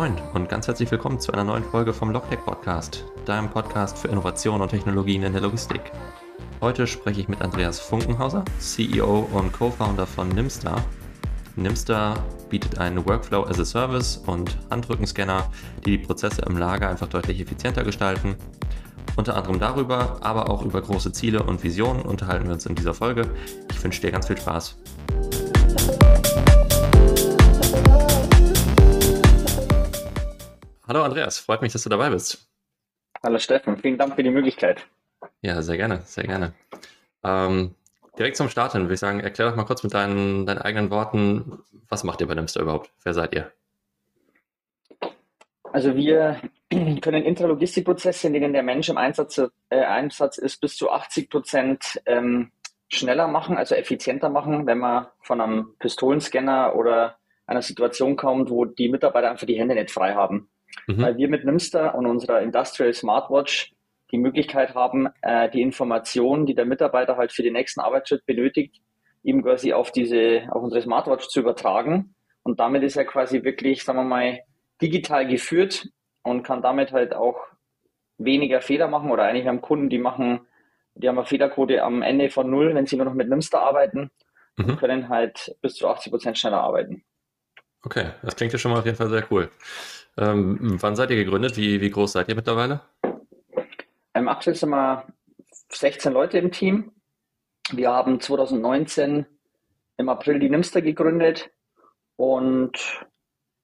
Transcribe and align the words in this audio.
Moin 0.00 0.16
und 0.32 0.48
ganz 0.48 0.66
herzlich 0.66 0.90
willkommen 0.90 1.20
zu 1.20 1.30
einer 1.30 1.44
neuen 1.44 1.62
Folge 1.62 1.92
vom 1.92 2.08
Logtech 2.08 2.42
Podcast, 2.42 3.04
deinem 3.26 3.50
Podcast 3.50 3.98
für 3.98 4.08
Innovation 4.08 4.62
und 4.62 4.70
Technologien 4.70 5.24
in 5.24 5.34
der 5.34 5.42
Logistik. 5.42 5.92
Heute 6.62 6.86
spreche 6.86 7.20
ich 7.20 7.28
mit 7.28 7.42
Andreas 7.42 7.78
Funkenhauser, 7.78 8.42
CEO 8.58 9.28
und 9.30 9.52
Co-Founder 9.52 10.06
von 10.06 10.30
Nimstar. 10.30 10.82
Nimstar 11.54 12.16
bietet 12.48 12.78
einen 12.78 13.04
Workflow 13.06 13.44
as 13.44 13.60
a 13.60 13.64
Service 13.66 14.16
und 14.24 14.56
Handrückenscanner, 14.70 15.50
die 15.84 15.98
die 15.98 16.06
Prozesse 16.06 16.40
im 16.48 16.56
Lager 16.56 16.88
einfach 16.88 17.08
deutlich 17.08 17.38
effizienter 17.38 17.84
gestalten. 17.84 18.36
Unter 19.16 19.36
anderem 19.36 19.58
darüber, 19.58 20.16
aber 20.22 20.48
auch 20.48 20.62
über 20.62 20.80
große 20.80 21.12
Ziele 21.12 21.42
und 21.42 21.62
Visionen 21.62 22.00
unterhalten 22.00 22.46
wir 22.46 22.54
uns 22.54 22.64
in 22.64 22.74
dieser 22.74 22.94
Folge. 22.94 23.28
Ich 23.70 23.84
wünsche 23.84 24.00
dir 24.00 24.12
ganz 24.12 24.28
viel 24.28 24.38
Spaß. 24.38 24.78
Hallo 30.90 31.04
Andreas, 31.04 31.38
freut 31.38 31.62
mich, 31.62 31.72
dass 31.72 31.84
du 31.84 31.88
dabei 31.88 32.10
bist. 32.10 32.50
Hallo 33.22 33.38
Steffen, 33.38 33.76
vielen 33.76 33.96
Dank 33.96 34.16
für 34.16 34.24
die 34.24 34.30
Möglichkeit. 34.30 34.88
Ja, 35.40 35.62
sehr 35.62 35.76
gerne, 35.76 36.00
sehr 36.00 36.24
gerne. 36.24 36.52
Ähm, 37.22 37.76
direkt 38.18 38.36
zum 38.36 38.48
Start 38.48 38.72
hin 38.72 38.80
würde 38.82 38.94
ich 38.94 38.98
sagen, 38.98 39.20
erklär 39.20 39.48
doch 39.48 39.56
mal 39.56 39.66
kurz 39.66 39.84
mit 39.84 39.94
deinen, 39.94 40.46
deinen 40.46 40.58
eigenen 40.58 40.90
Worten, 40.90 41.62
was 41.88 42.02
macht 42.02 42.20
ihr 42.20 42.26
bei 42.26 42.34
Nimster 42.34 42.62
überhaupt? 42.62 42.90
Wer 43.04 43.14
seid 43.14 43.36
ihr? 43.36 43.52
Also 45.72 45.94
wir 45.94 46.40
können 47.00 47.22
Intralogistikprozesse, 47.22 48.26
in 48.26 48.32
denen 48.32 48.52
der 48.52 48.64
Mensch 48.64 48.88
im 48.88 48.98
Einsatz, 48.98 49.38
äh, 49.68 49.84
Einsatz 49.84 50.38
ist, 50.38 50.60
bis 50.60 50.74
zu 50.74 50.90
80 50.90 51.30
Prozent 51.30 52.02
ähm, 52.04 52.50
schneller 52.88 53.28
machen, 53.28 53.56
also 53.56 53.76
effizienter 53.76 54.28
machen, 54.28 54.66
wenn 54.66 54.78
man 54.78 55.06
von 55.20 55.40
einem 55.40 55.76
Pistolenscanner 55.78 56.74
oder 56.74 57.16
einer 57.46 57.62
Situation 57.62 58.16
kommt, 58.16 58.50
wo 58.50 58.64
die 58.64 58.88
Mitarbeiter 58.88 59.30
einfach 59.30 59.46
die 59.46 59.56
Hände 59.56 59.76
nicht 59.76 59.92
frei 59.92 60.14
haben 60.14 60.49
mhm. 60.86 61.02
weil 61.02 61.16
wir 61.16 61.28
mit 61.28 61.44
Nimster 61.44 61.94
und 61.94 62.06
unserer 62.06 62.40
Industrial 62.40 62.92
Smartwatch 62.92 63.72
die 64.10 64.18
Möglichkeit 64.18 64.74
haben, 64.74 65.08
äh, 65.22 65.48
die 65.50 65.62
Informationen, 65.62 66.46
die 66.46 66.54
der 66.54 66.64
Mitarbeiter 66.64 67.16
halt 67.16 67.32
für 67.32 67.42
den 67.42 67.52
nächsten 67.52 67.80
Arbeitsschritt 67.80 68.26
benötigt, 68.26 68.80
ihm 69.22 69.42
quasi 69.42 69.72
auf 69.72 69.92
diese, 69.92 70.42
auf 70.50 70.62
unsere 70.62 70.82
Smartwatch 70.82 71.28
zu 71.28 71.40
übertragen. 71.40 72.14
Und 72.42 72.58
damit 72.58 72.82
ist 72.82 72.96
er 72.96 73.04
quasi 73.04 73.44
wirklich, 73.44 73.84
sagen 73.84 73.98
wir 73.98 74.04
mal, 74.04 74.40
digital 74.80 75.26
geführt 75.26 75.88
und 76.22 76.42
kann 76.42 76.62
damit 76.62 76.92
halt 76.92 77.14
auch 77.14 77.38
weniger 78.18 78.60
Fehler 78.60 78.88
machen 78.88 79.10
oder 79.10 79.24
eigentlich 79.24 79.46
haben 79.46 79.60
Kunden, 79.60 79.88
die 79.88 79.98
machen, 79.98 80.40
die 80.94 81.08
haben 81.08 81.18
eine 81.18 81.26
Fehlerquote 81.26 81.82
am 81.82 82.02
Ende 82.02 82.30
von 82.30 82.50
null, 82.50 82.74
wenn 82.74 82.86
sie 82.86 82.96
nur 82.96 83.06
noch 83.06 83.14
mit 83.14 83.28
Nimster 83.28 83.60
arbeiten 83.60 84.10
mhm. 84.56 84.64
und 84.64 84.76
können 84.78 85.08
halt 85.08 85.54
bis 85.60 85.74
zu 85.74 85.88
80 85.88 86.10
Prozent 86.10 86.38
schneller 86.38 86.60
arbeiten. 86.60 87.04
Okay, 87.82 88.10
das 88.22 88.36
klingt 88.36 88.52
ja 88.52 88.58
schon 88.58 88.72
mal 88.72 88.78
auf 88.78 88.84
jeden 88.84 88.96
Fall 88.96 89.08
sehr 89.08 89.26
cool. 89.30 89.50
Ähm, 90.20 90.58
wann 90.82 90.96
seid 90.96 91.10
ihr 91.10 91.16
gegründet? 91.16 91.56
Wie, 91.56 91.80
wie 91.80 91.90
groß 91.90 92.12
seid 92.12 92.28
ihr 92.28 92.34
mittlerweile? 92.34 92.82
Ähm, 94.12 94.28
aktuell 94.28 94.54
sind 94.54 94.68
wir 94.68 95.06
16 95.72 96.12
Leute 96.12 96.38
im 96.38 96.52
Team. 96.52 96.92
Wir 97.72 97.90
haben 97.90 98.20
2019 98.20 99.24
im 99.96 100.08
April 100.10 100.38
die 100.38 100.50
Nimster 100.50 100.82
gegründet 100.82 101.50
und 102.16 103.06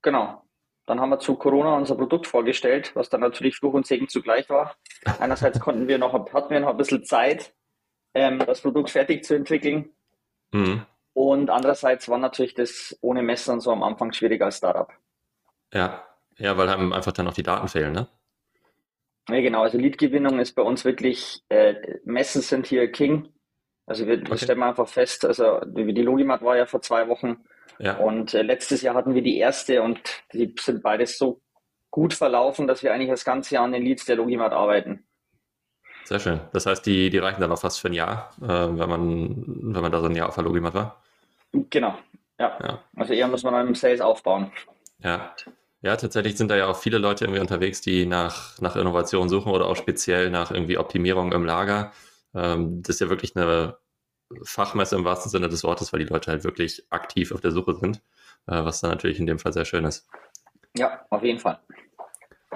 genau, 0.01 0.43
dann 0.87 1.01
haben 1.01 1.11
wir 1.11 1.19
zu 1.19 1.35
Corona 1.35 1.77
unser 1.77 1.97
Produkt 1.97 2.27
vorgestellt, 2.27 2.93
was 2.95 3.11
dann 3.11 3.21
natürlich 3.21 3.57
Fluch 3.57 3.75
und 3.75 3.87
Segen 3.87 4.09
zugleich 4.09 4.49
war. 4.49 4.77
Einerseits 5.19 5.61
konnten 5.61 5.89
wir 5.89 5.99
noch, 5.99 6.15
hatten 6.33 6.51
wir 6.51 6.61
noch 6.61 6.71
ein 6.71 6.77
bisschen 6.77 7.05
Zeit, 7.05 7.55
ähm, 8.15 8.39
das 8.39 8.63
Produkt 8.63 8.91
fertig 8.91 9.25
zu 9.25 9.35
entwickeln. 9.35 9.91
Mhm. 10.53 10.87
Und 11.13 11.51
andererseits 11.51 12.09
war 12.09 12.19
natürlich 12.19 12.55
das 12.55 12.97
ohne 13.03 13.23
Messern 13.23 13.61
so 13.61 13.73
am 13.73 13.83
Anfang 13.83 14.13
schwieriger 14.13 14.47
als 14.47 14.59
Startup. 14.59 14.93
Ja, 15.73 16.06
ja, 16.39 16.57
weil 16.57 16.69
einem 16.69 16.93
einfach 16.93 17.13
dann 17.13 17.29
auch 17.29 17.35
die 17.35 17.43
Daten 17.43 17.69
fehlen, 17.69 17.93
ne? 17.93 18.09
Ja, 19.29 19.41
genau. 19.41 19.63
Also 19.63 19.79
Leadgewinnung 19.79 20.39
ist 20.39 20.55
bei 20.55 20.63
uns 20.63 20.85
wirklich, 20.85 21.43
äh, 21.49 21.75
Messen 22.05 22.43
sind 22.43 22.67
hier 22.67 22.91
King. 22.93 23.29
Also 23.87 24.07
wir 24.07 24.19
okay. 24.19 24.39
stellen 24.39 24.63
einfach 24.63 24.89
fest, 24.89 25.25
also 25.25 25.61
die, 25.65 26.03
Logimat 26.03 26.43
war 26.43 26.57
ja 26.57 26.67
vor 26.67 26.83
zwei 26.83 27.09
Wochen 27.09 27.45
ja. 27.79 27.97
und 27.99 28.35
äh, 28.35 28.43
letztes 28.43 28.83
Jahr 28.83 28.97
hatten 28.97 29.15
wir 29.15 29.23
die 29.23 29.39
erste 29.39 29.81
und 29.81 30.01
die 30.33 30.53
sind 30.59 30.83
beides 30.83 31.19
so 31.19 31.41
gut 31.91 32.13
verlaufen, 32.13 32.67
dass 32.67 32.83
wir 32.83 32.93
eigentlich 32.93 33.11
das 33.11 33.25
ganze 33.25 33.55
Jahr 33.55 33.65
an 33.65 33.73
den 33.73 33.85
Leads 33.85 34.05
der 34.05 34.17
Logimat 34.17 34.53
arbeiten. 34.53 35.07
Sehr 36.05 36.19
schön. 36.19 36.41
Das 36.53 36.67
heißt, 36.67 36.85
die, 36.85 37.11
die 37.11 37.19
reichen 37.19 37.41
dann 37.41 37.53
auch 37.53 37.61
fast 37.61 37.81
für 37.81 37.89
ein 37.89 37.95
Jahr, 37.95 38.33
äh, 38.41 38.47
wenn, 38.47 38.89
man, 38.89 39.45
wenn 39.75 39.83
man 39.83 39.93
da 39.93 40.01
so 40.01 40.07
ein 40.07 40.17
Jahr 40.17 40.29
auf 40.29 40.35
der 40.35 40.45
Logimat 40.45 40.75
war? 40.75 41.03
Genau, 41.53 41.97
ja. 42.41 42.59
ja. 42.61 42.83
Also 42.97 43.13
eher 43.13 43.29
muss 43.29 43.45
man 43.45 43.55
dann 43.55 43.69
im 43.69 43.75
Sales 43.77 44.01
aufbauen. 44.01 44.51
Ja. 44.99 45.33
Ja, 45.83 45.97
tatsächlich 45.97 46.37
sind 46.37 46.51
da 46.51 46.57
ja 46.57 46.67
auch 46.67 46.77
viele 46.77 46.99
Leute 46.99 47.25
irgendwie 47.25 47.41
unterwegs, 47.41 47.81
die 47.81 48.07
nach, 48.07 48.59
nach 48.61 48.77
Innovation 48.77 49.29
suchen 49.29 49.53
oder 49.53 49.67
auch 49.67 49.77
speziell 49.77 50.31
nach 50.31 50.51
irgendwie 50.51 50.79
Optimierung 50.79 51.33
im 51.33 51.45
Lager. 51.45 51.93
Ähm, 52.35 52.83
das 52.83 52.97
ist 52.97 53.01
ja 53.01 53.11
wirklich 53.11 53.37
eine 53.37 53.77
Fachmesse 54.43 54.97
im 54.97 55.05
wahrsten 55.05 55.31
Sinne 55.31 55.49
des 55.49 55.65
Wortes, 55.65 55.93
weil 55.93 56.01
die 56.01 56.13
Leute 56.13 56.31
halt 56.31 56.45
wirklich 56.45 56.87
aktiv 56.91 57.31
auf 57.33 57.41
der 57.41 57.51
Suche 57.51 57.75
sind, 57.75 57.99
äh, 58.47 58.65
was 58.65 58.81
dann 58.81 58.91
natürlich 58.91 59.21
in 59.21 59.27
dem 59.27 59.39
Fall 59.39 59.53
sehr 59.53 59.65
schön 59.65 59.85
ist. 59.85 60.09
Ja, 60.77 61.05
auf 61.11 61.23
jeden 61.23 61.39
Fall. 61.39 61.61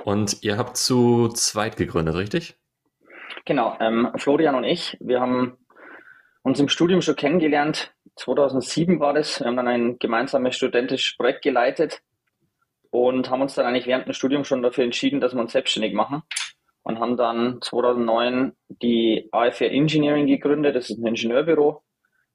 Und 0.04 0.42
ihr 0.42 0.56
habt 0.56 0.76
zu 0.76 1.28
zweit 1.28 1.76
gegründet, 1.76 2.16
richtig? 2.16 2.56
Genau, 3.44 3.76
ähm, 3.81 4.10
Florian 4.16 4.54
und 4.54 4.64
ich, 4.64 4.97
wir 5.00 5.20
haben 5.20 5.58
uns 6.42 6.58
im 6.58 6.69
Studium 6.69 7.02
schon 7.02 7.16
kennengelernt. 7.16 7.94
2007 8.16 8.98
war 8.98 9.14
das. 9.14 9.41
Wir 9.41 9.47
haben 9.47 9.56
dann 9.56 9.69
ein 9.69 9.98
gemeinsames 9.98 10.56
studentisches 10.56 11.16
Projekt 11.16 11.42
geleitet 11.42 12.02
und 12.91 13.31
haben 13.31 13.43
uns 13.43 13.55
dann 13.55 13.67
eigentlich 13.67 13.87
während 13.87 14.06
dem 14.06 14.15
Studium 14.15 14.45
schon 14.45 14.62
dafür 14.62 14.84
entschieden, 14.84 15.21
dass 15.21 15.34
wir 15.34 15.41
uns 15.41 15.53
selbstständig 15.53 15.95
machen 15.95 16.23
und 16.83 16.99
haben 16.99 17.17
dann 17.17 17.61
2009 17.62 18.53
die 18.69 19.28
AFR 19.33 19.71
Engineering 19.71 20.27
gegründet. 20.27 20.77
Das 20.77 20.91
ist 20.91 20.99
ein 20.99 21.06
Ingenieurbüro, 21.06 21.83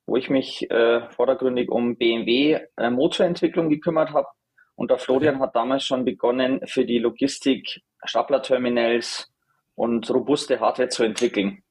wo 0.05 0.17
ich 0.17 0.29
mich 0.29 0.69
äh, 0.71 1.09
vordergründig 1.09 1.69
um 1.69 1.97
BMW 1.97 2.59
äh, 2.77 2.89
Motorentwicklung 2.89 3.69
gekümmert 3.69 4.11
habe. 4.11 4.27
Und 4.75 4.91
der 4.91 4.97
Florian 4.97 5.39
hat 5.39 5.55
damals 5.55 5.85
schon 5.85 6.05
begonnen, 6.05 6.61
für 6.65 6.85
die 6.85 6.99
Logistik 6.99 7.81
Staplerterminals 8.03 9.31
und 9.73 10.09
robuste 10.09 10.59
Hardware 10.59 10.89
zu 10.89 11.03
entwickeln. 11.03 11.63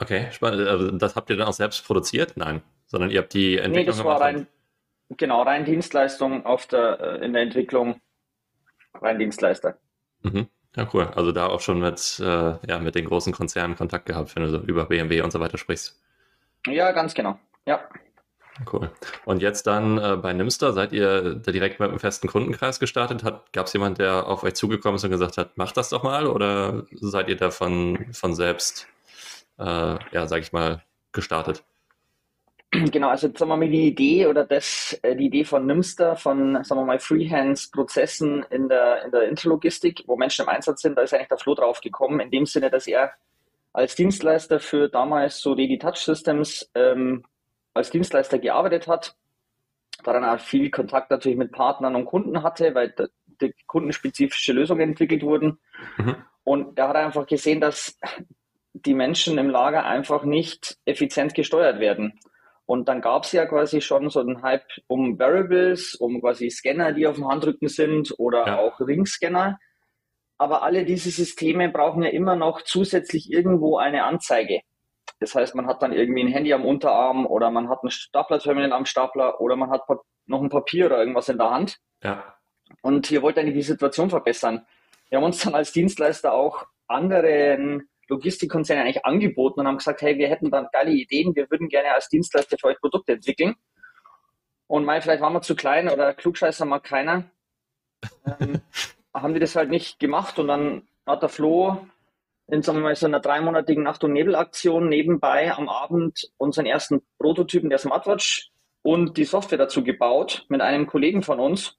Okay, 0.00 0.28
spannend. 0.30 0.66
Also 0.66 0.90
das 0.92 1.16
habt 1.16 1.28
ihr 1.28 1.36
dann 1.36 1.48
auch 1.48 1.52
selbst 1.52 1.84
produziert? 1.86 2.36
Nein, 2.36 2.62
sondern 2.86 3.10
ihr 3.10 3.18
habt 3.18 3.34
die 3.34 3.58
Entwicklung 3.58 3.74
nee, 3.74 3.84
das 3.84 4.04
war 4.04 4.20
rein, 4.20 4.46
Genau, 5.16 5.42
rein 5.42 5.64
Dienstleistung 5.64 6.46
auf 6.46 6.66
der, 6.66 7.00
äh, 7.00 7.24
in 7.24 7.32
der 7.32 7.42
Entwicklung, 7.42 8.00
rein 8.94 9.18
Dienstleister. 9.18 9.76
Mhm. 10.22 10.48
Ja, 10.76 10.88
cool. 10.94 11.10
Also 11.16 11.32
da 11.32 11.48
auch 11.48 11.60
schon 11.60 11.80
mit, 11.80 12.20
äh, 12.20 12.24
ja, 12.24 12.78
mit 12.78 12.94
den 12.94 13.06
großen 13.06 13.32
Konzernen 13.32 13.76
Kontakt 13.76 14.06
gehabt, 14.06 14.36
wenn 14.36 14.44
du 14.44 14.50
so 14.50 14.58
über 14.58 14.86
BMW 14.86 15.22
und 15.22 15.32
so 15.32 15.40
weiter 15.40 15.58
sprichst. 15.58 16.00
Ja, 16.66 16.92
ganz 16.92 17.14
genau. 17.14 17.38
Ja. 17.66 17.80
Cool. 18.70 18.90
Und 19.24 19.42
jetzt 19.42 19.66
dann 19.66 19.98
äh, 19.98 20.16
bei 20.16 20.32
Nimster, 20.32 20.72
seid 20.72 20.92
ihr 20.92 21.36
da 21.36 21.50
direkt 21.50 21.80
mit 21.80 21.88
einem 21.88 21.98
festen 21.98 22.28
Kundenkreis 22.28 22.78
gestartet? 22.78 23.24
Gab 23.52 23.66
es 23.66 23.72
jemand, 23.72 23.98
der 23.98 24.26
auf 24.26 24.44
euch 24.44 24.54
zugekommen 24.54 24.96
ist 24.96 25.04
und 25.04 25.10
gesagt 25.10 25.38
hat, 25.38 25.56
macht 25.56 25.76
das 25.76 25.88
doch 25.88 26.02
mal? 26.02 26.26
Oder 26.26 26.84
seid 26.92 27.28
ihr 27.28 27.36
da 27.36 27.50
von, 27.50 28.06
von 28.12 28.34
selbst, 28.34 28.86
äh, 29.58 29.64
ja, 29.64 30.26
sag 30.26 30.42
ich 30.42 30.52
mal, 30.52 30.82
gestartet? 31.12 31.64
Genau, 32.92 33.08
also 33.08 33.28
sagen 33.28 33.50
wir 33.50 33.56
mal 33.56 33.68
die 33.68 33.88
Idee 33.88 34.26
oder 34.26 34.44
das, 34.44 34.98
äh, 35.02 35.16
die 35.16 35.26
Idee 35.26 35.44
von 35.44 35.66
Nimster, 35.66 36.16
von, 36.16 36.62
sagen 36.62 36.80
wir 36.80 36.84
mal, 36.84 37.00
Freehands-Prozessen 37.00 38.44
in 38.50 38.68
der, 38.68 39.04
in 39.04 39.10
der 39.10 39.28
Interlogistik, 39.28 40.04
wo 40.06 40.16
Menschen 40.16 40.44
im 40.44 40.48
Einsatz 40.48 40.82
sind, 40.82 40.96
da 40.96 41.02
ist 41.02 41.12
eigentlich 41.12 41.28
der 41.28 41.38
Flo 41.38 41.54
drauf 41.54 41.80
gekommen, 41.80 42.20
in 42.20 42.30
dem 42.30 42.46
Sinne, 42.46 42.70
dass 42.70 42.86
er 42.86 43.12
als 43.72 43.94
Dienstleister 43.96 44.60
für 44.60 44.88
damals 44.88 45.40
so 45.40 45.54
die 45.54 45.78
Touch 45.78 45.96
Systems 45.96 46.70
ähm, 46.74 47.24
als 47.74 47.90
Dienstleister 47.90 48.38
gearbeitet 48.38 48.88
hat, 48.88 49.16
daran 50.04 50.24
auch 50.24 50.40
viel 50.40 50.70
Kontakt 50.70 51.10
natürlich 51.10 51.38
mit 51.38 51.52
Partnern 51.52 51.94
und 51.96 52.04
Kunden 52.04 52.42
hatte, 52.42 52.74
weil 52.74 52.90
da, 52.90 53.06
die 53.40 53.54
kundenspezifische 53.66 54.52
Lösungen 54.52 54.90
entwickelt 54.90 55.22
wurden. 55.22 55.58
Mhm. 55.98 56.16
Und 56.44 56.78
da 56.78 56.88
hat 56.88 56.96
er 56.96 57.06
einfach 57.06 57.26
gesehen, 57.26 57.60
dass 57.60 57.98
die 58.72 58.94
Menschen 58.94 59.38
im 59.38 59.50
Lager 59.50 59.84
einfach 59.84 60.24
nicht 60.24 60.78
effizient 60.84 61.34
gesteuert 61.34 61.80
werden. 61.80 62.18
Und 62.70 62.86
dann 62.86 63.00
gab 63.00 63.24
es 63.24 63.32
ja 63.32 63.46
quasi 63.46 63.80
schon 63.80 64.10
so 64.10 64.20
einen 64.20 64.42
Hype 64.42 64.62
um 64.86 65.18
Variables, 65.18 65.96
um 65.96 66.20
quasi 66.20 66.50
Scanner, 66.50 66.92
die 66.92 67.04
auf 67.08 67.16
dem 67.16 67.26
Handrücken 67.26 67.66
sind 67.66 68.14
oder 68.16 68.46
ja. 68.46 68.58
auch 68.60 68.78
Ringscanner. 68.78 69.58
Aber 70.38 70.62
alle 70.62 70.84
diese 70.84 71.10
Systeme 71.10 71.68
brauchen 71.68 72.04
ja 72.04 72.10
immer 72.10 72.36
noch 72.36 72.62
zusätzlich 72.62 73.28
irgendwo 73.32 73.78
eine 73.78 74.04
Anzeige. 74.04 74.60
Das 75.18 75.34
heißt, 75.34 75.56
man 75.56 75.66
hat 75.66 75.82
dann 75.82 75.92
irgendwie 75.92 76.22
ein 76.22 76.28
Handy 76.28 76.52
am 76.52 76.64
Unterarm 76.64 77.26
oder 77.26 77.50
man 77.50 77.68
hat 77.68 77.82
ein 77.82 77.90
Staplerterminal 77.90 78.72
am 78.72 78.86
Stapler 78.86 79.40
oder 79.40 79.56
man 79.56 79.70
hat 79.70 79.82
noch 80.26 80.40
ein 80.40 80.48
Papier 80.48 80.86
oder 80.86 81.00
irgendwas 81.00 81.28
in 81.28 81.38
der 81.38 81.50
Hand. 81.50 81.76
Ja. 82.04 82.36
Und 82.82 83.10
wir 83.10 83.22
wollten 83.22 83.40
eigentlich 83.40 83.56
die 83.56 83.62
Situation 83.62 84.10
verbessern. 84.10 84.64
Wir 85.08 85.18
haben 85.18 85.24
uns 85.24 85.42
dann 85.42 85.56
als 85.56 85.72
Dienstleister 85.72 86.32
auch 86.32 86.66
anderen 86.86 87.89
Logistikkonzerne 88.10 88.82
eigentlich 88.82 89.04
angeboten 89.04 89.60
und 89.60 89.66
haben 89.66 89.78
gesagt, 89.78 90.02
hey, 90.02 90.18
wir 90.18 90.28
hätten 90.28 90.50
da 90.50 90.68
geile 90.72 90.90
Ideen, 90.90 91.34
wir 91.34 91.50
würden 91.50 91.68
gerne 91.68 91.94
als 91.94 92.08
Dienstleister 92.08 92.58
für 92.58 92.68
euch 92.68 92.80
Produkte 92.80 93.12
entwickeln. 93.12 93.54
Und 94.66 94.84
mal, 94.84 95.00
vielleicht 95.00 95.22
waren 95.22 95.32
wir 95.32 95.42
zu 95.42 95.56
klein 95.56 95.88
oder 95.88 96.12
klugscheißer 96.14 96.64
mag 96.64 96.84
keiner. 96.84 97.30
ähm, 98.40 98.60
haben 99.14 99.34
die 99.34 99.40
das 99.40 99.56
halt 99.56 99.70
nicht 99.70 99.98
gemacht 99.98 100.38
und 100.38 100.48
dann 100.48 100.88
hat 101.06 101.22
der 101.22 101.28
Flo 101.28 101.86
in 102.50 102.62
sagen 102.62 102.78
wir 102.78 102.82
mal, 102.82 102.96
so 102.96 103.06
einer 103.06 103.20
dreimonatigen 103.20 103.82
Nacht- 103.82 104.04
und 104.04 104.12
Nebelaktion 104.12 104.88
nebenbei 104.88 105.52
am 105.54 105.68
Abend 105.68 106.30
unseren 106.36 106.66
ersten 106.66 107.02
Prototypen 107.18 107.70
der 107.70 107.78
Smartwatch 107.78 108.50
und 108.82 109.16
die 109.16 109.24
Software 109.24 109.58
dazu 109.58 109.84
gebaut 109.84 110.46
mit 110.48 110.60
einem 110.60 110.86
Kollegen 110.86 111.22
von 111.22 111.38
uns. 111.38 111.76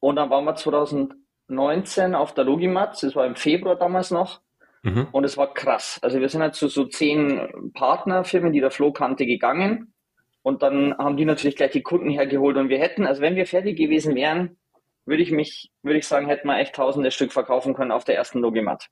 Und 0.00 0.16
dann 0.16 0.30
waren 0.30 0.44
wir 0.44 0.56
2019 0.56 2.14
auf 2.14 2.34
der 2.34 2.44
Logimat, 2.44 3.00
das 3.02 3.14
war 3.14 3.26
im 3.26 3.36
Februar 3.36 3.76
damals 3.76 4.10
noch. 4.10 4.40
Mhm. 4.82 5.08
Und 5.12 5.24
es 5.24 5.36
war 5.36 5.54
krass. 5.54 5.98
Also 6.02 6.20
wir 6.20 6.28
sind 6.28 6.42
halt 6.42 6.54
zu 6.54 6.68
so 6.68 6.84
zehn 6.84 7.72
Partnerfirmen, 7.74 8.52
die 8.52 8.60
der 8.60 8.70
Flo 8.70 8.92
kannte, 8.92 9.26
gegangen. 9.26 9.94
Und 10.42 10.62
dann 10.62 10.96
haben 10.98 11.16
die 11.16 11.24
natürlich 11.24 11.56
gleich 11.56 11.70
die 11.70 11.82
Kunden 11.82 12.10
hergeholt. 12.10 12.56
Und 12.56 12.68
wir 12.68 12.78
hätten, 12.78 13.06
also 13.06 13.22
wenn 13.22 13.36
wir 13.36 13.46
fertig 13.46 13.78
gewesen 13.78 14.16
wären, 14.16 14.58
würde 15.06 15.22
ich 15.22 15.30
mich, 15.30 15.70
würde 15.82 15.98
ich 15.98 16.06
sagen, 16.06 16.26
hätten 16.26 16.48
wir 16.48 16.58
echt 16.58 16.74
tausende 16.74 17.10
Stück 17.10 17.32
verkaufen 17.32 17.74
können 17.74 17.92
auf 17.92 18.04
der 18.04 18.16
ersten 18.16 18.40
Logimat. 18.40 18.88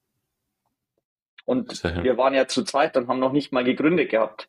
Und 1.44 1.82
wir 1.82 2.16
waren 2.16 2.34
ja 2.34 2.46
zu 2.46 2.62
zweit 2.62 2.96
und 2.96 3.08
haben 3.08 3.18
noch 3.18 3.32
nicht 3.32 3.52
mal 3.52 3.64
gegründet 3.64 4.10
gehabt. 4.10 4.48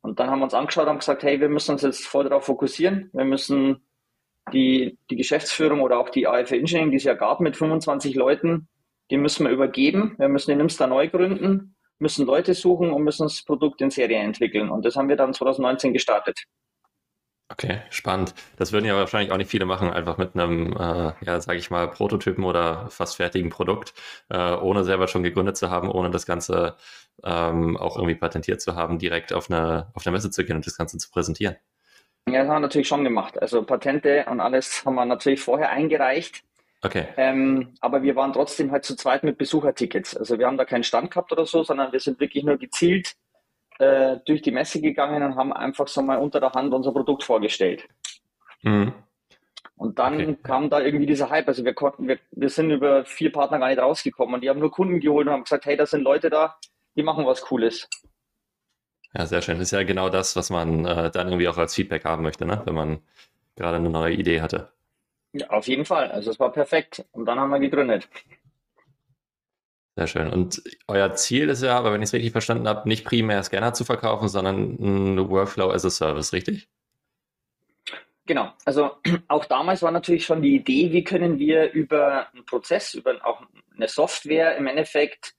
Und 0.00 0.18
dann 0.18 0.30
haben 0.30 0.40
wir 0.40 0.44
uns 0.44 0.54
angeschaut 0.54 0.88
und 0.88 0.98
gesagt, 0.98 1.22
hey, 1.22 1.40
wir 1.40 1.48
müssen 1.48 1.72
uns 1.72 1.82
jetzt 1.82 2.06
voll 2.06 2.24
darauf 2.24 2.46
fokussieren. 2.46 3.10
Wir 3.12 3.24
müssen 3.24 3.84
die, 4.52 4.98
die 5.10 5.16
Geschäftsführung 5.16 5.80
oder 5.80 5.98
auch 5.98 6.08
die 6.08 6.26
AFE 6.26 6.56
Engineering, 6.56 6.90
die 6.90 6.96
es 6.96 7.04
ja 7.04 7.14
gab 7.14 7.40
mit 7.40 7.56
25 7.56 8.14
Leuten, 8.16 8.68
die 9.10 9.18
müssen 9.18 9.46
wir 9.46 9.52
übergeben. 9.52 10.14
Wir 10.18 10.28
müssen 10.28 10.50
den 10.50 10.58
Nimster 10.58 10.86
neu 10.86 11.08
gründen, 11.08 11.76
müssen 11.98 12.26
Leute 12.26 12.54
suchen 12.54 12.92
und 12.92 13.02
müssen 13.02 13.24
das 13.24 13.42
Produkt 13.42 13.80
in 13.80 13.90
Serie 13.90 14.18
entwickeln. 14.18 14.70
Und 14.70 14.84
das 14.84 14.96
haben 14.96 15.08
wir 15.08 15.16
dann 15.16 15.34
2019 15.34 15.92
gestartet. 15.92 16.44
Okay, 17.52 17.82
spannend. 17.90 18.32
Das 18.56 18.72
würden 18.72 18.84
ja 18.84 18.94
wahrscheinlich 18.94 19.32
auch 19.32 19.36
nicht 19.36 19.50
viele 19.50 19.66
machen, 19.66 19.90
einfach 19.90 20.18
mit 20.18 20.36
einem, 20.36 20.72
äh, 20.72 21.12
ja, 21.20 21.40
sage 21.40 21.58
ich 21.58 21.68
mal, 21.68 21.90
Prototypen 21.90 22.44
oder 22.44 22.88
fast 22.90 23.16
fertigen 23.16 23.50
Produkt, 23.50 23.92
äh, 24.28 24.54
ohne 24.54 24.84
selber 24.84 25.08
schon 25.08 25.24
gegründet 25.24 25.56
zu 25.56 25.68
haben, 25.68 25.90
ohne 25.90 26.10
das 26.10 26.26
Ganze 26.26 26.76
ähm, 27.24 27.76
auch 27.76 27.96
irgendwie 27.96 28.14
patentiert 28.14 28.60
zu 28.60 28.76
haben, 28.76 29.00
direkt 29.00 29.32
auf 29.32 29.50
eine, 29.50 29.90
auf 29.94 30.06
eine 30.06 30.12
Messe 30.14 30.30
zu 30.30 30.44
gehen 30.44 30.56
und 30.56 30.66
das 30.66 30.78
Ganze 30.78 30.98
zu 30.98 31.10
präsentieren. 31.10 31.56
Ja, 32.28 32.40
das 32.40 32.48
haben 32.48 32.56
wir 32.56 32.60
natürlich 32.60 32.88
schon 32.88 33.02
gemacht. 33.02 33.40
Also 33.42 33.64
Patente 33.64 34.26
und 34.30 34.40
alles 34.40 34.84
haben 34.84 34.94
wir 34.94 35.04
natürlich 35.04 35.40
vorher 35.40 35.70
eingereicht. 35.70 36.44
Okay. 36.82 37.08
Ähm, 37.16 37.74
aber 37.80 38.02
wir 38.02 38.16
waren 38.16 38.32
trotzdem 38.32 38.72
halt 38.72 38.84
zu 38.84 38.96
zweit 38.96 39.22
mit 39.22 39.36
Besuchertickets. 39.36 40.16
Also 40.16 40.38
wir 40.38 40.46
haben 40.46 40.56
da 40.56 40.64
keinen 40.64 40.84
Stand 40.84 41.10
gehabt 41.10 41.30
oder 41.30 41.44
so, 41.44 41.62
sondern 41.62 41.92
wir 41.92 42.00
sind 42.00 42.20
wirklich 42.20 42.42
nur 42.42 42.56
gezielt 42.56 43.16
äh, 43.78 44.16
durch 44.24 44.40
die 44.42 44.50
Messe 44.50 44.80
gegangen 44.80 45.22
und 45.22 45.36
haben 45.36 45.52
einfach 45.52 45.88
so 45.88 46.00
mal 46.00 46.18
unter 46.18 46.40
der 46.40 46.52
Hand 46.52 46.72
unser 46.72 46.92
Produkt 46.92 47.24
vorgestellt. 47.24 47.86
Mhm. 48.62 48.94
Und 49.76 49.98
dann 49.98 50.20
okay. 50.20 50.36
kam 50.42 50.70
da 50.70 50.80
irgendwie 50.80 51.06
dieser 51.06 51.30
Hype. 51.30 51.48
Also 51.48 51.64
wir 51.64 51.74
konnten, 51.74 52.06
wir, 52.08 52.18
wir 52.32 52.50
sind 52.50 52.70
über 52.70 53.04
vier 53.04 53.32
Partner 53.32 53.58
gar 53.58 53.68
nicht 53.68 53.78
rausgekommen 53.78 54.34
und 54.34 54.42
die 54.42 54.48
haben 54.48 54.60
nur 54.60 54.70
Kunden 54.70 55.00
geholt 55.00 55.26
und 55.26 55.32
haben 55.32 55.44
gesagt, 55.44 55.66
hey, 55.66 55.76
da 55.76 55.86
sind 55.86 56.02
Leute 56.02 56.28
da, 56.28 56.56
die 56.96 57.02
machen 57.02 57.26
was 57.26 57.42
Cooles. 57.42 57.88
Ja, 59.14 59.26
sehr 59.26 59.42
schön. 59.42 59.58
Das 59.58 59.68
ist 59.68 59.72
ja 59.72 59.82
genau 59.82 60.08
das, 60.08 60.36
was 60.36 60.50
man 60.50 60.84
äh, 60.84 61.10
dann 61.10 61.28
irgendwie 61.28 61.48
auch 61.48 61.58
als 61.58 61.74
Feedback 61.74 62.04
haben 62.04 62.22
möchte, 62.22 62.46
ne? 62.46 62.62
wenn 62.64 62.74
man 62.74 63.02
gerade 63.56 63.76
eine 63.76 63.90
neue 63.90 64.14
Idee 64.14 64.40
hatte. 64.40 64.70
Ja, 65.32 65.48
auf 65.50 65.68
jeden 65.68 65.84
Fall. 65.84 66.10
Also 66.10 66.30
es 66.30 66.40
war 66.40 66.52
perfekt. 66.52 67.04
Und 67.12 67.26
dann 67.26 67.38
haben 67.38 67.50
wir 67.50 67.60
gegründet. 67.60 68.08
Sehr 69.96 70.06
schön. 70.06 70.32
Und 70.32 70.62
euer 70.88 71.12
Ziel 71.14 71.48
ist 71.48 71.62
ja, 71.62 71.76
aber 71.76 71.92
wenn 71.92 72.00
ich 72.00 72.08
es 72.08 72.12
richtig 72.14 72.32
verstanden 72.32 72.68
habe, 72.68 72.88
nicht 72.88 73.04
primär 73.04 73.42
Scanner 73.42 73.74
zu 73.74 73.84
verkaufen, 73.84 74.28
sondern 74.28 74.76
ein 74.80 75.28
Workflow 75.28 75.70
as 75.70 75.84
a 75.84 75.90
Service, 75.90 76.32
richtig? 76.32 76.68
Genau. 78.26 78.52
Also 78.64 78.92
auch 79.28 79.44
damals 79.44 79.82
war 79.82 79.90
natürlich 79.90 80.24
schon 80.24 80.42
die 80.42 80.56
Idee, 80.56 80.92
wie 80.92 81.04
können 81.04 81.38
wir 81.38 81.72
über 81.72 82.32
einen 82.32 82.44
Prozess, 82.46 82.94
über 82.94 83.14
auch 83.26 83.42
eine 83.74 83.88
Software 83.88 84.56
im 84.56 84.66
Endeffekt 84.66 85.34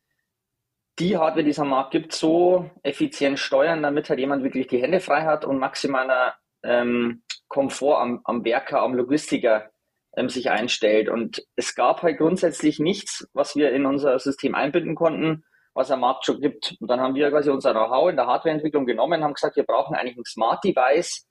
die 0.99 1.17
Hardware, 1.17 1.43
die 1.43 1.51
es 1.51 1.59
am 1.59 1.69
Markt 1.69 1.91
gibt, 1.91 2.13
so 2.13 2.69
effizient 2.83 3.39
steuern, 3.39 3.81
damit 3.81 4.09
halt 4.09 4.19
jemand 4.19 4.43
wirklich 4.43 4.67
die 4.67 4.81
Hände 4.81 4.99
frei 4.99 5.23
hat 5.23 5.45
und 5.45 5.57
maximaler 5.57 6.35
ähm, 6.63 7.23
Komfort 7.47 7.99
am, 7.99 8.21
am 8.25 8.43
Werker, 8.45 8.81
am 8.81 8.93
Logistiker 8.93 9.70
ähm, 10.15 10.29
sich 10.29 10.49
einstellt. 10.49 11.09
Und 11.09 11.43
es 11.55 11.75
gab 11.75 12.03
halt 12.03 12.17
grundsätzlich 12.17 12.79
nichts, 12.79 13.27
was 13.33 13.55
wir 13.55 13.71
in 13.71 13.85
unser 13.85 14.17
System 14.19 14.55
einbinden 14.55 14.95
konnten, 14.95 15.43
was 15.73 15.91
am 15.91 16.01
Markt 16.01 16.25
schon 16.25 16.41
gibt. 16.41 16.75
Und 16.79 16.89
dann 16.89 16.99
haben 16.99 17.15
wir 17.15 17.29
quasi 17.29 17.49
unser 17.49 17.71
Know-how 17.71 18.09
in 18.09 18.15
der 18.15 18.27
Hardwareentwicklung 18.27 18.85
genommen, 18.85 19.23
haben 19.23 19.33
gesagt, 19.33 19.55
wir 19.55 19.63
brauchen 19.63 19.95
eigentlich 19.95 20.17
ein 20.17 20.25
Smart 20.25 20.63
Device, 20.63 21.27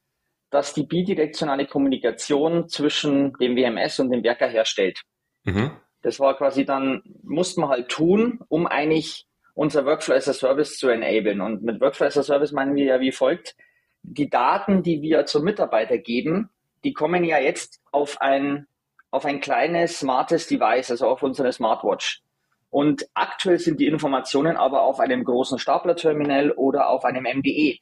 das 0.51 0.75
die 0.75 0.85
bidirektionale 0.85 1.67
Kommunikation 1.67 2.69
zwischen 2.69 3.33
dem 3.35 3.57
WMS 3.57 4.01
und 4.01 4.11
dem 4.11 4.25
Werker 4.25 4.49
herstellt. 4.49 5.03
Mhm. 5.45 5.73
Das 6.03 6.19
war 6.19 6.37
quasi 6.37 6.65
dann, 6.65 7.03
musste 7.23 7.61
man 7.61 7.71
halt 7.71 7.89
tun, 7.89 8.41
um 8.49 8.67
eigentlich 8.67 9.27
unser 9.55 9.85
Workflow 9.85 10.15
as 10.15 10.29
a 10.29 10.33
Service 10.33 10.79
zu 10.79 10.89
enablen. 10.89 11.41
Und 11.41 11.63
mit 11.63 11.81
Workflow 11.81 12.07
as 12.07 12.17
a 12.17 12.23
Service 12.23 12.53
meinen 12.53 12.75
wir 12.75 12.85
ja 12.87 13.01
wie 13.01 13.13
folgt. 13.13 13.55
Die 14.03 14.31
Daten, 14.31 14.83
die 14.83 15.03
wir 15.03 15.27
zum 15.27 15.45
Mitarbeiter 15.45 15.99
geben, 15.99 16.49
die 16.85 16.93
kommen 16.93 17.25
ja 17.25 17.39
jetzt 17.39 17.81
auf 17.93 18.21
ein 18.21 18.67
auf 19.11 19.25
ein 19.25 19.41
kleines, 19.41 19.99
smartes 19.99 20.47
Device, 20.47 20.91
also 20.91 21.09
auf 21.09 21.23
unsere 21.23 21.53
Smartwatch. 21.53 22.23
Und 22.71 23.09
aktuell 23.15 23.59
sind 23.59 23.81
die 23.81 23.87
Informationen 23.87 24.57
aber 24.57 24.83
auf 24.83 25.01
einem 25.01 25.25
großen 25.25 25.59
Staplerterminal 25.59 26.53
oder 26.53 26.89
auf 26.89 27.05
einem 27.05 27.25
MDE. 27.25 27.79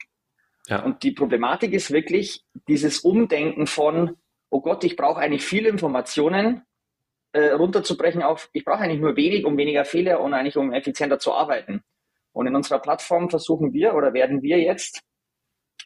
Ja. 0.66 0.82
Und 0.82 1.02
die 1.02 1.12
Problematik 1.12 1.72
ist 1.74 1.90
wirklich 1.90 2.42
dieses 2.66 3.00
Umdenken 3.00 3.66
von, 3.66 4.16
oh 4.50 4.62
Gott, 4.62 4.84
ich 4.84 4.96
brauche 4.96 5.20
eigentlich 5.20 5.44
viele 5.44 5.68
Informationen, 5.68 6.62
äh, 7.32 7.50
runterzubrechen 7.50 8.22
auf, 8.22 8.48
ich 8.54 8.64
brauche 8.64 8.78
eigentlich 8.78 9.00
nur 9.00 9.16
wenig, 9.16 9.44
um 9.44 9.58
weniger 9.58 9.84
Fehler 9.84 10.20
und 10.20 10.32
eigentlich 10.32 10.56
um 10.56 10.72
effizienter 10.72 11.18
zu 11.18 11.34
arbeiten. 11.34 11.82
Und 12.32 12.46
in 12.46 12.56
unserer 12.56 12.78
Plattform 12.78 13.28
versuchen 13.28 13.74
wir 13.74 13.94
oder 13.94 14.14
werden 14.14 14.42
wir 14.42 14.58
jetzt 14.58 15.02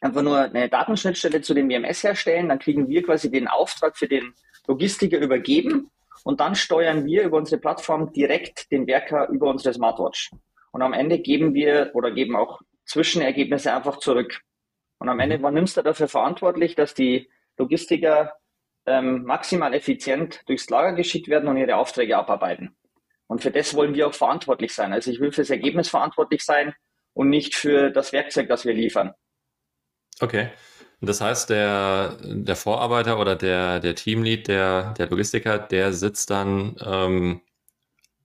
einfach 0.01 0.21
nur 0.21 0.39
eine 0.39 0.69
Datenschnittstelle 0.69 1.41
zu 1.41 1.53
dem 1.53 1.69
WMS 1.69 2.03
herstellen, 2.03 2.49
dann 2.49 2.59
kriegen 2.59 2.87
wir 2.87 3.03
quasi 3.03 3.31
den 3.31 3.47
Auftrag 3.47 3.97
für 3.97 4.07
den 4.07 4.33
Logistiker 4.67 5.19
übergeben 5.19 5.91
und 6.23 6.39
dann 6.39 6.55
steuern 6.55 7.05
wir 7.05 7.23
über 7.23 7.37
unsere 7.37 7.59
Plattform 7.59 8.11
direkt 8.13 8.71
den 8.71 8.87
Werker 8.87 9.29
über 9.29 9.49
unsere 9.49 9.73
Smartwatch. 9.73 10.31
Und 10.71 10.81
am 10.81 10.93
Ende 10.93 11.19
geben 11.19 11.53
wir 11.53 11.91
oder 11.93 12.11
geben 12.11 12.35
auch 12.35 12.61
Zwischenergebnisse 12.85 13.73
einfach 13.73 13.97
zurück. 13.97 14.41
Und 14.99 15.09
am 15.09 15.19
Ende 15.19 15.41
war 15.41 15.51
Nimster 15.51 15.83
dafür 15.83 16.07
verantwortlich, 16.07 16.75
dass 16.75 16.93
die 16.93 17.29
Logistiker 17.57 18.33
ähm, 18.85 19.23
maximal 19.23 19.73
effizient 19.73 20.41
durchs 20.47 20.69
Lager 20.69 20.93
geschickt 20.93 21.27
werden 21.27 21.47
und 21.47 21.57
ihre 21.57 21.75
Aufträge 21.75 22.17
abarbeiten. 22.17 22.75
Und 23.27 23.41
für 23.41 23.51
das 23.51 23.73
wollen 23.75 23.95
wir 23.95 24.07
auch 24.07 24.13
verantwortlich 24.13 24.73
sein. 24.73 24.93
Also 24.93 25.11
ich 25.11 25.19
will 25.19 25.31
für 25.31 25.41
das 25.41 25.49
Ergebnis 25.49 25.89
verantwortlich 25.89 26.43
sein 26.43 26.73
und 27.13 27.29
nicht 27.29 27.55
für 27.55 27.89
das 27.89 28.13
Werkzeug, 28.13 28.47
das 28.47 28.65
wir 28.65 28.73
liefern. 28.73 29.13
Okay. 30.19 30.49
Das 31.01 31.19
heißt, 31.19 31.49
der, 31.49 32.17
der 32.23 32.55
Vorarbeiter 32.55 33.19
oder 33.19 33.35
der, 33.35 33.79
der 33.79 33.95
Teamlead, 33.95 34.47
der, 34.47 34.93
der 34.93 35.09
Logistiker, 35.09 35.59
der 35.59 35.91
sitzt 35.91 36.29
dann 36.29 36.77
ähm, 36.85 37.41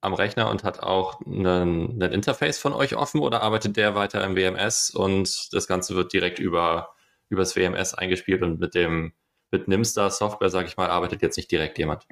am 0.00 0.14
Rechner 0.14 0.48
und 0.48 0.62
hat 0.62 0.80
auch 0.80 1.20
einen 1.26 2.00
Interface 2.00 2.58
von 2.58 2.72
euch 2.72 2.94
offen 2.94 3.20
oder 3.20 3.42
arbeitet 3.42 3.76
der 3.76 3.96
weiter 3.96 4.24
im 4.24 4.36
WMS 4.36 4.90
und 4.90 5.52
das 5.52 5.66
Ganze 5.66 5.96
wird 5.96 6.12
direkt 6.12 6.38
über, 6.38 6.90
über 7.30 7.42
das 7.42 7.56
WMS 7.56 7.94
eingespielt 7.94 8.42
und 8.42 8.60
mit 8.60 8.76
dem 8.76 9.12
mit 9.50 9.68
Nimstar 9.68 10.10
Software, 10.10 10.50
sage 10.50 10.68
ich 10.68 10.76
mal, 10.76 10.90
arbeitet 10.90 11.22
jetzt 11.22 11.36
nicht 11.36 11.50
direkt 11.50 11.78
jemand? 11.78 12.06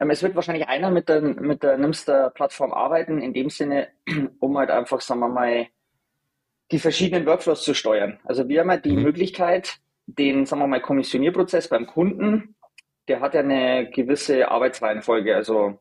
Ähm, 0.00 0.10
es 0.10 0.22
wird 0.22 0.34
wahrscheinlich 0.34 0.68
einer 0.68 0.90
mit 0.90 1.08
der, 1.08 1.20
mit 1.20 1.62
der 1.62 1.78
Nimstar-Plattform 1.78 2.72
arbeiten, 2.72 3.20
in 3.20 3.32
dem 3.32 3.50
Sinne, 3.50 3.88
um 4.40 4.58
halt 4.58 4.70
einfach, 4.70 5.00
sagen 5.00 5.20
wir 5.20 5.28
mal, 5.28 5.68
die 6.72 6.78
verschiedenen 6.78 7.26
Workflows 7.26 7.62
zu 7.62 7.74
steuern. 7.74 8.18
Also 8.24 8.48
wir 8.48 8.60
haben 8.60 8.70
halt 8.70 8.84
die 8.84 8.96
mhm. 8.96 9.02
Möglichkeit, 9.02 9.78
den, 10.06 10.46
sagen 10.46 10.60
wir 10.62 10.66
mal, 10.66 10.80
Kommissionierprozess 10.80 11.68
beim 11.68 11.86
Kunden, 11.86 12.56
der 13.08 13.20
hat 13.20 13.34
ja 13.34 13.40
eine 13.40 13.90
gewisse 13.90 14.48
Arbeitsreihenfolge, 14.50 15.34
also 15.36 15.78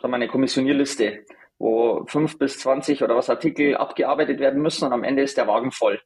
sagen 0.00 0.12
wir 0.12 0.16
eine 0.16 0.28
Kommissionierliste, 0.28 1.24
wo 1.58 2.04
fünf 2.06 2.38
bis 2.38 2.58
zwanzig 2.58 3.02
oder 3.02 3.16
was 3.16 3.30
Artikel 3.30 3.76
abgearbeitet 3.76 4.38
werden 4.40 4.62
müssen 4.62 4.84
und 4.84 4.92
am 4.92 5.04
Ende 5.04 5.22
ist 5.22 5.36
der 5.36 5.48
Wagen 5.48 5.72
voll. 5.72 6.00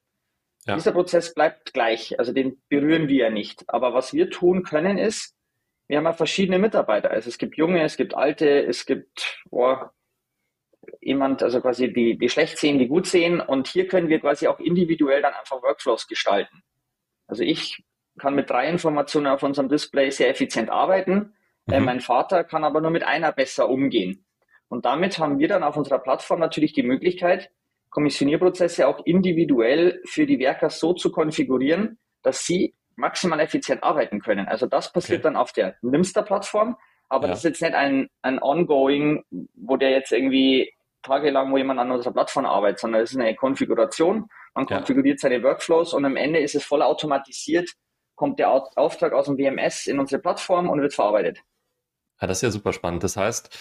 Ja. 0.66 0.74
Dieser 0.76 0.92
Prozess 0.92 1.34
bleibt 1.34 1.72
gleich, 1.72 2.18
also 2.18 2.32
den 2.32 2.62
berühren 2.68 3.08
wir 3.08 3.24
ja 3.24 3.30
nicht. 3.30 3.64
Aber 3.68 3.94
was 3.94 4.12
wir 4.12 4.30
tun 4.30 4.62
können 4.62 4.98
ist, 4.98 5.34
wir 5.88 5.98
haben 5.98 6.04
ja 6.04 6.12
verschiedene 6.12 6.58
Mitarbeiter. 6.58 7.10
Also 7.10 7.28
es 7.28 7.38
gibt 7.38 7.56
junge, 7.56 7.82
es 7.82 7.96
gibt 7.96 8.14
alte, 8.14 8.62
es 8.62 8.86
gibt 8.86 9.42
boah, 9.50 9.92
jemand, 11.00 11.42
also 11.42 11.60
quasi 11.60 11.92
die, 11.92 12.18
die 12.18 12.28
schlecht 12.28 12.58
sehen, 12.58 12.78
die 12.78 12.88
gut 12.88 13.06
sehen. 13.06 13.40
Und 13.40 13.68
hier 13.68 13.86
können 13.86 14.08
wir 14.08 14.20
quasi 14.20 14.46
auch 14.46 14.58
individuell 14.58 15.22
dann 15.22 15.34
einfach 15.34 15.62
Workflows 15.62 16.06
gestalten. 16.06 16.62
Also 17.26 17.42
ich 17.42 17.82
kann 18.18 18.34
mit 18.34 18.50
drei 18.50 18.68
Informationen 18.68 19.26
auf 19.28 19.42
unserem 19.42 19.68
Display 19.68 20.10
sehr 20.10 20.28
effizient 20.28 20.70
arbeiten. 20.70 21.34
Äh, 21.66 21.72
mhm. 21.72 21.74
Äh, 21.74 21.80
mein 21.80 22.00
Vater 22.00 22.44
kann 22.44 22.64
aber 22.64 22.80
nur 22.80 22.90
mit 22.90 23.04
einer 23.04 23.32
besser 23.32 23.68
umgehen. 23.68 24.24
Und 24.68 24.84
damit 24.84 25.18
haben 25.18 25.38
wir 25.38 25.48
dann 25.48 25.62
auf 25.62 25.76
unserer 25.76 25.98
Plattform 25.98 26.38
natürlich 26.38 26.72
die 26.72 26.84
Möglichkeit, 26.84 27.50
Kommissionierprozesse 27.90 28.86
auch 28.86 29.04
individuell 29.04 30.00
für 30.04 30.26
die 30.26 30.38
Werker 30.38 30.70
so 30.70 30.92
zu 30.94 31.10
konfigurieren, 31.10 31.98
dass 32.22 32.46
sie 32.46 32.74
maximal 32.94 33.40
effizient 33.40 33.82
arbeiten 33.82 34.20
können. 34.20 34.46
Also 34.46 34.66
das 34.66 34.92
passiert 34.92 35.20
okay. 35.20 35.24
dann 35.24 35.36
auf 35.36 35.52
der 35.52 35.76
Nimster-Plattform, 35.82 36.76
aber 37.10 37.24
ja. 37.24 37.30
das 37.30 37.40
ist 37.40 37.44
jetzt 37.44 37.62
nicht 37.62 37.74
ein, 37.74 38.08
ein 38.22 38.40
Ongoing, 38.40 39.24
wo 39.54 39.76
der 39.76 39.90
jetzt 39.90 40.12
irgendwie 40.12 40.72
tagelang, 41.02 41.52
wo 41.52 41.58
jemand 41.58 41.80
an 41.80 41.90
unserer 41.90 42.12
Plattform 42.12 42.46
arbeitet, 42.46 42.78
sondern 42.78 43.02
es 43.02 43.10
ist 43.10 43.18
eine 43.18 43.34
Konfiguration. 43.34 44.28
Man 44.54 44.66
ja. 44.68 44.78
konfiguriert 44.78 45.18
seine 45.20 45.42
Workflows 45.42 45.92
und 45.92 46.04
am 46.04 46.16
Ende 46.16 46.38
ist 46.38 46.54
es 46.54 46.64
voll 46.64 46.82
automatisiert, 46.82 47.70
kommt 48.14 48.38
der 48.38 48.50
Auftrag 48.50 49.12
aus 49.12 49.26
dem 49.26 49.38
WMS 49.38 49.86
in 49.86 49.98
unsere 49.98 50.20
Plattform 50.20 50.68
und 50.68 50.80
wird 50.80 50.94
verarbeitet. 50.94 51.40
Ja, 52.20 52.26
das 52.26 52.38
ist 52.38 52.42
ja 52.42 52.50
super 52.50 52.72
spannend. 52.72 53.02
Das 53.02 53.16
heißt, 53.16 53.56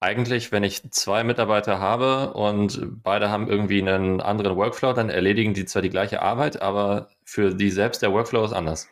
eigentlich, 0.00 0.52
wenn 0.52 0.64
ich 0.64 0.90
zwei 0.90 1.22
Mitarbeiter 1.22 1.78
habe 1.78 2.32
und 2.34 3.02
beide 3.02 3.30
haben 3.30 3.48
irgendwie 3.48 3.80
einen 3.80 4.20
anderen 4.20 4.56
Workflow, 4.56 4.94
dann 4.94 5.10
erledigen 5.10 5.54
die 5.54 5.64
zwar 5.64 5.82
die 5.82 5.90
gleiche 5.90 6.22
Arbeit, 6.22 6.60
aber 6.60 7.08
für 7.24 7.54
die 7.54 7.70
selbst 7.70 8.02
der 8.02 8.12
Workflow 8.12 8.44
ist 8.44 8.52
anders. 8.52 8.88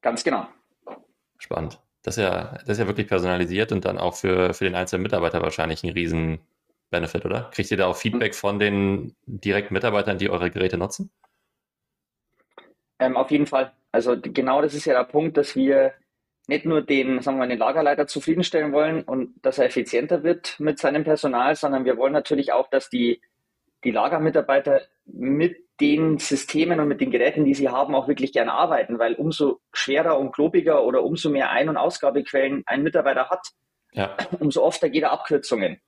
Ganz 0.00 0.22
genau. 0.22 0.46
Spannend. 1.38 1.80
Das 2.02 2.16
ist 2.16 2.22
ja, 2.22 2.58
das 2.60 2.70
ist 2.70 2.78
ja 2.78 2.86
wirklich 2.86 3.08
personalisiert 3.08 3.72
und 3.72 3.84
dann 3.84 3.98
auch 3.98 4.14
für, 4.14 4.54
für 4.54 4.64
den 4.64 4.74
einzelnen 4.74 5.02
Mitarbeiter 5.02 5.42
wahrscheinlich 5.42 5.84
ein 5.84 5.90
riesen 5.90 6.40
Benefit, 6.90 7.24
oder? 7.24 7.50
Kriegt 7.52 7.70
ihr 7.70 7.76
da 7.76 7.86
auch 7.86 7.96
Feedback 7.96 8.34
von 8.34 8.58
den 8.58 9.14
direkten 9.26 9.74
Mitarbeitern, 9.74 10.18
die 10.18 10.30
eure 10.30 10.50
Geräte 10.50 10.78
nutzen? 10.78 11.10
Ähm, 12.98 13.16
auf 13.16 13.30
jeden 13.30 13.46
Fall. 13.46 13.72
Also 13.92 14.16
genau 14.20 14.62
das 14.62 14.74
ist 14.74 14.84
ja 14.84 14.94
der 14.94 15.04
Punkt, 15.04 15.36
dass 15.36 15.56
wir 15.56 15.94
nicht 16.46 16.64
nur 16.64 16.82
den, 16.82 17.22
sagen 17.22 17.36
wir 17.38 17.46
mal, 17.46 17.48
den 17.48 17.58
Lagerleiter 17.58 18.06
zufriedenstellen 18.06 18.72
wollen 18.72 19.02
und 19.02 19.34
dass 19.42 19.58
er 19.58 19.66
effizienter 19.66 20.22
wird 20.22 20.58
mit 20.58 20.78
seinem 20.78 21.04
Personal, 21.04 21.54
sondern 21.54 21.84
wir 21.84 21.96
wollen 21.96 22.12
natürlich 22.12 22.52
auch, 22.52 22.68
dass 22.68 22.90
die, 22.90 23.20
die 23.84 23.90
Lagermitarbeiter 23.90 24.82
mit 25.04 25.56
den 25.80 26.18
Systemen 26.18 26.78
und 26.80 26.88
mit 26.88 27.00
den 27.00 27.10
Geräten, 27.10 27.44
die 27.44 27.54
sie 27.54 27.68
haben, 27.68 27.94
auch 27.94 28.06
wirklich 28.06 28.32
gerne 28.32 28.52
arbeiten, 28.52 28.98
weil 28.98 29.14
umso 29.14 29.60
schwerer 29.72 30.18
und 30.18 30.32
klobiger 30.32 30.84
oder 30.84 31.02
umso 31.02 31.30
mehr 31.30 31.50
Ein- 31.50 31.70
und 31.70 31.76
Ausgabequellen 31.76 32.62
ein 32.66 32.82
Mitarbeiter 32.82 33.30
hat, 33.30 33.46
ja. 33.92 34.16
umso 34.38 34.66
öfter 34.66 34.90
geht 34.90 35.04
er 35.04 35.12
Abkürzungen. 35.12 35.80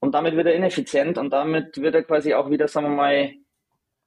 Und 0.00 0.14
damit 0.14 0.36
wird 0.36 0.46
er 0.46 0.54
ineffizient 0.54 1.18
und 1.18 1.30
damit 1.30 1.78
wird 1.78 1.94
er 1.94 2.04
quasi 2.04 2.34
auch 2.34 2.50
wieder, 2.50 2.68
sagen 2.68 2.88
wir 2.88 2.96
mal, 2.96 3.32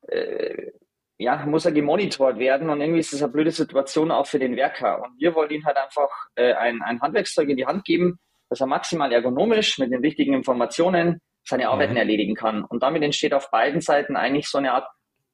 äh, 0.07 0.71
ja, 1.17 1.45
muss 1.45 1.65
er 1.65 1.71
gemonitort 1.71 2.39
werden 2.39 2.69
und 2.69 2.81
irgendwie 2.81 2.99
ist 2.99 3.13
das 3.13 3.21
eine 3.21 3.31
blöde 3.31 3.51
Situation 3.51 4.09
auch 4.11 4.25
für 4.25 4.39
den 4.39 4.55
Werker. 4.55 5.03
Und 5.03 5.19
wir 5.19 5.35
wollen 5.35 5.51
ihm 5.51 5.65
halt 5.65 5.77
einfach 5.77 6.09
äh, 6.35 6.53
ein, 6.53 6.81
ein 6.81 7.01
Handwerkszeug 7.01 7.49
in 7.49 7.57
die 7.57 7.65
Hand 7.65 7.85
geben, 7.85 8.19
dass 8.49 8.61
er 8.61 8.67
maximal 8.67 9.11
ergonomisch 9.11 9.77
mit 9.77 9.91
den 9.91 10.01
richtigen 10.01 10.33
Informationen 10.33 11.21
seine 11.43 11.69
Arbeiten 11.69 11.93
mhm. 11.93 11.97
erledigen 11.97 12.35
kann. 12.35 12.63
Und 12.63 12.83
damit 12.83 13.03
entsteht 13.03 13.33
auf 13.33 13.51
beiden 13.51 13.81
Seiten 13.81 14.15
eigentlich 14.15 14.47
so 14.47 14.57
eine 14.57 14.73
Art, 14.73 14.87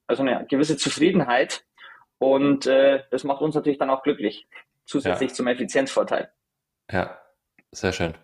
also 0.08 0.24
eine 0.24 0.46
gewisse 0.48 0.78
Zufriedenheit. 0.78 1.66
Und 2.20 2.66
äh, 2.66 3.04
das 3.12 3.24
macht 3.24 3.42
uns 3.42 3.56
natürlich 3.56 3.78
dann 3.78 3.90
auch 3.90 4.04
glücklich, 4.04 4.48
zusätzlich 4.86 5.32
ja. 5.32 5.36
zum 5.36 5.48
Effizienzvorteil. 5.48 6.32
Ja, 6.92 7.18
sehr 7.72 7.94
schön. 7.94 8.16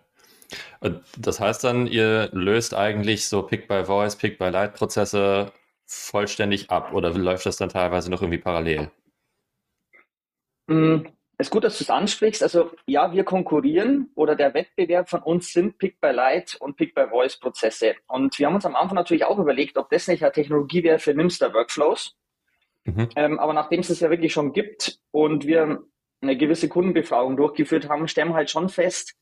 Und 0.79 1.03
das 1.17 1.39
heißt 1.39 1.63
dann, 1.63 1.87
ihr 1.87 2.29
löst 2.31 2.73
eigentlich 2.73 3.27
so 3.27 3.43
Pick-by-Voice, 3.43 4.17
Pick-by-Light-Prozesse 4.17 5.51
vollständig 5.85 6.69
ab 6.69 6.93
oder 6.93 7.11
läuft 7.11 7.45
das 7.45 7.57
dann 7.57 7.69
teilweise 7.69 8.09
noch 8.09 8.21
irgendwie 8.21 8.39
parallel? 8.39 8.91
Es 11.37 11.47
ist 11.47 11.51
gut, 11.51 11.63
dass 11.63 11.77
du 11.77 11.83
es 11.83 11.89
ansprichst. 11.89 12.43
Also 12.43 12.71
ja, 12.85 13.11
wir 13.11 13.23
konkurrieren 13.23 14.11
oder 14.15 14.35
der 14.35 14.53
Wettbewerb 14.53 15.09
von 15.09 15.21
uns 15.23 15.51
sind 15.51 15.77
Pick-by-Light 15.77 16.55
und 16.59 16.77
Pick-by-Voice-Prozesse. 16.77 17.95
Und 18.07 18.37
wir 18.37 18.47
haben 18.47 18.55
uns 18.55 18.65
am 18.65 18.75
Anfang 18.75 18.95
natürlich 18.95 19.25
auch 19.25 19.39
überlegt, 19.39 19.77
ob 19.77 19.89
das 19.89 20.07
nicht 20.07 20.23
eine 20.23 20.31
Technologie 20.31 20.83
wäre 20.83 20.99
für 20.99 21.13
Nimster-Workflows. 21.13 22.15
Mhm. 22.85 23.09
Ähm, 23.15 23.39
aber 23.39 23.53
nachdem 23.53 23.79
es 23.79 23.89
es 23.89 23.99
ja 23.99 24.09
wirklich 24.09 24.33
schon 24.33 24.53
gibt 24.53 24.99
und 25.11 25.47
wir 25.47 25.83
eine 26.21 26.37
gewisse 26.37 26.69
Kundenbefragung 26.69 27.35
durchgeführt 27.35 27.89
haben, 27.89 28.07
stellen 28.07 28.29
wir 28.29 28.35
halt 28.35 28.51
schon 28.51 28.69
fest, 28.69 29.15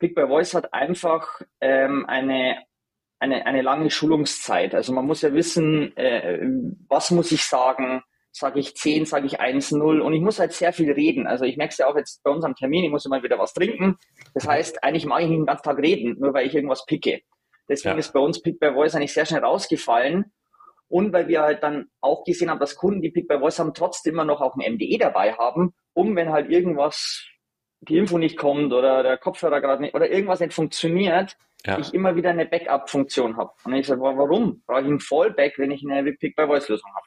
Pick-by-Voice 0.00 0.54
hat 0.54 0.74
einfach 0.74 1.40
ähm, 1.60 2.04
eine 2.06 2.64
eine, 3.24 3.46
eine 3.46 3.62
lange 3.62 3.90
Schulungszeit. 3.90 4.74
Also 4.74 4.92
man 4.92 5.06
muss 5.06 5.22
ja 5.22 5.32
wissen, 5.32 5.96
äh, 5.96 6.40
was 6.88 7.10
muss 7.10 7.32
ich 7.32 7.44
sagen, 7.44 8.02
sage 8.34 8.58
ich 8.58 8.74
10, 8.74 9.06
sage 9.06 9.26
ich 9.26 9.40
1, 9.40 9.72
0 9.72 10.00
und 10.00 10.12
ich 10.12 10.20
muss 10.20 10.40
halt 10.40 10.52
sehr 10.52 10.72
viel 10.72 10.90
reden. 10.90 11.26
Also 11.26 11.44
ich 11.44 11.56
merke 11.56 11.70
es 11.70 11.78
ja 11.78 11.86
auch 11.86 11.96
jetzt 11.96 12.22
bei 12.24 12.30
unserem 12.30 12.56
Termin, 12.56 12.84
ich 12.84 12.90
muss 12.90 13.06
immer 13.06 13.22
wieder 13.22 13.38
was 13.38 13.54
trinken. 13.54 13.96
Das 14.34 14.46
heißt, 14.46 14.82
eigentlich 14.82 15.06
mag 15.06 15.22
ich 15.22 15.28
nicht 15.28 15.38
den 15.38 15.46
ganzen 15.46 15.62
Tag 15.62 15.78
reden, 15.78 16.16
nur 16.18 16.34
weil 16.34 16.46
ich 16.46 16.54
irgendwas 16.54 16.84
picke. 16.84 17.20
Deswegen 17.68 17.94
ja. 17.94 17.98
ist 18.00 18.12
bei 18.12 18.18
uns 18.18 18.42
Pick 18.42 18.58
by 18.58 18.72
Voice 18.72 18.94
eigentlich 18.94 19.14
sehr 19.14 19.24
schnell 19.24 19.44
rausgefallen. 19.44 20.32
Und 20.88 21.12
weil 21.12 21.28
wir 21.28 21.42
halt 21.42 21.62
dann 21.62 21.86
auch 22.00 22.24
gesehen 22.24 22.50
haben, 22.50 22.58
dass 22.58 22.76
Kunden, 22.76 23.00
die 23.00 23.10
Pick 23.10 23.28
by 23.28 23.38
Voice 23.38 23.58
haben, 23.58 23.72
trotzdem 23.72 24.14
immer 24.14 24.24
noch 24.24 24.40
auch 24.40 24.56
ein 24.56 24.74
MDE 24.74 24.98
dabei 24.98 25.32
haben, 25.32 25.72
um 25.94 26.16
wenn 26.16 26.30
halt 26.30 26.50
irgendwas, 26.50 27.24
die 27.80 27.96
Info 27.96 28.18
nicht 28.18 28.36
kommt 28.36 28.72
oder 28.72 29.02
der 29.02 29.16
Kopfhörer 29.16 29.60
gerade 29.60 29.82
nicht 29.82 29.94
oder 29.94 30.10
irgendwas 30.10 30.40
nicht 30.40 30.52
funktioniert, 30.52 31.36
ja. 31.64 31.78
ich 31.78 31.94
immer 31.94 32.16
wieder 32.16 32.30
eine 32.30 32.46
Backup-Funktion 32.46 33.36
habe. 33.36 33.52
Und 33.64 33.74
ich 33.74 33.86
sage, 33.86 34.00
warum 34.00 34.62
brauche 34.66 34.82
ich 34.82 34.88
ein 34.88 35.00
Fallback, 35.00 35.58
wenn 35.58 35.70
ich 35.70 35.84
eine 35.88 36.12
Pick-by-Voice-Lösung 36.12 36.90
habe? 36.94 37.06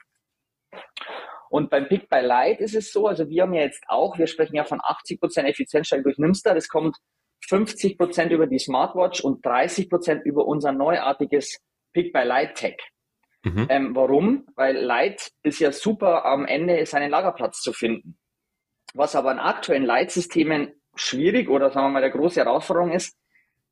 Und 1.50 1.70
beim 1.70 1.88
Pick-by-Light 1.88 2.60
ist 2.60 2.76
es 2.76 2.92
so, 2.92 3.08
also 3.08 3.30
wir 3.30 3.44
haben 3.44 3.54
ja 3.54 3.62
jetzt 3.62 3.84
auch, 3.88 4.18
wir 4.18 4.28
sprechen 4.28 4.56
ja 4.56 4.66
von 4.66 4.80
80% 4.80 5.44
Effizienzsteigerung 5.44 6.04
durch 6.04 6.18
Nimster, 6.18 6.54
das 6.54 6.68
kommt 6.68 6.98
50% 7.48 8.30
über 8.30 8.48
die 8.48 8.60
Smartwatch 8.60 9.22
und 9.22 9.46
30% 9.46 10.24
über 10.24 10.46
unser 10.46 10.72
neuartiges 10.72 11.60
Pick-by-Light-Tag. 11.94 12.76
Mhm. 13.44 13.68
Ähm, 13.70 13.96
warum? 13.96 14.48
Weil 14.56 14.78
Light 14.78 15.32
ist 15.44 15.60
ja 15.60 15.72
super 15.72 16.26
am 16.26 16.46
Ende 16.46 16.86
seinen 16.86 17.10
Lagerplatz 17.10 17.62
zu 17.62 17.72
finden. 17.72 18.18
Was 18.94 19.16
aber 19.16 19.32
in 19.32 19.40
aktuellen 19.40 19.86
Light-Systemen 19.86 20.74
schwierig 20.96 21.50
oder 21.50 21.70
sagen 21.70 21.88
wir 21.88 21.92
mal 21.92 22.02
der 22.02 22.10
große 22.10 22.40
Herausforderung 22.40 22.92
ist, 22.92 23.16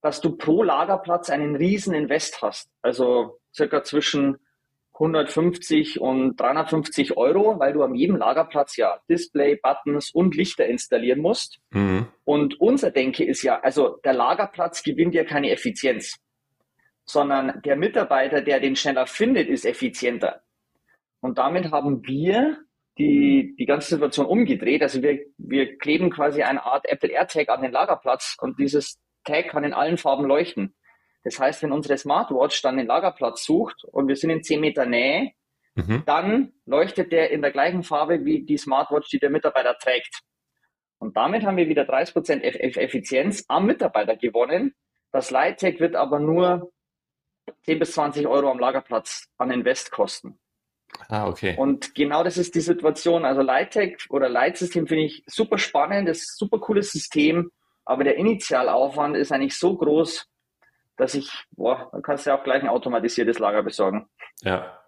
dass 0.02 0.22
du 0.22 0.38
pro 0.38 0.62
Lagerplatz 0.64 1.30
einen 1.30 1.56
riesen 1.56 1.94
Invest 1.94 2.42
hast. 2.42 2.70
Also 2.82 3.40
circa 3.54 3.84
zwischen 3.84 4.38
150 4.96 6.00
und 6.00 6.38
350 6.38 7.18
Euro, 7.18 7.60
weil 7.60 7.74
du 7.74 7.84
am 7.84 7.96
jedem 7.96 8.16
Lagerplatz 8.16 8.78
ja 8.78 9.00
Display, 9.10 9.60
Buttons 9.62 10.10
und 10.12 10.36
Lichter 10.36 10.66
installieren 10.66 11.20
musst. 11.20 11.60
Mhm. 11.72 12.08
Und 12.24 12.60
unser 12.62 12.92
Denke 12.92 13.25
ist 13.25 13.44
ja, 13.44 13.60
also 13.60 13.98
der 14.06 14.14
Lagerplatz 14.14 14.84
gewinnt 14.84 15.14
ja 15.14 15.25
keine 15.25 15.52
Effizienz, 15.52 16.18
sondern 17.04 17.62
der 17.66 17.75
Mitarbeiter, 17.75 18.42
der 18.42 18.62
den 18.62 18.78
schneller 18.78 19.06
findet, 19.06 19.50
ist 19.50 19.66
effizienter. 19.66 20.42
Und 21.20 21.38
damit 21.38 21.72
haben 21.72 22.06
wir 22.08 22.60
die, 22.98 23.56
die 23.60 23.66
ganze 23.66 23.90
Situation 23.90 24.25
umgedreht. 24.25 24.82
Also 24.82 25.02
wir, 25.02 25.20
wir 25.38 25.78
kleben 25.78 26.10
quasi 26.10 26.44
eine 26.44 26.64
Art 26.64 26.86
Apple 26.88 27.10
AirTag 27.10 27.50
an 27.50 27.62
den 27.62 27.72
Lagerplatz 27.72 28.38
und 28.40 28.60
dieses 28.60 28.98
Tag 29.25 29.50
kann 29.50 29.66
in 29.66 29.74
allen 29.74 29.98
Farben 29.98 30.25
leuchten. 30.25 30.74
Das 31.25 31.39
heißt, 31.39 31.63
wenn 31.63 31.72
unsere 31.72 31.98
Smartwatch 31.98 32.62
dann 32.62 32.77
den 32.77 32.86
Lagerplatz 32.86 33.44
sucht 33.44 33.84
und 33.84 34.08
wir 34.08 34.15
sind 34.15 34.29
in 34.29 34.44
10 34.44 34.62
Meter 34.62 34.86
Nähe, 34.86 35.32
mhm. 35.74 36.03
dann 36.05 36.53
leuchtet 36.65 37.12
der 37.12 37.32
in 37.32 37.41
der 37.41 37.51
gleichen 37.51 37.82
Farbe 37.82 38.24
wie 38.24 38.46
die 38.46 38.58
Smartwatch, 38.58 39.10
die 39.10 39.20
der 39.20 39.32
Mitarbeiter 39.32 39.75
trägt. 39.77 40.22
Und 41.00 41.17
damit 41.17 41.44
haben 41.44 41.58
wir 41.58 41.67
wieder 41.67 41.84
30% 41.84 42.41
Effizienz 42.41 43.44
am 43.48 43.65
Mitarbeiter 43.65 44.15
gewonnen. 44.15 44.75
Das 45.12 45.32
Lighttag 45.32 45.79
wird 45.79 45.96
aber 45.96 46.20
nur 46.20 46.72
10 47.63 47.79
bis 47.79 47.94
20 47.94 48.27
Euro 48.27 48.51
am 48.51 48.60
Lagerplatz 48.60 49.27
an 49.38 49.50
Invest 49.50 49.91
kosten. 49.91 50.39
Ah, 51.10 51.27
okay. 51.27 51.55
Und 51.58 51.96
genau 51.96 52.24
das 52.24 52.38
ist 52.38 52.53
die 52.53 52.62
Situation. 52.62 53.25
Also 53.25 53.41
Lighttag 53.41 54.05
oder 54.10 54.29
Lightsystem 54.29 54.86
finde 54.86 55.05
ich 55.05 55.24
super 55.25 55.58
spannend, 55.58 56.08
das 56.08 56.20
ist 56.20 56.36
ein 56.36 56.38
super 56.38 56.60
cooles 56.60 56.91
System. 56.91 57.51
Aber 57.84 58.03
der 58.03 58.15
Initialaufwand 58.15 59.17
ist 59.17 59.32
eigentlich 59.32 59.58
so 59.58 59.75
groß, 59.75 60.27
dass 60.98 61.14
ich, 61.14 61.30
boah, 61.52 61.90
dann 61.92 62.02
kannst 62.02 62.25
du 62.25 62.30
ja 62.30 62.38
auch 62.38 62.44
gleich 62.44 62.62
ein 62.62 62.70
automatisiertes 62.70 63.40
Lager 63.40 63.64
besorgen. 63.64 64.08
Ja. 64.42 64.80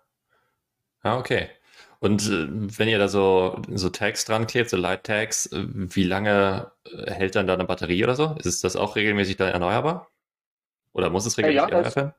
Ah, 1.02 1.18
okay. 1.18 1.50
Und 2.00 2.28
äh, 2.28 2.48
wenn 2.78 2.90
ihr 2.90 3.00
da 3.00 3.08
so, 3.08 3.62
so 3.74 3.90
Tags 3.90 4.26
dran 4.26 4.48
klebt, 4.48 4.70
so 4.70 4.78
Light 4.78 5.04
Tags, 5.04 5.48
äh, 5.48 5.66
wie 5.68 6.04
lange 6.04 6.72
äh, 6.86 7.12
hält 7.12 7.36
dann 7.36 7.48
da 7.48 7.54
eine 7.54 7.66
Batterie 7.66 8.04
oder 8.04 8.16
so? 8.16 8.36
Ist 8.44 8.64
das 8.64 8.76
auch 8.76 8.96
regelmäßig 8.96 9.38
dann 9.38 9.52
erneuerbar? 9.52 10.10
Oder 10.94 11.10
muss 11.10 11.26
es 11.26 11.38
regelmäßig 11.38 11.70
ja, 11.70 11.76
erneuert 11.76 11.96
werden? 11.96 12.14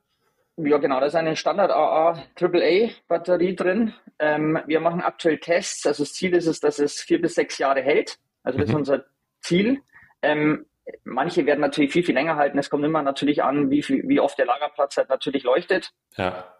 Ja, 0.56 0.78
genau, 0.78 0.98
da 0.98 1.06
ist 1.06 1.14
eine 1.14 1.36
Standard 1.36 1.70
AA 1.70 2.24
AAA 2.34 2.90
Batterie 3.06 3.54
drin. 3.54 3.94
Ähm, 4.18 4.58
wir 4.66 4.80
machen 4.80 5.00
aktuell 5.00 5.38
Tests. 5.38 5.86
Also 5.86 6.02
das 6.02 6.14
Ziel 6.14 6.34
ist 6.34 6.46
es, 6.46 6.58
dass 6.58 6.80
es 6.80 7.00
vier 7.00 7.20
bis 7.20 7.36
sechs 7.36 7.58
Jahre 7.58 7.80
hält. 7.80 8.18
Also 8.42 8.58
das 8.58 8.68
mhm. 8.68 8.72
ist 8.72 8.78
unser 8.78 9.04
Ziel. 9.40 9.80
Ähm, 10.22 10.66
manche 11.04 11.46
werden 11.46 11.60
natürlich 11.60 11.92
viel, 11.92 12.04
viel 12.04 12.14
länger 12.14 12.36
halten. 12.36 12.58
Es 12.58 12.70
kommt 12.70 12.84
immer 12.84 13.02
natürlich 13.02 13.42
an, 13.42 13.70
wie, 13.70 13.82
viel, 13.82 14.02
wie 14.08 14.20
oft 14.20 14.38
der 14.38 14.46
Lagerplatz 14.46 14.96
halt 14.96 15.08
natürlich 15.08 15.42
leuchtet. 15.42 15.90
Ja. 16.16 16.54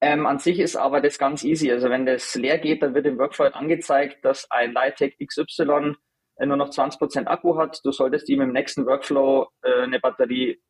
Ähm, 0.00 0.26
an 0.26 0.38
sich 0.38 0.60
ist 0.60 0.76
aber 0.76 1.00
das 1.00 1.18
ganz 1.18 1.42
easy. 1.44 1.72
Also 1.72 1.90
wenn 1.90 2.06
das 2.06 2.34
leer 2.34 2.58
geht, 2.58 2.82
dann 2.82 2.94
wird 2.94 3.06
im 3.06 3.18
Workflow 3.18 3.46
halt 3.46 3.54
angezeigt, 3.54 4.24
dass 4.24 4.50
ein 4.50 4.72
Lighttech 4.72 5.16
XY 5.18 5.94
nur 6.40 6.56
noch 6.56 6.70
20% 6.70 7.26
Akku 7.26 7.58
hat. 7.58 7.80
Du 7.84 7.90
solltest 7.90 8.28
ihm 8.28 8.40
im 8.40 8.52
nächsten 8.52 8.86
Workflow 8.86 9.48
äh, 9.62 9.82
eine 9.82 9.98
Batterie 9.98 10.60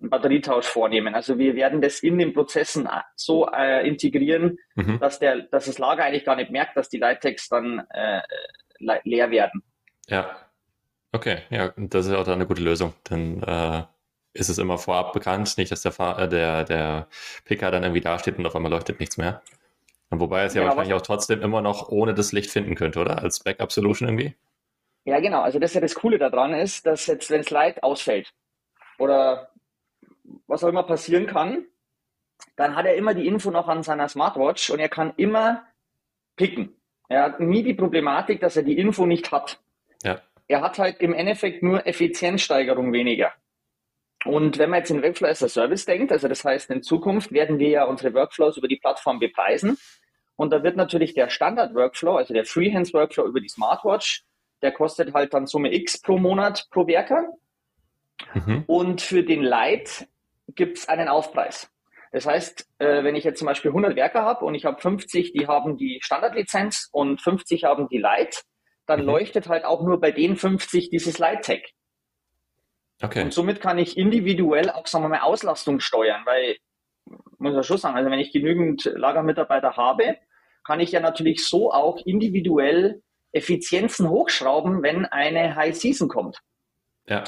einen 0.00 0.10
Batterietausch 0.10 0.66
vornehmen. 0.66 1.14
Also 1.14 1.38
wir 1.38 1.54
werden 1.54 1.80
das 1.80 2.00
in 2.00 2.18
den 2.18 2.32
Prozessen 2.32 2.88
so 3.16 3.48
äh, 3.48 3.86
integrieren, 3.86 4.58
mhm. 4.74 4.98
dass, 4.98 5.18
der, 5.18 5.42
dass 5.42 5.66
das 5.66 5.78
Lager 5.78 6.04
eigentlich 6.04 6.24
gar 6.24 6.36
nicht 6.36 6.50
merkt, 6.50 6.76
dass 6.76 6.88
die 6.88 6.98
Lighttecs 6.98 7.48
dann 7.48 7.86
äh, 7.90 8.20
leer 8.78 9.30
werden. 9.30 9.62
Ja, 10.08 10.36
okay, 11.12 11.38
ja, 11.50 11.72
das 11.76 12.06
ist 12.06 12.12
auch 12.14 12.24
dann 12.24 12.34
eine 12.34 12.46
gute 12.46 12.62
Lösung. 12.62 12.94
Dann 13.04 13.42
äh, 13.42 13.84
ist 14.34 14.48
es 14.48 14.58
immer 14.58 14.78
vorab 14.78 15.12
bekannt, 15.12 15.56
nicht, 15.58 15.70
dass 15.70 15.82
der, 15.82 15.92
Fahr 15.92 16.18
äh, 16.18 16.28
der, 16.28 16.64
der 16.64 17.08
Picker 17.44 17.70
dann 17.70 17.82
irgendwie 17.82 18.00
dasteht 18.00 18.38
und 18.38 18.46
auf 18.46 18.56
einmal 18.56 18.72
leuchtet 18.72 19.00
nichts 19.00 19.16
mehr. 19.16 19.42
Und 20.10 20.20
wobei 20.20 20.44
es 20.44 20.54
ja, 20.54 20.62
ja 20.62 20.68
wahrscheinlich 20.68 20.94
auch 20.94 21.02
trotzdem 21.02 21.40
immer 21.40 21.62
noch 21.62 21.88
ohne 21.88 22.14
das 22.14 22.32
Licht 22.32 22.50
finden 22.50 22.74
könnte, 22.74 23.00
oder? 23.00 23.22
Als 23.22 23.40
Backup-Solution 23.40 24.08
irgendwie? 24.08 24.34
Ja, 25.04 25.20
genau. 25.20 25.40
Also 25.40 25.58
das 25.58 25.70
ist 25.70 25.74
ja 25.74 25.80
das 25.80 25.94
Coole 25.94 26.18
daran 26.18 26.54
ist, 26.54 26.86
dass 26.86 27.06
jetzt, 27.06 27.30
wenn 27.30 27.42
das 27.42 27.50
Light 27.50 27.82
ausfällt 27.82 28.32
oder 28.98 29.48
was 30.46 30.62
auch 30.62 30.68
immer 30.68 30.82
passieren 30.82 31.26
kann, 31.26 31.64
dann 32.56 32.76
hat 32.76 32.86
er 32.86 32.94
immer 32.94 33.14
die 33.14 33.26
Info 33.26 33.50
noch 33.50 33.68
an 33.68 33.82
seiner 33.82 34.08
Smartwatch 34.08 34.70
und 34.70 34.78
er 34.78 34.88
kann 34.88 35.12
immer 35.16 35.64
picken. 36.36 36.76
Er 37.08 37.24
hat 37.24 37.40
nie 37.40 37.62
die 37.62 37.74
Problematik, 37.74 38.40
dass 38.40 38.56
er 38.56 38.62
die 38.62 38.78
Info 38.78 39.06
nicht 39.06 39.32
hat. 39.32 39.60
Er 40.52 40.60
hat 40.60 40.78
halt 40.78 41.00
im 41.00 41.14
Endeffekt 41.14 41.62
nur 41.62 41.86
Effizienzsteigerung 41.86 42.92
weniger. 42.92 43.32
Und 44.26 44.58
wenn 44.58 44.68
man 44.68 44.80
jetzt 44.80 44.90
in 44.90 45.02
Workflow 45.02 45.28
as 45.28 45.42
a 45.42 45.48
Service 45.48 45.86
denkt, 45.86 46.12
also 46.12 46.28
das 46.28 46.44
heißt, 46.44 46.68
in 46.70 46.82
Zukunft 46.82 47.32
werden 47.32 47.58
wir 47.58 47.70
ja 47.70 47.84
unsere 47.84 48.12
Workflows 48.12 48.58
über 48.58 48.68
die 48.68 48.76
Plattform 48.76 49.18
bepreisen. 49.18 49.78
Und 50.36 50.52
da 50.52 50.62
wird 50.62 50.76
natürlich 50.76 51.14
der 51.14 51.30
Standard-Workflow, 51.30 52.16
also 52.18 52.34
der 52.34 52.44
Freehand-Workflow 52.44 53.24
über 53.24 53.40
die 53.40 53.48
Smartwatch, 53.48 54.24
der 54.60 54.72
kostet 54.72 55.14
halt 55.14 55.32
dann 55.32 55.46
Summe 55.46 55.72
X 55.72 56.02
pro 56.02 56.18
Monat 56.18 56.66
pro 56.70 56.86
Werker. 56.86 57.28
Mhm. 58.34 58.64
Und 58.66 59.00
für 59.00 59.22
den 59.22 59.42
Light 59.42 60.06
gibt 60.48 60.76
es 60.76 60.86
einen 60.86 61.08
Aufpreis. 61.08 61.70
Das 62.12 62.26
heißt, 62.26 62.68
äh, 62.78 63.04
wenn 63.04 63.16
ich 63.16 63.24
jetzt 63.24 63.38
zum 63.38 63.46
Beispiel 63.46 63.70
100 63.70 63.96
Werker 63.96 64.20
habe 64.20 64.44
und 64.44 64.54
ich 64.54 64.66
habe 64.66 64.78
50, 64.78 65.32
die 65.32 65.46
haben 65.46 65.78
die 65.78 66.00
Standardlizenz 66.02 66.90
und 66.92 67.22
50 67.22 67.64
haben 67.64 67.88
die 67.88 67.96
Light, 67.96 68.44
dann 68.86 69.00
mhm. 69.00 69.06
leuchtet 69.06 69.48
halt 69.48 69.64
auch 69.64 69.82
nur 69.82 70.00
bei 70.00 70.10
den 70.10 70.36
50 70.36 70.90
dieses 70.90 71.18
Light-Tag. 71.18 71.60
Okay. 73.02 73.22
Und 73.22 73.32
somit 73.32 73.60
kann 73.60 73.78
ich 73.78 73.96
individuell 73.96 74.70
auch, 74.70 74.86
sagen 74.86 75.04
wir 75.04 75.08
mal, 75.08 75.20
Auslastung 75.20 75.80
steuern, 75.80 76.22
weil, 76.24 76.56
muss 77.38 77.56
ich 77.56 77.66
schon 77.66 77.78
sagen, 77.78 77.96
also 77.96 78.10
wenn 78.10 78.20
ich 78.20 78.32
genügend 78.32 78.84
Lagermitarbeiter 78.84 79.76
habe, 79.76 80.16
kann 80.64 80.80
ich 80.80 80.92
ja 80.92 81.00
natürlich 81.00 81.44
so 81.44 81.72
auch 81.72 81.98
individuell 82.04 83.02
Effizienzen 83.32 84.08
hochschrauben, 84.08 84.82
wenn 84.82 85.06
eine 85.06 85.56
High 85.56 85.74
Season 85.74 86.08
kommt. 86.08 86.40
Ja. 87.06 87.24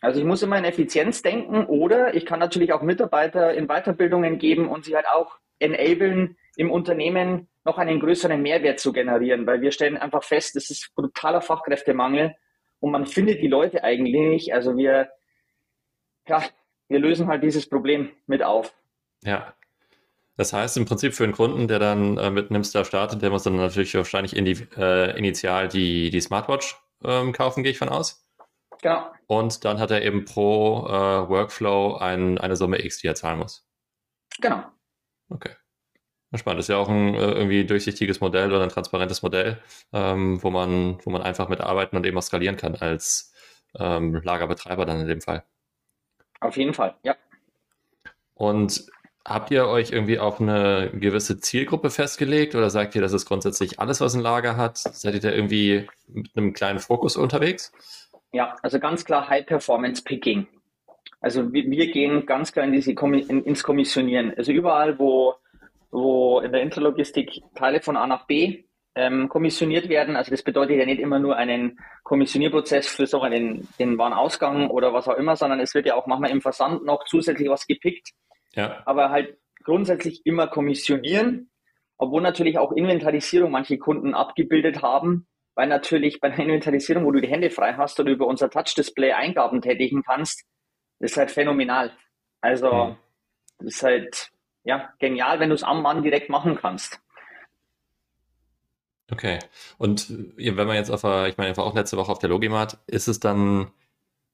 Also 0.00 0.18
ich 0.18 0.26
muss 0.26 0.42
immer 0.42 0.58
in 0.58 0.64
Effizienz 0.64 1.22
denken 1.22 1.64
oder 1.66 2.14
ich 2.14 2.26
kann 2.26 2.40
natürlich 2.40 2.72
auch 2.72 2.82
Mitarbeiter 2.82 3.54
in 3.54 3.68
Weiterbildungen 3.68 4.38
geben 4.38 4.68
und 4.68 4.84
sie 4.84 4.96
halt 4.96 5.06
auch 5.06 5.38
enablen, 5.60 6.36
im 6.56 6.70
Unternehmen 6.70 7.48
noch 7.64 7.78
einen 7.78 8.00
größeren 8.00 8.40
Mehrwert 8.40 8.80
zu 8.80 8.92
generieren, 8.92 9.46
weil 9.46 9.60
wir 9.60 9.72
stellen 9.72 9.96
einfach 9.96 10.24
fest, 10.24 10.56
es 10.56 10.70
ist 10.70 10.92
brutaler 10.94 11.40
Fachkräftemangel 11.40 12.34
und 12.80 12.90
man 12.90 13.06
findet 13.06 13.40
die 13.40 13.48
Leute 13.48 13.84
eigentlich 13.84 14.14
nicht. 14.14 14.54
Also 14.54 14.76
wir, 14.76 15.10
ja, 16.26 16.42
wir 16.88 16.98
lösen 16.98 17.28
halt 17.28 17.42
dieses 17.42 17.68
Problem 17.68 18.10
mit 18.26 18.42
auf. 18.42 18.74
Ja. 19.22 19.54
Das 20.36 20.52
heißt 20.52 20.76
im 20.76 20.86
Prinzip 20.86 21.14
für 21.14 21.24
einen 21.24 21.34
Kunden, 21.34 21.68
der 21.68 21.78
dann 21.78 22.16
äh, 22.18 22.30
mit 22.30 22.50
Nimstar 22.50 22.84
startet, 22.84 23.22
der 23.22 23.30
muss 23.30 23.44
dann 23.44 23.56
natürlich 23.56 23.94
wahrscheinlich 23.94 24.34
in 24.34 24.44
die, 24.44 24.66
äh, 24.76 25.16
initial 25.16 25.68
die, 25.68 26.10
die 26.10 26.20
Smartwatch 26.20 26.76
ähm, 27.04 27.32
kaufen, 27.32 27.62
gehe 27.62 27.72
ich 27.72 27.78
von 27.78 27.90
aus. 27.90 28.26
Genau. 28.80 29.12
Und 29.26 29.64
dann 29.64 29.78
hat 29.78 29.90
er 29.90 30.02
eben 30.02 30.24
pro 30.24 30.86
äh, 30.88 31.28
Workflow 31.28 31.96
ein, 31.96 32.38
eine 32.38 32.56
Summe 32.56 32.84
X, 32.84 32.98
die 32.98 33.06
er 33.06 33.14
zahlen 33.14 33.38
muss. 33.38 33.68
Genau. 34.40 34.64
Okay. 35.28 35.50
Spannend. 36.34 36.60
Das 36.60 36.64
ist 36.64 36.68
ja 36.68 36.78
auch 36.78 36.88
ein 36.88 37.14
äh, 37.14 37.32
irgendwie 37.32 37.64
durchsichtiges 37.64 38.20
Modell 38.20 38.52
oder 38.52 38.62
ein 38.62 38.70
transparentes 38.70 39.22
Modell, 39.22 39.58
ähm, 39.92 40.42
wo, 40.42 40.50
man, 40.50 40.98
wo 41.04 41.10
man 41.10 41.22
einfach 41.22 41.48
mitarbeiten 41.48 41.96
und 41.96 42.06
eben 42.06 42.16
auch 42.16 42.22
skalieren 42.22 42.56
kann 42.56 42.74
als 42.74 43.34
ähm, 43.78 44.20
Lagerbetreiber 44.22 44.86
dann 44.86 45.00
in 45.00 45.08
dem 45.08 45.20
Fall. 45.20 45.44
Auf 46.40 46.56
jeden 46.56 46.72
Fall, 46.72 46.94
ja. 47.04 47.16
Und 48.34 48.86
habt 49.24 49.50
ihr 49.50 49.66
euch 49.66 49.92
irgendwie 49.92 50.18
auf 50.18 50.40
eine 50.40 50.90
gewisse 50.94 51.38
Zielgruppe 51.38 51.90
festgelegt 51.90 52.54
oder 52.54 52.70
sagt 52.70 52.94
ihr, 52.94 53.02
das 53.02 53.12
ist 53.12 53.26
grundsätzlich 53.26 53.78
alles, 53.78 54.00
was 54.00 54.14
ein 54.14 54.20
Lager 54.20 54.56
hat? 54.56 54.78
Seid 54.78 55.14
ihr 55.14 55.20
da 55.20 55.30
irgendwie 55.30 55.86
mit 56.08 56.30
einem 56.34 56.54
kleinen 56.54 56.78
Fokus 56.78 57.16
unterwegs? 57.16 57.72
Ja, 58.32 58.56
also 58.62 58.80
ganz 58.80 59.04
klar 59.04 59.28
High 59.28 59.44
Performance 59.44 60.02
Picking. 60.02 60.46
Also 61.20 61.52
wir, 61.52 61.70
wir 61.70 61.90
gehen 61.92 62.26
ganz 62.26 62.52
klar 62.52 62.64
in 62.64 62.72
diese, 62.72 62.92
in, 62.92 63.44
ins 63.44 63.62
Kommissionieren. 63.62 64.32
Also 64.36 64.50
überall, 64.50 64.98
wo 64.98 65.34
wo 65.92 66.40
in 66.40 66.52
der 66.52 66.62
Interlogistik 66.62 67.42
Teile 67.54 67.80
von 67.80 67.96
A 67.96 68.06
nach 68.06 68.26
B 68.26 68.64
ähm, 68.94 69.28
kommissioniert 69.28 69.88
werden. 69.88 70.16
Also 70.16 70.30
das 70.30 70.42
bedeutet 70.42 70.78
ja 70.78 70.86
nicht 70.86 71.00
immer 71.00 71.18
nur 71.18 71.36
einen 71.36 71.78
Kommissionierprozess 72.02 72.88
für 72.88 73.06
so 73.06 73.20
einen 73.20 73.68
den 73.78 73.98
Warenausgang 73.98 74.68
oder 74.70 74.92
was 74.92 75.08
auch 75.08 75.16
immer, 75.16 75.36
sondern 75.36 75.60
es 75.60 75.74
wird 75.74 75.86
ja 75.86 75.94
auch 75.94 76.06
manchmal 76.06 76.30
im 76.30 76.40
Versand 76.40 76.84
noch 76.84 77.04
zusätzlich 77.04 77.48
was 77.48 77.66
gepickt. 77.66 78.10
Ja. 78.54 78.82
Aber 78.86 79.10
halt 79.10 79.38
grundsätzlich 79.64 80.26
immer 80.26 80.46
kommissionieren, 80.46 81.50
obwohl 81.96 82.22
natürlich 82.22 82.58
auch 82.58 82.72
Inventarisierung 82.72 83.50
manche 83.50 83.78
Kunden 83.78 84.14
abgebildet 84.14 84.82
haben, 84.82 85.26
weil 85.54 85.68
natürlich 85.68 86.20
bei 86.20 86.28
einer 86.28 86.40
Inventarisierung, 86.40 87.04
wo 87.04 87.12
du 87.12 87.20
die 87.20 87.28
Hände 87.28 87.50
frei 87.50 87.74
hast 87.74 88.00
oder 88.00 88.10
über 88.10 88.26
unser 88.26 88.50
Touch-Display 88.50 89.12
Eingaben 89.12 89.60
tätigen 89.60 90.02
kannst, 90.02 90.44
ist 90.98 91.16
halt 91.16 91.30
phänomenal. 91.30 91.92
Also 92.40 92.96
mhm. 93.60 93.66
ist 93.66 93.82
halt 93.82 94.31
ja, 94.64 94.92
genial, 94.98 95.40
wenn 95.40 95.48
du 95.48 95.54
es 95.54 95.62
am 95.62 95.82
Mann 95.82 96.02
direkt 96.02 96.28
machen 96.28 96.56
kannst. 96.56 97.00
Okay. 99.10 99.38
Und 99.78 100.06
wenn 100.36 100.66
man 100.66 100.76
jetzt 100.76 100.90
auf, 100.90 101.04
ich 101.28 101.36
meine, 101.36 101.50
ich 101.50 101.56
war 101.56 101.64
auch 101.64 101.74
letzte 101.74 101.96
Woche 101.96 102.10
auf 102.10 102.18
der 102.18 102.30
Logimat, 102.30 102.78
ist 102.86 103.08
es 103.08 103.20
dann 103.20 103.70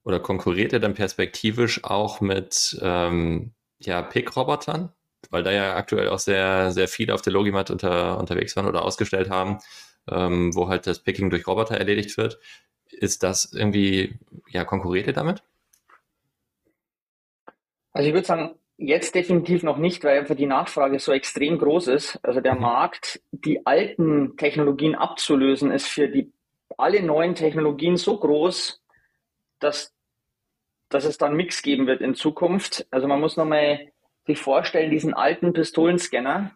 oder 0.04 0.20
konkurriert 0.20 0.72
er 0.72 0.80
dann 0.80 0.94
perspektivisch 0.94 1.84
auch 1.84 2.20
mit 2.20 2.78
ähm, 2.80 3.52
ja, 3.78 4.02
Pick-Robotern? 4.02 4.92
Weil 5.30 5.42
da 5.42 5.50
ja 5.50 5.74
aktuell 5.74 6.08
auch 6.08 6.20
sehr, 6.20 6.70
sehr 6.70 6.86
viele 6.86 7.12
auf 7.12 7.22
der 7.22 7.32
Logimat 7.32 7.70
unter, 7.70 8.18
unterwegs 8.18 8.54
waren 8.54 8.66
oder 8.66 8.84
ausgestellt 8.84 9.30
haben, 9.30 9.58
ähm, 10.08 10.54
wo 10.54 10.68
halt 10.68 10.86
das 10.86 11.00
Picking 11.00 11.28
durch 11.28 11.46
Roboter 11.46 11.76
erledigt 11.76 12.16
wird. 12.16 12.38
Ist 12.90 13.24
das 13.24 13.52
irgendwie, 13.52 14.18
ja, 14.48 14.64
konkurriert 14.64 15.08
ihr 15.08 15.12
damit? 15.12 15.42
Also 17.92 18.08
ich 18.08 18.14
würde 18.14 18.26
sagen, 18.26 18.54
Jetzt 18.80 19.16
definitiv 19.16 19.64
noch 19.64 19.76
nicht, 19.76 20.04
weil 20.04 20.20
einfach 20.20 20.36
die 20.36 20.46
Nachfrage 20.46 21.00
so 21.00 21.12
extrem 21.12 21.58
groß 21.58 21.88
ist. 21.88 22.20
Also 22.22 22.40
der 22.40 22.54
mhm. 22.54 22.60
Markt, 22.60 23.20
die 23.32 23.66
alten 23.66 24.36
Technologien 24.36 24.94
abzulösen, 24.94 25.72
ist 25.72 25.88
für 25.88 26.08
die 26.08 26.32
alle 26.76 27.02
neuen 27.02 27.34
Technologien 27.34 27.96
so 27.96 28.18
groß, 28.18 28.80
dass, 29.58 29.92
dass 30.90 31.04
es 31.04 31.18
dann 31.18 31.34
Mix 31.34 31.62
geben 31.62 31.88
wird 31.88 32.00
in 32.00 32.14
Zukunft. 32.14 32.86
Also 32.92 33.08
man 33.08 33.20
muss 33.20 33.36
nochmal 33.36 33.90
sich 34.26 34.38
vorstellen, 34.38 34.92
diesen 34.92 35.12
alten 35.12 35.52
Pistolenscanner, 35.52 36.52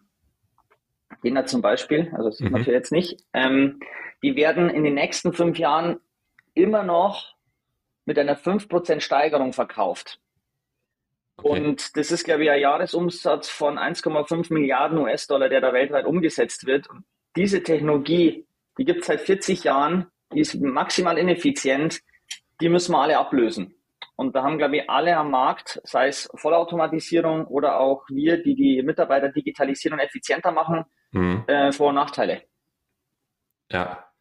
den 1.25 1.35
da 1.35 1.45
zum 1.45 1.61
Beispiel, 1.61 2.13
also 2.13 2.29
das 2.29 2.37
sieht 2.37 2.47
mhm. 2.47 2.53
man 2.53 2.65
jetzt 2.65 2.93
nicht, 2.93 3.21
ähm, 3.33 3.81
die 4.23 4.37
werden 4.37 4.71
in 4.71 4.85
den 4.85 4.95
nächsten 4.95 5.33
fünf 5.33 5.59
Jahren 5.59 5.99
immer 6.55 6.85
noch 6.85 7.35
mit 8.05 8.17
einer 8.17 8.37
5% 8.37 9.01
Steigerung 9.01 9.53
verkauft. 9.53 10.21
Okay. 11.37 11.49
Und 11.49 11.97
das 11.97 12.13
ist, 12.13 12.25
glaube 12.25 12.45
ich, 12.45 12.51
ein 12.51 12.61
Jahresumsatz 12.61 13.49
von 13.49 13.79
1,5 13.79 14.53
Milliarden 14.53 14.99
US-Dollar, 14.99 15.49
der 15.49 15.61
da 15.61 15.73
weltweit 15.73 16.07
umgesetzt 16.07 16.67
wird. 16.67 16.89
Und 16.89 17.05
diese 17.37 17.63
Technologie, 17.63 18.47
die 18.79 18.85
gibt 18.85 19.01
es 19.01 19.07
seit 19.07 19.21
40 19.21 19.65
Jahren, 19.65 20.07
die 20.33 20.41
ist 20.41 20.55
maximal 20.61 21.19
ineffizient, 21.19 22.01
die 22.61 22.69
müssen 22.69 22.93
wir 22.93 23.01
alle 23.01 23.19
ablösen. 23.19 23.75
Und 24.17 24.37
da 24.37 24.43
haben, 24.43 24.59
glaube 24.59 24.77
ich, 24.77 24.91
alle 24.91 25.17
am 25.17 25.31
Markt, 25.31 25.81
sei 25.85 26.09
es 26.09 26.31
Vollautomatisierung 26.35 27.47
oder 27.47 27.81
auch 27.81 28.05
wir, 28.09 28.43
die 28.43 28.55
die 28.55 28.83
Mitarbeiter 28.83 29.31
digitalisieren 29.31 29.99
und 29.99 30.05
effizienter 30.05 30.53
machen, 30.53 30.85
mhm. 31.13 31.45
äh, 31.47 31.73
Vor- 31.73 31.89
und 31.89 31.97
Nachteile. 31.97 32.43
Ja, 33.71 34.12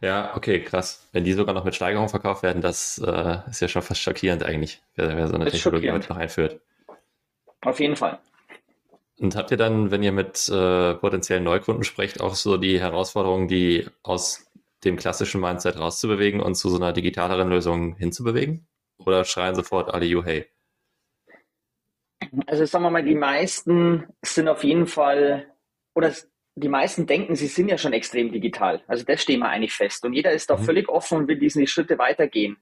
ja, 0.00 0.36
okay, 0.36 0.62
krass. 0.62 1.08
Wenn 1.12 1.24
die 1.24 1.32
sogar 1.32 1.54
noch 1.54 1.64
mit 1.64 1.74
Steigerung 1.74 2.08
verkauft 2.08 2.42
werden, 2.42 2.62
das 2.62 2.98
äh, 2.98 3.38
ist 3.50 3.60
ja 3.60 3.68
schon 3.68 3.82
fast 3.82 4.00
schockierend 4.00 4.42
eigentlich, 4.42 4.82
wer, 4.94 5.16
wer 5.16 5.28
so 5.28 5.34
eine 5.34 5.50
Technologie 5.50 5.90
heute 5.90 6.08
noch 6.08 6.16
einführt. 6.16 6.60
Auf 7.62 7.80
jeden 7.80 7.96
Fall. 7.96 8.18
Und 9.18 9.34
habt 9.34 9.50
ihr 9.50 9.56
dann, 9.56 9.90
wenn 9.90 10.02
ihr 10.02 10.12
mit 10.12 10.48
äh, 10.48 10.94
potenziellen 10.94 11.44
Neukunden 11.44 11.84
sprecht, 11.84 12.20
auch 12.20 12.34
so 12.34 12.58
die 12.58 12.78
Herausforderungen, 12.78 13.48
die 13.48 13.86
aus 14.02 14.46
dem 14.84 14.96
klassischen 14.96 15.40
Mindset 15.40 15.78
rauszubewegen 15.78 16.40
und 16.40 16.54
zu 16.54 16.68
so 16.68 16.76
einer 16.76 16.92
digitaleren 16.92 17.48
Lösung 17.48 17.96
hinzubewegen? 17.96 18.66
Oder 18.98 19.24
schreien 19.24 19.54
sofort 19.54 19.92
alle 19.92 20.04
you 20.04 20.22
hey? 20.22 20.46
Also 22.46 22.64
sagen 22.64 22.84
wir 22.84 22.90
mal, 22.90 23.04
die 23.04 23.14
meisten 23.14 24.06
sind 24.22 24.48
auf 24.48 24.64
jeden 24.64 24.86
Fall, 24.86 25.46
oder 25.94 26.12
die 26.56 26.68
meisten 26.68 27.06
denken, 27.06 27.36
sie 27.36 27.48
sind 27.48 27.68
ja 27.68 27.76
schon 27.76 27.92
extrem 27.92 28.32
digital. 28.32 28.82
Also 28.86 29.04
das 29.04 29.22
stehen 29.22 29.40
wir 29.40 29.50
eigentlich 29.50 29.74
fest. 29.74 30.04
Und 30.04 30.14
jeder 30.14 30.32
ist 30.32 30.48
da 30.48 30.56
mhm. 30.56 30.64
völlig 30.64 30.88
offen 30.88 31.18
und 31.18 31.28
will 31.28 31.38
diese 31.38 31.66
Schritte 31.66 31.98
weitergehen. 31.98 32.56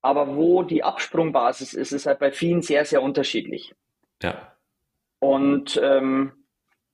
Aber 0.00 0.34
wo 0.34 0.62
die 0.62 0.82
Absprungbasis 0.82 1.74
ist, 1.74 1.92
ist 1.92 2.06
halt 2.06 2.20
bei 2.20 2.32
vielen 2.32 2.62
sehr, 2.62 2.84
sehr 2.86 3.02
unterschiedlich. 3.02 3.74
Ja. 4.22 4.52
Und 5.18 5.78
ähm, 5.82 6.32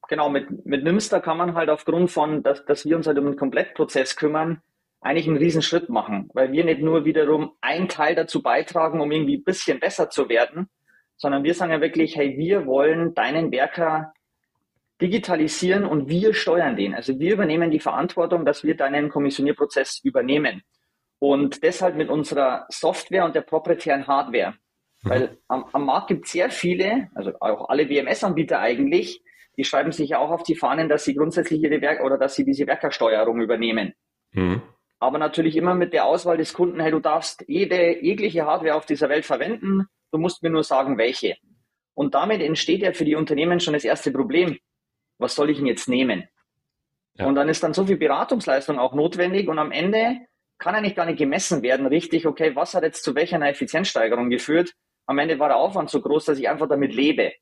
genau, 0.08 0.28
mit, 0.28 0.66
mit 0.66 0.82
Nimster 0.82 1.20
kann 1.20 1.36
man 1.36 1.54
halt 1.54 1.70
aufgrund 1.70 2.10
von, 2.10 2.42
dass, 2.42 2.64
dass 2.64 2.84
wir 2.84 2.96
uns 2.96 3.06
halt 3.06 3.18
um 3.18 3.26
den 3.26 3.36
Komplettprozess 3.36 4.16
kümmern, 4.16 4.60
eigentlich 5.00 5.28
einen 5.28 5.36
riesen 5.36 5.62
Schritt 5.62 5.88
machen, 5.90 6.30
weil 6.32 6.50
wir 6.50 6.64
nicht 6.64 6.80
nur 6.80 7.04
wiederum 7.04 7.52
einen 7.60 7.88
Teil 7.88 8.14
dazu 8.14 8.42
beitragen, 8.42 9.00
um 9.00 9.12
irgendwie 9.12 9.36
ein 9.36 9.44
bisschen 9.44 9.78
besser 9.78 10.08
zu 10.08 10.28
werden, 10.30 10.68
sondern 11.16 11.44
wir 11.44 11.54
sagen 11.54 11.72
ja 11.72 11.80
wirklich, 11.80 12.16
hey, 12.16 12.36
wir 12.38 12.66
wollen 12.66 13.14
deinen 13.14 13.52
Werker 13.52 14.14
digitalisieren 15.00 15.84
und 15.84 16.08
wir 16.08 16.34
steuern 16.34 16.76
den. 16.76 16.94
Also 16.94 17.18
wir 17.18 17.32
übernehmen 17.32 17.70
die 17.70 17.80
Verantwortung, 17.80 18.44
dass 18.44 18.64
wir 18.64 18.76
deinen 18.76 19.08
Kommissionierprozess 19.08 20.00
übernehmen. 20.04 20.62
Und 21.18 21.62
deshalb 21.62 21.96
mit 21.96 22.10
unserer 22.10 22.66
Software 22.68 23.24
und 23.24 23.34
der 23.34 23.42
proprietären 23.42 24.06
Hardware. 24.06 24.54
Mhm. 25.02 25.10
Weil 25.10 25.38
am, 25.48 25.64
am 25.72 25.86
Markt 25.86 26.08
gibt 26.08 26.26
es 26.26 26.32
sehr 26.32 26.50
viele, 26.50 27.08
also 27.14 27.32
auch 27.40 27.68
alle 27.68 27.88
WMS-Anbieter 27.88 28.60
eigentlich, 28.60 29.22
die 29.56 29.64
schreiben 29.64 29.92
sich 29.92 30.10
ja 30.10 30.18
auch 30.18 30.30
auf 30.30 30.42
die 30.42 30.56
Fahnen, 30.56 30.88
dass 30.88 31.04
sie 31.04 31.14
grundsätzlich 31.14 31.62
ihre 31.62 31.80
Werk 31.80 32.02
oder 32.02 32.18
dass 32.18 32.34
sie 32.34 32.44
diese 32.44 32.66
Werkersteuerung 32.66 33.40
übernehmen. 33.40 33.94
Mhm 34.32 34.62
aber 35.04 35.18
natürlich 35.18 35.56
immer 35.56 35.74
mit 35.74 35.92
der 35.92 36.06
Auswahl 36.06 36.38
des 36.38 36.54
Kunden, 36.54 36.80
hey, 36.80 36.90
du 36.90 36.98
darfst 36.98 37.44
jede, 37.46 38.02
jegliche 38.02 38.46
Hardware 38.46 38.74
auf 38.74 38.86
dieser 38.86 39.10
Welt 39.10 39.26
verwenden, 39.26 39.86
du 40.12 40.18
musst 40.18 40.42
mir 40.42 40.48
nur 40.48 40.64
sagen, 40.64 40.96
welche. 40.96 41.36
Und 41.92 42.14
damit 42.14 42.40
entsteht 42.40 42.80
ja 42.80 42.92
für 42.92 43.04
die 43.04 43.14
Unternehmen 43.14 43.60
schon 43.60 43.74
das 43.74 43.84
erste 43.84 44.10
Problem. 44.10 44.58
Was 45.18 45.34
soll 45.34 45.50
ich 45.50 45.58
denn 45.58 45.66
jetzt 45.66 45.88
nehmen? 45.88 46.28
Ja. 47.14 47.26
Und 47.26 47.36
dann 47.36 47.48
ist 47.48 47.62
dann 47.62 47.74
so 47.74 47.86
viel 47.86 47.96
Beratungsleistung 47.96 48.78
auch 48.78 48.94
notwendig 48.94 49.48
und 49.48 49.58
am 49.58 49.70
Ende 49.70 50.18
kann 50.58 50.74
eigentlich 50.74 50.96
gar 50.96 51.06
nicht 51.06 51.18
gemessen 51.18 51.62
werden, 51.62 51.86
richtig, 51.86 52.26
okay, 52.26 52.56
was 52.56 52.74
hat 52.74 52.82
jetzt 52.82 53.04
zu 53.04 53.14
welcher 53.14 53.40
Effizienzsteigerung 53.40 54.30
geführt? 54.30 54.72
Am 55.06 55.18
Ende 55.18 55.38
war 55.38 55.48
der 55.48 55.58
Aufwand 55.58 55.90
so 55.90 56.00
groß, 56.00 56.24
dass 56.24 56.38
ich 56.38 56.48
einfach 56.48 56.68
damit 56.68 56.94
lebe. 56.94 57.32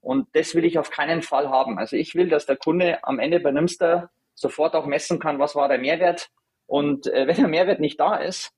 Und 0.00 0.28
das 0.34 0.54
will 0.54 0.64
ich 0.64 0.78
auf 0.78 0.90
keinen 0.90 1.22
Fall 1.22 1.48
haben. 1.48 1.78
Also 1.78 1.96
ich 1.96 2.14
will, 2.14 2.28
dass 2.28 2.46
der 2.46 2.56
Kunde 2.56 3.02
am 3.04 3.18
Ende 3.18 3.40
bei 3.40 3.50
Nimster 3.50 4.10
sofort 4.34 4.74
auch 4.74 4.86
messen 4.86 5.18
kann, 5.18 5.38
was 5.38 5.54
war 5.54 5.68
der 5.68 5.78
Mehrwert, 5.78 6.30
und 6.70 7.08
äh, 7.08 7.26
wenn 7.26 7.34
der 7.34 7.48
Mehrwert 7.48 7.80
nicht 7.80 7.98
da 7.98 8.14
ist, 8.14 8.52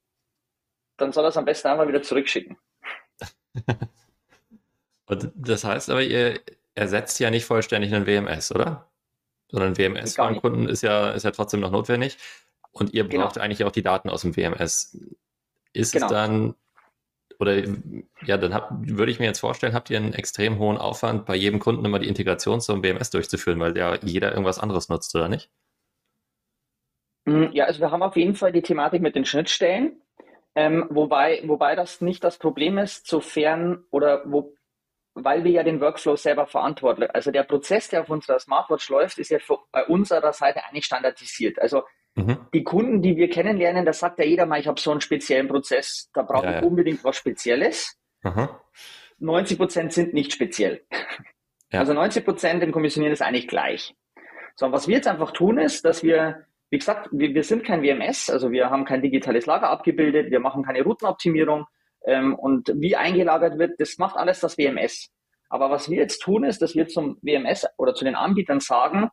dann 0.99 1.13
soll 1.13 1.25
er 1.25 1.29
es 1.29 1.39
am 1.39 1.47
besten 1.47 1.69
einmal 1.69 1.89
wieder 1.89 2.03
zurückschicken. 2.03 2.59
Und 5.07 5.33
das 5.35 5.65
heißt 5.65 5.89
aber, 5.89 6.03
ihr 6.03 6.39
ersetzt 6.75 7.19
ja 7.21 7.31
nicht 7.31 7.45
vollständig 7.45 7.95
einen 7.95 8.07
WMS, 8.07 8.53
oder? 8.53 8.91
Sondern 9.51 9.77
WMS 9.77 10.15
beim 10.15 10.41
Kunden 10.41 10.69
ist 10.69 10.83
ja, 10.83 11.11
ist 11.11 11.25
ja 11.25 11.31
trotzdem 11.31 11.61
noch 11.61 11.71
notwendig. 11.71 12.17
Und 12.73 12.95
ihr 12.95 13.05
genau. 13.05 13.25
braucht 13.25 13.35
genau. 13.35 13.45
eigentlich 13.45 13.65
auch 13.65 13.73
die 13.73 13.83
Daten 13.83 14.09
aus 14.09 14.23
dem 14.23 14.37
WMS. 14.37 14.99
Ist 15.75 15.93
genau. 15.93 16.07
es 16.07 16.13
dann, 16.13 16.55
oder 17.39 17.63
ja, 18.25 18.39
dann 18.39 18.55
hab, 18.55 18.71
würde 18.71 19.13
ich 19.13 19.19
mir 19.19 19.27
jetzt 19.27 19.41
vorstellen, 19.41 19.75
habt 19.75 19.91
ihr 19.91 19.99
einen 19.99 20.15
extrem 20.15 20.59
hohen 20.59 20.79
Aufwand, 20.79 21.27
bei 21.27 21.35
jedem 21.35 21.59
Kunden 21.59 21.85
immer 21.85 21.99
die 21.99 22.09
Integration 22.09 22.61
zum 22.61 22.83
WMS 22.83 23.11
durchzuführen, 23.11 23.61
weil 23.61 23.77
ja 23.77 23.97
jeder 24.03 24.31
irgendwas 24.31 24.59
anderes 24.59 24.89
nutzt, 24.89 25.15
oder 25.15 25.29
nicht? 25.29 25.51
Mm, 27.25 27.53
ja, 27.53 27.67
also 27.67 27.81
wir 27.81 27.91
haben 27.91 28.03
auf 28.03 28.17
jeden 28.17 28.35
Fall 28.35 28.53
die 28.53 28.63
Thematik 28.63 29.03
mit 29.03 29.15
den 29.15 29.27
Schnittstellen, 29.27 30.01
ähm, 30.55 30.87
wobei, 30.91 31.43
wobei 31.47 31.75
das 31.75 32.01
nicht 32.01 32.25
das 32.25 32.39
Problem 32.39 32.79
ist, 32.79 33.07
sofern 33.07 33.85
oder 33.91 34.23
wo, 34.27 34.55
weil 35.15 35.45
wir 35.45 35.51
ja 35.51 35.63
den 35.63 35.81
Workflow 35.81 36.17
selber 36.17 36.47
verantworten. 36.47 37.05
Also 37.13 37.31
der 37.31 37.43
Prozess, 37.43 37.89
der 37.89 38.03
auf 38.03 38.11
unserer 38.11 38.39
Smartwatch 38.39 38.89
läuft, 38.89 39.19
ist 39.19 39.31
ja 39.31 39.39
bei 39.71 39.85
unserer 39.85 40.33
Seite 40.33 40.65
eigentlich 40.65 40.85
standardisiert. 40.85 41.61
Also 41.61 41.83
mhm. 42.15 42.39
die 42.53 42.65
Kunden, 42.65 43.03
die 43.03 43.17
wir 43.17 43.29
kennenlernen, 43.29 43.85
da 43.85 43.93
sagt 43.93 44.19
ja 44.19 44.25
jeder 44.25 44.47
mal, 44.47 44.61
ich 44.61 44.67
habe 44.67 44.81
so 44.81 44.91
einen 44.91 45.01
speziellen 45.01 45.49
Prozess, 45.49 46.11
da 46.15 46.23
brauche 46.23 46.47
ja, 46.47 46.57
ich 46.57 46.63
ja. 46.63 46.67
unbedingt 46.67 47.05
was 47.05 47.17
Spezielles. 47.17 47.99
Mhm. 48.23 48.49
90 49.19 49.59
Prozent 49.59 49.93
sind 49.93 50.15
nicht 50.15 50.33
speziell. 50.33 50.85
Ja. 51.71 51.81
Also 51.81 51.95
90 51.95 52.25
Prozent 52.25 52.63
im 52.63 52.73
Kommissionieren 52.73 53.13
ist 53.13 53.23
eigentlich 53.23 53.49
gleich. 53.49 53.95
So, 54.57 54.67
und 54.67 54.73
was 54.73 54.89
wir 54.89 54.97
jetzt 54.97 55.09
einfach 55.09 55.31
tun, 55.31 55.59
ist, 55.59 55.85
dass 55.85 56.03
wir 56.03 56.47
wie 56.73 56.79
gesagt, 56.79 57.11
wir, 57.13 57.35
wir 57.35 57.45
sind 57.45 57.65
kein 57.65 57.83
WMS, 57.83 58.31
also 58.31 58.51
wir 58.51 58.71
haben 58.71 58.87
kein 58.87 59.03
digitales 59.03 59.45
Lager 59.45 59.69
abgebildet, 59.69 60.31
wir 60.31 60.41
machen 60.41 60.65
keine 60.65 60.83
Routenoptimierung 60.83 61.67
ähm, 62.05 62.35
und 62.35 62.73
wie 62.75 62.97
eingelagert 62.97 63.59
wird, 63.59 63.81
das 63.81 63.99
macht 63.99 64.17
alles 64.17 64.41
das 64.41 64.59
WMS. 64.59 65.11
Aber 65.49 65.71
was 65.71 65.91
wir 65.91 65.99
jetzt 65.99 66.21
tun, 66.21 66.45
ist, 66.45 66.63
dass 66.63 66.75
wir 66.75 66.89
zum 66.89 67.19
WMS 67.23 67.67
oder 67.77 67.95
zu 67.95 68.05
den 68.05 68.15
Anbietern 68.15 68.61
sagen, 68.61 69.11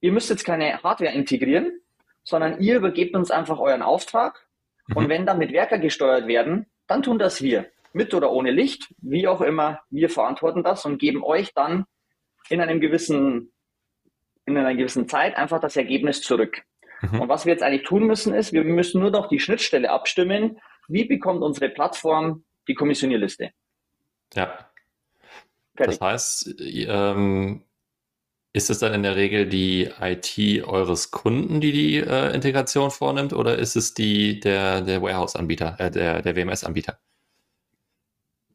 ihr 0.00 0.12
müsst 0.12 0.30
jetzt 0.30 0.44
keine 0.44 0.82
Hardware 0.82 1.12
integrieren, 1.12 1.80
sondern 2.24 2.60
ihr 2.60 2.76
übergebt 2.76 3.14
uns 3.14 3.30
einfach 3.30 3.58
euren 3.58 3.82
Auftrag 3.82 4.46
mhm. 4.88 4.96
und 4.96 5.08
wenn 5.08 5.26
dann 5.26 5.38
mit 5.38 5.52
Werker 5.52 5.78
gesteuert 5.78 6.26
werden, 6.26 6.66
dann 6.86 7.02
tun 7.02 7.18
das 7.18 7.42
wir. 7.42 7.66
Mit 7.92 8.14
oder 8.14 8.32
ohne 8.32 8.50
Licht, 8.50 8.94
wie 9.02 9.28
auch 9.28 9.42
immer, 9.42 9.80
wir 9.90 10.08
verantworten 10.08 10.62
das 10.62 10.86
und 10.86 10.98
geben 10.98 11.22
euch 11.22 11.52
dann 11.52 11.84
in 12.48 12.60
einem 12.60 12.80
gewissen, 12.80 13.52
in 14.46 14.56
einer 14.56 14.74
gewissen 14.74 15.08
Zeit 15.08 15.36
einfach 15.36 15.60
das 15.60 15.76
Ergebnis 15.76 16.22
zurück. 16.22 16.62
Mhm. 17.02 17.20
Und 17.20 17.28
was 17.28 17.44
wir 17.44 17.52
jetzt 17.52 17.62
eigentlich 17.62 17.84
tun 17.84 18.06
müssen, 18.06 18.34
ist, 18.34 18.52
wir 18.52 18.64
müssen 18.64 19.00
nur 19.00 19.10
noch 19.10 19.28
die 19.28 19.40
Schnittstelle 19.40 19.90
abstimmen. 19.90 20.58
Wie 20.88 21.04
bekommt 21.04 21.42
unsere 21.42 21.68
Plattform 21.68 22.44
die 22.68 22.74
Kommissionierliste? 22.74 23.52
Ja. 24.34 24.70
Fertig. 25.76 25.98
Das 25.98 26.00
heißt, 26.00 26.54
ähm, 26.60 27.62
ist 28.52 28.68
es 28.68 28.80
dann 28.80 28.92
in 28.92 29.02
der 29.02 29.16
Regel 29.16 29.46
die 29.46 29.88
IT 30.00 30.64
eures 30.64 31.10
Kunden, 31.10 31.60
die 31.60 31.72
die 31.72 31.96
äh, 31.96 32.34
Integration 32.34 32.90
vornimmt, 32.90 33.32
oder 33.32 33.58
ist 33.58 33.76
es 33.76 33.94
die 33.94 34.40
der, 34.40 34.82
der 34.82 35.00
Warehouse-Anbieter, 35.00 35.76
äh, 35.78 35.90
der, 35.90 36.20
der 36.20 36.36
WMS-Anbieter? 36.36 36.98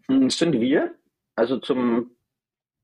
Hm, 0.08 0.30
sind 0.30 0.60
wir. 0.60 0.94
Also 1.36 1.58
zum 1.58 2.12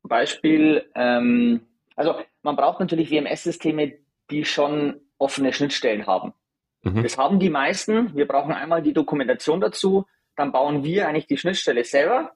Beispiel, 0.02 0.90
ähm, 0.96 1.62
also 1.96 2.16
man 2.42 2.56
braucht 2.56 2.80
natürlich 2.80 3.12
WMS-Systeme, 3.12 3.94
die 4.32 4.46
schon 4.46 5.00
offene 5.20 5.54
Schnittstellen 5.54 6.08
haben. 6.08 6.34
Mhm. 6.84 7.04
Das 7.04 7.18
haben 7.18 7.40
die 7.40 7.50
meisten. 7.50 8.16
Wir 8.16 8.28
brauchen 8.28 8.54
einmal 8.54 8.82
die 8.82 8.94
Dokumentation 8.94 9.60
dazu. 9.60 10.06
Dann 10.36 10.52
bauen 10.52 10.84
wir 10.84 11.08
eigentlich 11.08 11.28
die 11.28 11.38
Schnittstelle 11.38 11.84
selber 11.84 12.32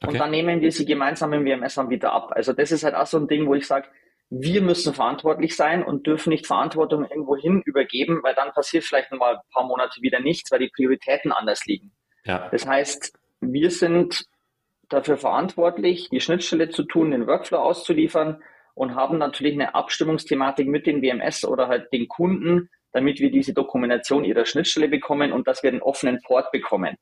okay. 0.00 0.12
und 0.12 0.20
dann 0.20 0.30
nehmen 0.30 0.60
wir 0.60 0.72
sie 0.72 0.86
gemeinsam 0.86 1.32
im 1.32 1.44
WMS-Anbieter 1.44 2.12
ab. 2.12 2.32
Also 2.32 2.52
das 2.52 2.72
ist 2.72 2.84
halt 2.84 2.94
auch 2.94 3.06
so 3.06 3.18
ein 3.18 3.28
Ding, 3.28 3.46
wo 3.46 3.54
ich 3.54 3.66
sage, 3.66 3.88
wir 4.30 4.60
müssen 4.60 4.92
verantwortlich 4.92 5.56
sein 5.56 5.82
und 5.82 6.06
dürfen 6.06 6.30
nicht 6.30 6.46
Verantwortung 6.46 7.06
irgendwo 7.08 7.36
hin 7.36 7.62
übergeben, 7.64 8.20
weil 8.22 8.34
dann 8.34 8.52
passiert 8.52 8.84
vielleicht 8.84 9.10
mal 9.12 9.36
ein 9.36 9.40
paar 9.52 9.64
Monate 9.64 10.02
wieder 10.02 10.20
nichts, 10.20 10.50
weil 10.50 10.58
die 10.58 10.70
Prioritäten 10.74 11.32
anders 11.32 11.64
liegen. 11.64 11.92
Ja. 12.24 12.48
Das 12.50 12.66
heißt, 12.66 13.18
wir 13.40 13.70
sind 13.70 14.26
dafür 14.90 15.16
verantwortlich, 15.16 16.10
die 16.10 16.20
Schnittstelle 16.20 16.68
zu 16.68 16.82
tun, 16.82 17.10
den 17.10 17.26
Workflow 17.26 17.58
auszuliefern 17.58 18.42
und 18.74 18.94
haben 18.94 19.18
natürlich 19.18 19.54
eine 19.54 19.74
Abstimmungsthematik 19.74 20.68
mit 20.68 20.86
den 20.86 21.02
WMS 21.02 21.44
oder 21.44 21.68
halt 21.68 21.92
den 21.92 22.06
Kunden, 22.08 22.68
damit 22.92 23.20
wir 23.20 23.30
diese 23.30 23.52
Dokumentation 23.52 24.24
ihrer 24.24 24.46
Schnittstelle 24.46 24.88
bekommen 24.88 25.32
und 25.32 25.46
dass 25.46 25.62
wir 25.62 25.70
einen 25.70 25.82
offenen 25.82 26.20
Port 26.22 26.50
bekommen. 26.52 26.96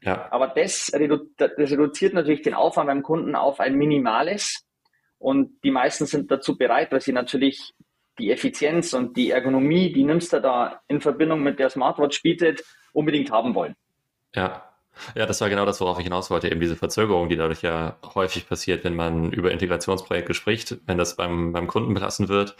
Ja. 0.00 0.28
Aber 0.30 0.48
das, 0.48 0.90
redu 0.94 1.18
das 1.36 1.52
reduziert 1.58 2.14
natürlich 2.14 2.42
den 2.42 2.54
Aufwand 2.54 2.88
beim 2.88 3.02
Kunden 3.02 3.34
auf 3.34 3.60
ein 3.60 3.76
minimales 3.76 4.64
und 5.18 5.62
die 5.62 5.70
meisten 5.70 6.06
sind 6.06 6.30
dazu 6.30 6.58
bereit, 6.58 6.90
weil 6.90 7.00
sie 7.00 7.12
natürlich 7.12 7.72
die 8.18 8.30
Effizienz 8.30 8.92
und 8.92 9.16
die 9.16 9.30
Ergonomie, 9.30 9.92
die 9.92 10.04
Nimster 10.04 10.40
da 10.40 10.82
in 10.88 11.00
Verbindung 11.00 11.42
mit 11.42 11.58
der 11.58 11.70
Smartwatch 11.70 12.22
bietet, 12.22 12.62
unbedingt 12.92 13.30
haben 13.30 13.54
wollen. 13.54 13.74
Ja, 14.34 14.72
ja, 15.14 15.26
das 15.26 15.40
war 15.40 15.48
genau 15.48 15.64
das, 15.64 15.80
worauf 15.80 15.98
ich 15.98 16.04
hinaus 16.04 16.30
wollte, 16.30 16.50
eben 16.50 16.60
diese 16.60 16.76
Verzögerung, 16.76 17.28
die 17.28 17.36
dadurch 17.36 17.62
ja 17.62 17.96
häufig 18.14 18.46
passiert, 18.46 18.84
wenn 18.84 18.94
man 18.94 19.32
über 19.32 19.50
Integrationsprojekte 19.50 20.34
spricht. 20.34 20.76
Wenn 20.86 20.98
das 20.98 21.16
beim, 21.16 21.52
beim 21.52 21.66
Kunden 21.66 21.94
belassen 21.94 22.28
wird, 22.28 22.56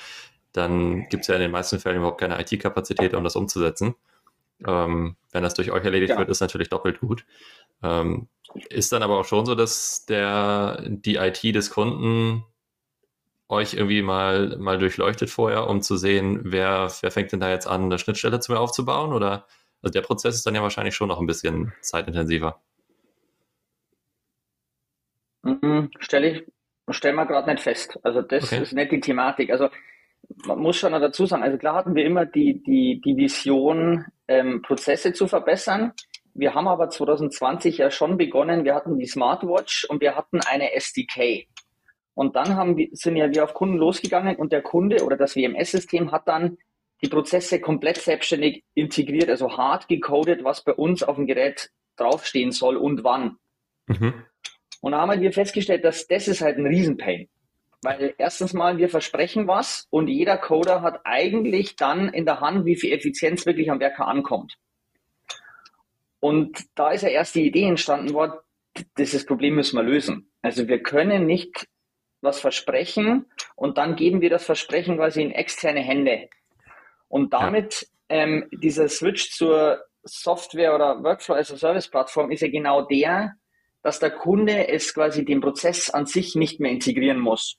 dann 0.52 1.08
gibt 1.08 1.22
es 1.22 1.28
ja 1.28 1.36
in 1.36 1.40
den 1.40 1.50
meisten 1.50 1.78
Fällen 1.78 1.98
überhaupt 1.98 2.20
keine 2.20 2.40
IT-Kapazität, 2.40 3.14
um 3.14 3.24
das 3.24 3.36
umzusetzen. 3.36 3.94
Ähm, 4.66 5.16
wenn 5.32 5.42
das 5.42 5.54
durch 5.54 5.72
euch 5.72 5.84
erledigt 5.84 6.10
ja. 6.10 6.18
wird, 6.18 6.28
ist 6.28 6.40
natürlich 6.40 6.68
doppelt 6.68 7.00
gut. 7.00 7.24
Ähm, 7.82 8.28
ist 8.68 8.92
dann 8.92 9.02
aber 9.02 9.18
auch 9.18 9.24
schon 9.24 9.46
so, 9.46 9.54
dass 9.54 10.04
der, 10.06 10.84
die 10.86 11.16
IT 11.16 11.42
des 11.42 11.70
Kunden 11.70 12.44
euch 13.48 13.74
irgendwie 13.74 14.02
mal, 14.02 14.56
mal 14.58 14.78
durchleuchtet 14.78 15.30
vorher, 15.30 15.68
um 15.68 15.82
zu 15.82 15.96
sehen, 15.96 16.40
wer, 16.44 16.90
wer 17.00 17.10
fängt 17.10 17.32
denn 17.32 17.40
da 17.40 17.50
jetzt 17.50 17.66
an, 17.66 17.84
eine 17.84 17.98
Schnittstelle 17.98 18.40
zu 18.40 18.52
mir 18.52 18.60
aufzubauen? 18.60 19.12
Oder 19.12 19.46
also 19.82 19.92
der 19.92 20.02
Prozess 20.02 20.36
ist 20.36 20.46
dann 20.46 20.54
ja 20.54 20.62
wahrscheinlich 20.62 20.94
schon 20.94 21.08
noch 21.08 21.20
ein 21.20 21.26
bisschen 21.26 21.72
zeitintensiver. 21.80 22.62
Mhm, 25.42 25.90
stelle 25.98 26.28
ich, 26.30 26.52
stellen 26.90 27.16
wir 27.16 27.26
gerade 27.26 27.50
nicht 27.50 27.62
fest. 27.62 27.98
Also 28.02 28.22
das 28.22 28.44
okay. 28.44 28.62
ist 28.62 28.72
nicht 28.72 28.92
die 28.92 29.00
Thematik. 29.00 29.50
Also 29.50 29.68
man 30.46 30.58
muss 30.58 30.76
schon 30.76 30.92
noch 30.92 31.00
dazu 31.00 31.26
sagen, 31.26 31.42
also 31.42 31.58
klar 31.58 31.74
hatten 31.74 31.94
wir 31.94 32.04
immer 32.04 32.26
die, 32.26 32.62
die, 32.62 33.00
die 33.04 33.16
Vision, 33.16 34.04
ähm, 34.28 34.62
Prozesse 34.62 35.12
zu 35.12 35.26
verbessern. 35.26 35.92
Wir 36.34 36.54
haben 36.54 36.68
aber 36.68 36.88
2020 36.88 37.78
ja 37.78 37.90
schon 37.90 38.16
begonnen, 38.16 38.64
wir 38.64 38.74
hatten 38.74 38.98
die 38.98 39.06
Smartwatch 39.06 39.84
und 39.84 40.00
wir 40.00 40.16
hatten 40.16 40.40
eine 40.40 40.72
SDK. 40.74 41.46
Und 42.14 42.36
dann 42.36 42.56
haben 42.56 42.76
wir, 42.76 42.88
sind 42.92 43.16
ja 43.16 43.30
wir 43.30 43.44
auf 43.44 43.54
Kunden 43.54 43.76
losgegangen 43.76 44.36
und 44.36 44.52
der 44.52 44.62
Kunde 44.62 45.04
oder 45.04 45.16
das 45.16 45.36
WMS-System 45.36 46.12
hat 46.12 46.28
dann 46.28 46.58
die 47.02 47.08
Prozesse 47.08 47.60
komplett 47.60 47.98
selbstständig 47.98 48.64
integriert, 48.74 49.28
also 49.28 49.56
hart 49.56 49.88
gecodet, 49.88 50.44
was 50.44 50.62
bei 50.62 50.72
uns 50.72 51.02
auf 51.02 51.16
dem 51.16 51.26
Gerät 51.26 51.70
draufstehen 51.96 52.52
soll 52.52 52.76
und 52.76 53.02
wann. 53.02 53.36
Mhm. 53.86 54.14
Und 54.80 54.92
da 54.92 55.00
haben 55.00 55.20
wir 55.20 55.32
festgestellt, 55.32 55.84
dass 55.84 56.06
das 56.06 56.28
ist 56.28 56.40
halt 56.40 56.58
ein 56.58 56.66
Riesenpain. 56.66 57.28
Weil 57.82 58.14
erstens 58.16 58.52
mal, 58.52 58.78
wir 58.78 58.88
versprechen 58.88 59.48
was 59.48 59.88
und 59.90 60.08
jeder 60.08 60.38
Coder 60.38 60.82
hat 60.82 61.00
eigentlich 61.04 61.74
dann 61.76 62.08
in 62.08 62.24
der 62.24 62.40
Hand, 62.40 62.64
wie 62.64 62.76
viel 62.76 62.92
Effizienz 62.92 63.44
wirklich 63.44 63.70
am 63.70 63.80
Werker 63.80 64.06
ankommt. 64.06 64.56
Und 66.20 66.64
da 66.76 66.92
ist 66.92 67.02
ja 67.02 67.08
erst 67.08 67.34
die 67.34 67.46
Idee 67.46 67.66
entstanden 67.66 68.14
worden, 68.14 68.38
dieses 68.96 69.26
Problem 69.26 69.56
müssen 69.56 69.76
wir 69.76 69.82
lösen. 69.82 70.30
Also 70.40 70.68
wir 70.68 70.82
können 70.82 71.26
nicht 71.26 71.66
was 72.20 72.40
versprechen 72.40 73.26
und 73.56 73.78
dann 73.78 73.96
geben 73.96 74.20
wir 74.20 74.30
das 74.30 74.44
Versprechen 74.44 74.96
quasi 74.96 75.22
in 75.22 75.32
externe 75.32 75.80
Hände. 75.80 76.28
Und 77.08 77.32
damit 77.32 77.88
ähm, 78.08 78.48
dieser 78.52 78.88
Switch 78.88 79.32
zur 79.32 79.84
Software 80.04 80.74
oder 80.74 81.02
Workflow 81.02 81.34
as 81.34 81.50
a 81.50 81.56
Service 81.56 81.88
Plattform 81.88 82.30
ist 82.30 82.42
ja 82.42 82.48
genau 82.48 82.82
der, 82.82 83.34
dass 83.82 83.98
der 83.98 84.10
Kunde 84.10 84.68
es 84.68 84.94
quasi 84.94 85.24
den 85.24 85.40
Prozess 85.40 85.90
an 85.90 86.06
sich 86.06 86.36
nicht 86.36 86.60
mehr 86.60 86.70
integrieren 86.70 87.18
muss, 87.18 87.58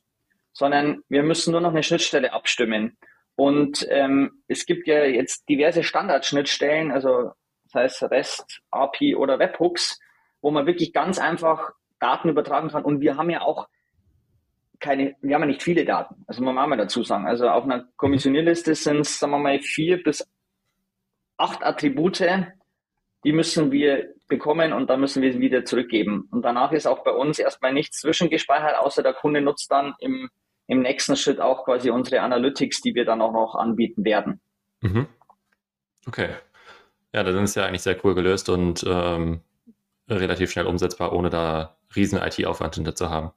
sondern 0.54 1.04
wir 1.10 1.24
müssen 1.24 1.52
nur 1.52 1.62
noch 1.62 1.72
eine 1.72 1.84
Schnittstelle 1.84 2.34
abstimmen. 2.34 2.98
Und 3.36 3.86
ähm, 3.90 4.44
es 4.48 4.66
gibt 4.66 4.88
ja 4.88 5.04
jetzt 5.06 5.50
diverse 5.50 5.84
Standardschnittstellen, 5.84 6.92
also 6.92 7.32
das 7.64 7.74
heißt 7.74 8.04
REST, 8.04 8.62
API 8.72 9.16
oder 9.16 9.40
Webhooks, 9.40 10.00
wo 10.42 10.52
man 10.52 10.68
wirklich 10.68 10.94
ganz 10.94 11.20
einfach 11.20 11.72
Daten 12.00 12.30
übertragen 12.30 12.70
kann. 12.70 12.84
Und 12.84 13.02
wir 13.02 13.18
haben 13.18 13.30
ja 13.30 13.42
auch 13.42 13.68
keine, 14.80 15.16
wir 15.22 15.36
haben 15.36 15.44
ja 15.44 15.48
nicht 15.48 15.64
viele 15.64 15.86
Daten. 15.86 16.24
Also 16.28 16.44
man 16.44 16.54
muss 16.56 16.68
mal 16.68 16.78
dazu 16.78 17.04
sagen. 17.04 17.26
Also 17.26 17.50
auf 17.50 17.64
einer 17.64 17.86
Kommissionierliste 17.96 18.76
sind 18.76 19.00
es, 19.00 19.18
sagen 19.18 19.32
wir 19.32 19.40
mal, 19.40 19.60
vier 19.62 20.04
bis 20.04 20.30
acht 21.38 21.64
Attribute, 21.64 22.24
die 23.24 23.32
müssen 23.32 23.72
wir 23.72 24.14
bekommen 24.28 24.74
und 24.74 24.90
dann 24.90 25.00
müssen 25.00 25.22
wir 25.22 25.32
sie 25.32 25.40
wieder 25.40 25.64
zurückgeben. 25.66 26.28
Und 26.32 26.44
danach 26.44 26.72
ist 26.74 26.86
auch 26.86 27.04
bei 27.04 27.12
uns 27.12 27.40
erstmal 27.40 27.74
nichts 27.74 28.00
zwischengespeichert, 28.00 28.78
außer 28.78 29.02
der 29.02 29.14
Kunde 29.14 29.42
nutzt 29.42 29.72
dann 29.72 29.94
im, 30.00 30.30
im 30.68 30.82
nächsten 30.82 31.16
Schritt 31.16 31.40
auch 31.40 31.66
quasi 31.66 31.90
unsere 31.90 32.22
Analytics, 32.22 32.82
die 32.82 32.96
wir 32.96 33.06
dann 33.06 33.22
auch 33.22 33.34
noch 33.34 33.56
anbieten 33.56 34.06
werden. 34.06 34.40
Mhm. 34.82 35.08
Okay. 36.08 36.30
Ja, 37.14 37.24
dann 37.24 37.44
ist 37.44 37.52
es 37.52 37.56
ja 37.56 37.66
eigentlich 37.66 37.82
sehr 37.82 38.04
cool 38.04 38.16
gelöst 38.16 38.50
und 38.50 38.84
ähm, 38.88 39.42
relativ 40.10 40.52
schnell 40.52 40.66
umsetzbar, 40.66 41.14
ohne 41.14 41.30
da 41.30 41.78
riesen 41.96 42.20
IT-Aufwand 42.20 42.76
hinter 42.76 42.96
zu 42.96 43.10
haben. 43.10 43.32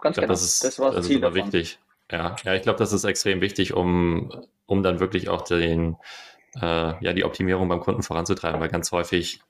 Ganz 0.00 0.16
ich 0.16 0.20
glaube, 0.20 0.20
genau. 0.20 0.28
das 0.28 0.42
ist, 0.42 0.64
das 0.64 0.78
war 0.78 0.90
das, 0.90 1.06
das 1.06 1.10
ist 1.10 1.34
wichtig. 1.34 1.78
Ja, 2.10 2.36
ja, 2.44 2.54
ich 2.54 2.62
glaube, 2.62 2.78
das 2.78 2.92
ist 2.92 3.04
extrem 3.04 3.40
wichtig, 3.40 3.72
um, 3.72 4.30
um 4.66 4.82
dann 4.82 5.00
wirklich 5.00 5.28
auch 5.28 5.42
den, 5.42 5.96
äh, 6.60 7.04
ja, 7.04 7.12
die 7.12 7.24
Optimierung 7.24 7.68
beim 7.68 7.80
Kunden 7.80 8.02
voranzutreiben, 8.02 8.60
weil 8.60 8.68
ganz 8.68 8.92
häufig 8.92 9.40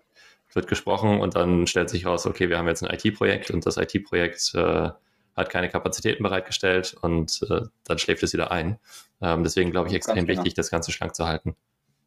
wird 0.53 0.68
gesprochen 0.68 1.21
und 1.21 1.35
dann 1.35 1.66
stellt 1.66 1.88
sich 1.88 2.07
raus, 2.07 2.27
okay, 2.27 2.51
wir 2.51 2.59
haben 2.59 2.68
jetzt 2.68 2.85
ein 2.85 2.95
IT-Projekt 2.95 3.51
und 3.51 3.64
das 3.64 3.79
IT-Projekt 3.79 4.53
äh, 4.55 4.90
hat 5.37 5.51
keine 5.51 5.68
Kapazitäten 5.68 6.23
bereitgestellt 6.23 6.95
und 7.01 7.40
äh, 7.51 7.62
dann 7.85 7.99
schläft 7.99 8.23
es 8.23 8.33
wieder 8.33 8.51
ein. 8.51 8.79
Ähm, 9.21 9.45
deswegen 9.45 9.71
glaube 9.71 9.88
ich 9.88 9.95
extrem 9.95 10.27
genau. 10.27 10.38
wichtig, 10.38 10.55
das 10.55 10.71
Ganze 10.71 10.92
schlank 10.92 11.14
zu 11.14 11.27
halten. 11.27 11.57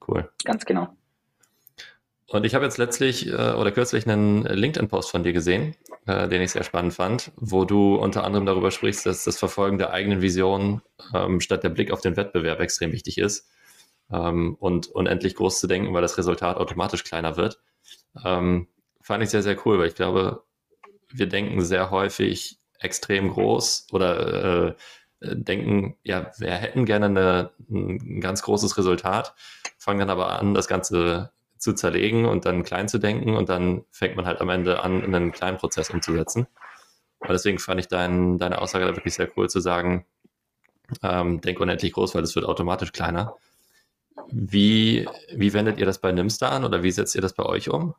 Cool. 0.08 0.30
Ganz 0.44 0.66
genau. 0.66 0.96
Und 2.28 2.44
ich 2.44 2.56
habe 2.56 2.66
jetzt 2.66 2.78
letztlich 2.78 3.28
äh, 3.28 3.54
oder 3.54 3.72
kürzlich 3.72 4.08
einen 4.08 4.44
LinkedIn-Post 4.44 5.12
von 5.12 5.24
dir 5.24 5.34
gesehen, 5.34 5.76
äh, 6.08 6.28
den 6.28 6.42
ich 6.42 6.52
sehr 6.52 6.64
spannend 6.64 6.94
fand, 6.94 7.32
wo 7.36 7.66
du 7.66 7.96
unter 7.96 8.24
anderem 8.24 8.46
darüber 8.46 8.72
sprichst, 8.72 9.06
dass 9.06 9.24
das 9.24 9.38
Verfolgen 9.38 9.78
der 9.78 9.92
eigenen 9.92 10.22
Vision 10.22 10.82
ähm, 11.14 11.40
statt 11.40 11.64
der 11.64 11.70
Blick 11.70 11.92
auf 11.92 12.02
den 12.02 12.18
Wettbewerb 12.18 12.60
extrem 12.60 12.92
wichtig 12.92 13.20
ist 13.20 13.48
ähm, 14.12 14.56
und 14.60 14.88
unendlich 14.88 15.36
groß 15.36 15.60
zu 15.60 15.68
denken, 15.68 15.94
weil 15.94 16.02
das 16.02 16.18
Resultat 16.18 16.58
automatisch 16.58 17.04
kleiner 17.04 17.38
wird. 17.38 17.60
Ähm, 18.24 18.68
fand 19.02 19.24
ich 19.24 19.30
sehr, 19.30 19.44
sehr 19.44 19.58
cool, 19.66 19.78
weil 19.78 19.88
ich 19.88 19.96
glaube, 19.96 20.44
wir 21.10 21.28
denken 21.28 21.62
sehr 21.62 21.92
häufig 21.92 22.60
extrem 22.86 23.30
groß 23.30 23.88
oder 23.92 24.70
äh, 24.70 24.76
denken, 25.22 25.98
ja, 26.04 26.32
wir 26.38 26.52
hätten 26.52 26.86
gerne 26.86 27.06
eine, 27.08 27.52
ein 27.70 28.22
ganz 28.22 28.44
großes 28.44 28.78
Resultat, 28.78 29.34
fangen 29.78 30.00
dann 30.00 30.10
aber 30.10 30.40
an, 30.40 30.54
das 30.54 30.68
Ganze 30.68 31.32
zu 31.58 31.74
zerlegen 31.74 32.26
und 32.26 32.46
dann 32.46 32.64
klein 32.64 32.88
zu 32.88 33.00
denken 33.00 33.36
und 33.36 33.50
dann 33.50 33.86
fängt 33.92 34.16
man 34.16 34.26
halt 34.26 34.42
am 34.42 34.50
Ende 34.50 34.84
an, 34.84 35.04
einen 35.04 35.32
kleinen 35.32 35.58
Prozess 35.58 35.90
umzusetzen. 35.90 36.48
Und 37.20 37.30
deswegen 37.30 37.60
fand 37.60 37.80
ich 37.80 37.88
dein, 37.88 38.38
deine 38.38 38.62
Aussage 38.62 38.86
da 38.86 38.96
wirklich 38.96 39.16
sehr 39.16 39.30
cool 39.36 39.50
zu 39.50 39.60
sagen, 39.60 40.06
ähm, 41.02 41.42
denk 41.42 41.60
unendlich 41.60 41.94
groß, 41.94 42.14
weil 42.16 42.24
es 42.24 42.36
wird 42.36 42.46
automatisch 42.46 42.92
kleiner. 42.92 43.36
Wie, 44.30 45.08
wie 45.34 45.54
wendet 45.54 45.80
ihr 45.80 45.86
das 45.86 46.00
bei 46.00 46.12
Nimster 46.12 46.52
an 46.52 46.64
oder 46.64 46.84
wie 46.84 46.92
setzt 46.92 47.16
ihr 47.16 47.22
das 47.22 47.34
bei 47.34 47.44
euch 47.44 47.70
um? 47.70 47.96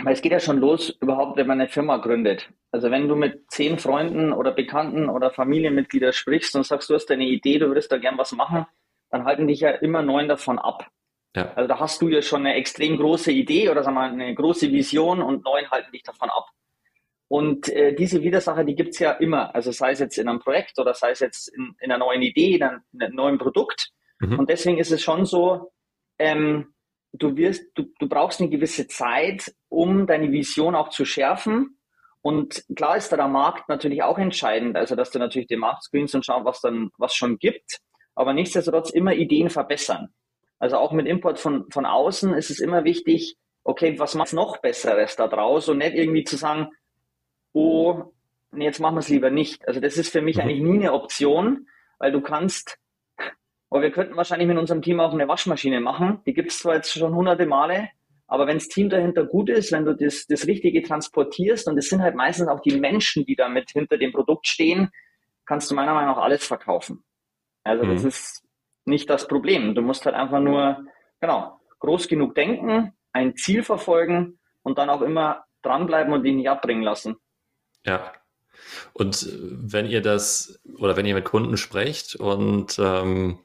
Weil 0.00 0.14
es 0.14 0.22
geht 0.22 0.32
ja 0.32 0.40
schon 0.40 0.58
los, 0.58 0.90
überhaupt, 1.00 1.36
wenn 1.36 1.46
man 1.46 1.60
eine 1.60 1.68
Firma 1.68 1.98
gründet. 1.98 2.48
Also 2.70 2.90
wenn 2.90 3.08
du 3.08 3.14
mit 3.14 3.50
zehn 3.50 3.78
Freunden 3.78 4.32
oder 4.32 4.52
Bekannten 4.52 5.10
oder 5.10 5.30
Familienmitgliedern 5.30 6.14
sprichst 6.14 6.56
und 6.56 6.64
sagst, 6.64 6.88
du 6.88 6.94
hast 6.94 7.10
eine 7.10 7.26
Idee, 7.26 7.58
du 7.58 7.68
würdest 7.68 7.92
da 7.92 7.98
gern 7.98 8.16
was 8.16 8.32
machen, 8.32 8.66
dann 9.10 9.24
halten 9.24 9.46
dich 9.46 9.60
ja 9.60 9.70
immer 9.70 10.02
neun 10.02 10.28
davon 10.28 10.58
ab. 10.58 10.88
Ja. 11.36 11.52
Also 11.54 11.68
da 11.68 11.78
hast 11.78 12.00
du 12.00 12.08
ja 12.08 12.22
schon 12.22 12.46
eine 12.46 12.54
extrem 12.54 12.96
große 12.96 13.32
Idee 13.32 13.68
oder 13.68 13.82
sagen 13.82 13.96
wir 13.96 14.00
mal, 14.00 14.12
eine 14.12 14.34
große 14.34 14.70
Vision 14.72 15.20
und 15.20 15.44
neun 15.44 15.70
halten 15.70 15.92
dich 15.92 16.02
davon 16.02 16.30
ab. 16.30 16.48
Und 17.28 17.68
äh, 17.70 17.94
diese 17.94 18.22
Widersacher, 18.22 18.64
die 18.64 18.74
gibt's 18.74 18.98
ja 18.98 19.12
immer. 19.12 19.54
Also 19.54 19.72
sei 19.72 19.92
es 19.92 19.98
jetzt 20.00 20.18
in 20.18 20.28
einem 20.28 20.40
Projekt 20.40 20.78
oder 20.78 20.92
sei 20.92 21.10
es 21.10 21.20
jetzt 21.20 21.48
in, 21.48 21.74
in 21.80 21.90
einer 21.90 22.04
neuen 22.04 22.20
Idee, 22.20 22.56
in 22.56 22.62
einem, 22.62 22.80
in 22.92 23.02
einem 23.02 23.14
neuen 23.14 23.38
Produkt. 23.38 23.90
Mhm. 24.18 24.38
Und 24.38 24.50
deswegen 24.50 24.78
ist 24.78 24.92
es 24.92 25.02
schon 25.02 25.24
so, 25.24 25.72
ähm, 26.18 26.74
du 27.12 27.36
wirst, 27.36 27.64
du, 27.74 27.84
du 27.98 28.08
brauchst 28.08 28.40
eine 28.40 28.50
gewisse 28.50 28.86
Zeit, 28.88 29.54
um 29.68 30.06
deine 30.06 30.32
Vision 30.32 30.74
auch 30.74 30.88
zu 30.88 31.04
schärfen. 31.04 31.78
Und 32.20 32.64
klar 32.76 32.96
ist 32.96 33.10
da 33.10 33.16
der 33.16 33.28
Markt 33.28 33.68
natürlich 33.68 34.02
auch 34.02 34.18
entscheidend, 34.18 34.76
also 34.76 34.94
dass 34.94 35.10
du 35.10 35.18
natürlich 35.18 35.48
den 35.48 35.58
Markt 35.58 35.82
screenst 35.82 36.14
und 36.14 36.24
schaust, 36.24 36.44
was 36.44 36.60
dann, 36.60 36.90
was 36.96 37.14
schon 37.14 37.38
gibt 37.38 37.80
aber 38.14 38.32
nichtsdestotrotz 38.32 38.90
immer 38.90 39.14
Ideen 39.14 39.50
verbessern. 39.50 40.08
Also 40.58 40.76
auch 40.76 40.92
mit 40.92 41.06
Import 41.06 41.38
von, 41.38 41.70
von 41.70 41.86
außen 41.86 42.34
ist 42.34 42.50
es 42.50 42.60
immer 42.60 42.84
wichtig, 42.84 43.36
okay, 43.64 43.98
was 43.98 44.14
macht 44.14 44.32
noch 44.32 44.58
Besseres 44.58 45.16
da 45.16 45.28
draus 45.28 45.68
und 45.68 45.78
nicht 45.78 45.94
irgendwie 45.94 46.24
zu 46.24 46.36
sagen, 46.36 46.68
oh, 47.52 48.12
nee, 48.52 48.64
jetzt 48.64 48.80
machen 48.80 48.96
wir 48.96 49.00
es 49.00 49.08
lieber 49.08 49.30
nicht. 49.30 49.66
Also 49.66 49.80
das 49.80 49.96
ist 49.96 50.10
für 50.10 50.22
mich 50.22 50.36
mhm. 50.36 50.42
eigentlich 50.42 50.62
nie 50.62 50.78
eine 50.78 50.92
Option, 50.92 51.66
weil 51.98 52.12
du 52.12 52.20
kannst, 52.20 52.78
aber 53.72 53.80
wir 53.80 53.90
könnten 53.90 54.16
wahrscheinlich 54.16 54.46
mit 54.46 54.58
unserem 54.58 54.82
Team 54.82 55.00
auch 55.00 55.14
eine 55.14 55.28
Waschmaschine 55.28 55.80
machen. 55.80 56.20
Die 56.26 56.34
gibt 56.34 56.50
es 56.50 56.58
zwar 56.58 56.74
jetzt 56.74 56.92
schon 56.92 57.14
hunderte 57.14 57.46
Male, 57.46 57.88
aber 58.26 58.46
wenn 58.46 58.58
das 58.58 58.68
Team 58.68 58.90
dahinter 58.90 59.24
gut 59.24 59.48
ist, 59.48 59.72
wenn 59.72 59.86
du 59.86 59.94
das, 59.94 60.26
das 60.26 60.46
Richtige 60.46 60.82
transportierst, 60.82 61.66
und 61.68 61.78
es 61.78 61.88
sind 61.88 62.02
halt 62.02 62.14
meistens 62.14 62.48
auch 62.48 62.60
die 62.60 62.78
Menschen, 62.78 63.24
die 63.24 63.34
damit 63.34 63.70
hinter 63.70 63.96
dem 63.96 64.12
Produkt 64.12 64.46
stehen, 64.46 64.90
kannst 65.46 65.70
du 65.70 65.74
meiner 65.74 65.94
Meinung 65.94 66.16
nach 66.16 66.22
alles 66.22 66.46
verkaufen. 66.46 67.02
Also 67.64 67.86
mhm. 67.86 67.94
das 67.94 68.04
ist 68.04 68.44
nicht 68.84 69.08
das 69.08 69.26
Problem. 69.26 69.74
Du 69.74 69.80
musst 69.80 70.04
halt 70.04 70.16
einfach 70.16 70.40
nur, 70.40 70.84
genau, 71.22 71.58
groß 71.78 72.08
genug 72.08 72.34
denken, 72.34 72.92
ein 73.14 73.36
Ziel 73.36 73.62
verfolgen 73.62 74.38
und 74.62 74.76
dann 74.76 74.90
auch 74.90 75.00
immer 75.00 75.46
dranbleiben 75.62 76.12
und 76.12 76.26
ihn 76.26 76.36
nicht 76.36 76.50
abbringen 76.50 76.82
lassen. 76.82 77.16
Ja. 77.86 78.12
Und 78.92 79.30
wenn 79.32 79.86
ihr 79.86 80.02
das 80.02 80.60
oder 80.76 80.94
wenn 80.94 81.06
ihr 81.06 81.14
mit 81.14 81.24
Kunden 81.24 81.56
sprecht 81.56 82.16
und 82.16 82.78
ähm, 82.78 83.38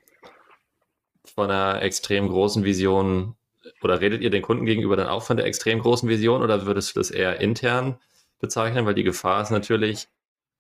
von 1.30 1.52
einer 1.52 1.82
extrem 1.82 2.28
großen 2.28 2.64
Vision 2.64 3.36
oder 3.82 4.02
redet 4.02 4.22
ihr 4.22 4.30
den 4.30 4.42
Kunden 4.42 4.66
gegenüber 4.66 4.96
dann 4.96 5.08
auch 5.08 5.24
von 5.24 5.38
der 5.38 5.46
extrem 5.46 5.80
großen 5.80 6.08
Vision 6.10 6.42
oder 6.42 6.66
würdest 6.66 6.96
du 6.96 7.00
das 7.00 7.12
eher 7.12 7.40
intern 7.40 8.00
bezeichnen? 8.40 8.86
Weil 8.86 8.96
die 8.96 9.04
Gefahr 9.04 9.42
ist 9.42 9.52
natürlich, 9.52 10.08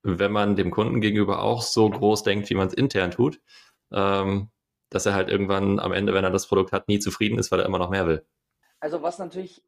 wenn 0.03 0.31
man 0.31 0.55
dem 0.55 0.71
Kunden 0.71 1.01
gegenüber 1.01 1.41
auch 1.41 1.61
so 1.61 1.89
groß 1.89 2.23
denkt, 2.23 2.49
wie 2.49 2.55
man 2.55 2.67
es 2.67 2.73
intern 2.73 3.11
tut, 3.11 3.39
ähm, 3.91 4.49
dass 4.89 5.05
er 5.05 5.13
halt 5.13 5.29
irgendwann 5.29 5.79
am 5.79 5.91
Ende, 5.91 6.13
wenn 6.13 6.23
er 6.23 6.31
das 6.31 6.47
Produkt 6.47 6.71
hat, 6.71 6.87
nie 6.87 6.99
zufrieden 6.99 7.39
ist, 7.39 7.51
weil 7.51 7.59
er 7.59 7.65
immer 7.65 7.79
noch 7.79 7.89
mehr 7.89 8.07
will. 8.07 8.25
Also 8.79 9.01
was 9.01 9.19
natürlich, 9.19 9.63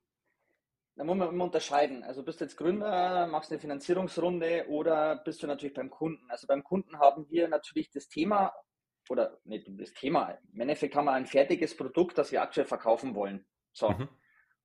da 0.95 1.03
muss 1.03 1.17
man 1.17 1.29
immer 1.29 1.45
unterscheiden. 1.45 2.03
Also 2.03 2.23
bist 2.23 2.39
du 2.39 2.45
jetzt 2.45 2.57
Gründer, 2.57 3.27
machst 3.27 3.51
eine 3.51 3.59
Finanzierungsrunde 3.59 4.65
oder 4.69 5.17
bist 5.17 5.41
du 5.43 5.47
natürlich 5.47 5.73
beim 5.73 5.89
Kunden. 5.89 6.29
Also 6.29 6.47
beim 6.47 6.63
Kunden 6.63 6.99
haben 6.99 7.29
wir 7.29 7.47
natürlich 7.47 7.89
das 7.89 8.07
Thema 8.07 8.53
oder 9.09 9.39
nicht 9.43 9.67
das 9.69 9.93
Thema. 9.93 10.37
Im 10.53 10.61
Endeffekt 10.61 10.95
haben 10.95 11.05
wir 11.05 11.13
ein 11.13 11.25
fertiges 11.25 11.75
Produkt, 11.75 12.17
das 12.17 12.31
wir 12.31 12.41
aktuell 12.41 12.67
verkaufen 12.67 13.15
wollen. 13.15 13.45
So. 13.73 13.89
Mhm. 13.89 14.09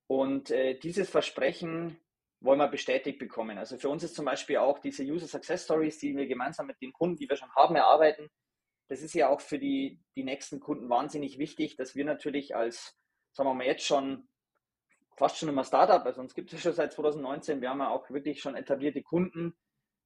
Und 0.06 0.50
äh, 0.50 0.78
dieses 0.78 1.08
Versprechen 1.10 1.98
wollen 2.40 2.58
wir 2.58 2.68
bestätigt 2.68 3.18
bekommen. 3.18 3.56
Also 3.56 3.78
für 3.78 3.88
uns 3.88 4.04
ist 4.04 4.14
zum 4.14 4.26
Beispiel 4.26 4.58
auch 4.58 4.78
diese 4.78 5.02
User 5.02 5.26
Success 5.26 5.64
Stories, 5.64 5.98
die 5.98 6.14
wir 6.14 6.26
gemeinsam 6.26 6.66
mit 6.66 6.80
den 6.82 6.92
Kunden, 6.92 7.16
die 7.16 7.28
wir 7.28 7.36
schon 7.36 7.54
haben, 7.56 7.74
erarbeiten. 7.74 8.28
Das 8.88 9.00
ist 9.00 9.14
ja 9.14 9.30
auch 9.30 9.40
für 9.40 9.58
die, 9.58 10.02
die 10.14 10.24
nächsten 10.24 10.60
Kunden 10.60 10.90
wahnsinnig 10.90 11.38
wichtig, 11.38 11.76
dass 11.76 11.96
wir 11.96 12.04
natürlich 12.04 12.54
als, 12.54 12.98
sagen 13.32 13.48
wir 13.48 13.54
mal 13.54 13.66
jetzt 13.66 13.86
schon 13.86 14.28
fast 15.16 15.38
schon 15.38 15.48
immer 15.48 15.64
Startup, 15.64 16.04
also 16.04 16.20
uns 16.20 16.34
gibt 16.34 16.52
es 16.52 16.60
schon 16.60 16.72
seit 16.72 16.92
2019, 16.92 17.60
wir 17.60 17.70
haben 17.70 17.78
ja 17.78 17.88
auch 17.88 18.10
wirklich 18.10 18.40
schon 18.40 18.56
etablierte 18.56 19.02
Kunden, 19.02 19.56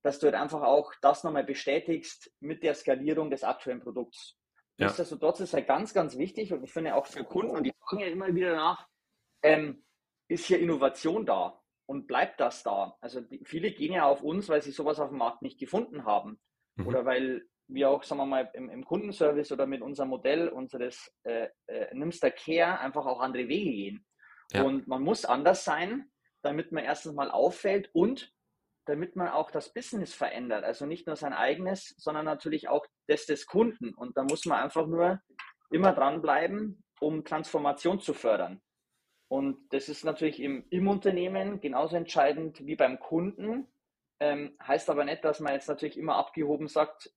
dass 0.03 0.19
du 0.19 0.27
halt 0.27 0.35
einfach 0.35 0.63
auch 0.63 0.93
das 1.03 1.25
nochmal 1.25 1.45
bestätigst 1.45 2.33
mit 2.41 2.63
der 2.63 2.75
Skalierung 2.75 3.31
des 3.31 3.45
aktuellen 3.45 3.81
Produkts. 3.81 4.37
Ja. 4.77 4.87
Nichtsdestotrotz 4.87 5.41
ist 5.41 5.55
halt 5.55 5.67
ganz, 5.67 5.93
ganz 5.93 6.17
wichtig 6.17 6.53
und 6.53 6.63
ich 6.63 6.73
finde 6.73 6.95
auch 6.95 7.07
für 7.07 7.25
Kunden, 7.25 7.57
und 7.57 7.65
die 7.65 7.75
fragen 7.81 8.01
ja 8.01 8.09
immer 8.09 8.33
wieder 8.35 8.55
nach, 8.55 8.87
ähm, 9.43 9.85
ist 10.29 10.47
hier 10.47 10.61
Innovation 10.61 11.27
da 11.27 11.61
und 11.87 12.07
bleibt 12.07 12.41
das 12.41 12.63
da? 12.63 12.97
Also 13.01 13.21
die, 13.21 13.41
viele 13.45 13.73
gehen 13.73 13.93
ja 13.93 14.05
auf 14.05 14.23
uns, 14.23 14.49
weil 14.49 14.63
sie 14.63 14.71
sowas 14.71 15.01
auf 15.01 15.09
dem 15.09 15.19
Markt 15.19 15.43
nicht 15.43 15.59
gefunden 15.59 16.05
haben 16.05 16.41
mhm. 16.77 16.87
oder 16.87 17.05
weil 17.05 17.47
wir 17.67 17.91
auch, 17.91 18.03
sagen 18.03 18.21
wir 18.21 18.27
mal, 18.27 18.51
im, 18.55 18.71
im 18.71 18.85
Kundenservice 18.85 19.53
oder 19.53 19.67
mit 19.67 19.83
unserem 19.83 20.09
Modell 20.11 20.49
unseres 20.49 21.13
äh, 21.25 21.49
äh, 21.67 21.95
Nimster 21.95 22.31
Care 22.31 22.79
einfach 22.79 23.05
auch 23.05 23.21
andere 23.21 23.49
Wege 23.49 23.71
gehen. 23.71 24.07
Ja. 24.53 24.63
Und 24.63 24.87
man 24.87 25.03
muss 25.03 25.25
anders 25.25 25.65
sein, 25.65 26.11
damit 26.43 26.73
man 26.73 26.85
erstens 26.85 27.15
mal 27.15 27.31
auffällt 27.31 27.91
und 27.93 28.33
damit 28.88 29.16
man 29.16 29.29
auch 29.29 29.51
das 29.51 29.72
Business 29.72 30.14
verändert. 30.14 30.64
Also 30.64 30.87
nicht 30.87 31.07
nur 31.07 31.16
sein 31.16 31.35
eigenes, 31.35 31.94
sondern 31.98 32.24
natürlich 32.24 32.68
auch 32.68 32.87
das 33.07 33.27
des 33.27 33.46
Kunden. 33.46 33.92
Und 33.92 34.16
da 34.16 34.22
muss 34.22 34.46
man 34.46 34.62
einfach 34.62 34.87
nur 34.87 35.20
immer 35.70 35.92
dranbleiben, 35.92 36.83
um 37.01 37.24
Transformation 37.24 38.01
zu 38.01 38.14
fördern. 38.14 38.62
Und 39.29 39.59
das 39.72 39.90
ist 39.90 40.05
natürlich 40.05 40.40
im, 40.40 40.66
im 40.70 40.88
Unternehmen 40.88 41.61
genauso 41.61 41.96
entscheidend 41.96 42.64
wie 42.66 42.77
beim 42.77 42.98
Kunden. 42.98 43.68
Ähm, 44.20 44.57
heißt 44.66 44.88
aber 44.88 45.05
nicht, 45.05 45.22
dass 45.22 45.40
man 45.40 45.53
jetzt 45.53 45.68
natürlich 45.68 45.98
immer 45.98 46.16
abgehoben 46.16 46.66
sagt 46.66 47.12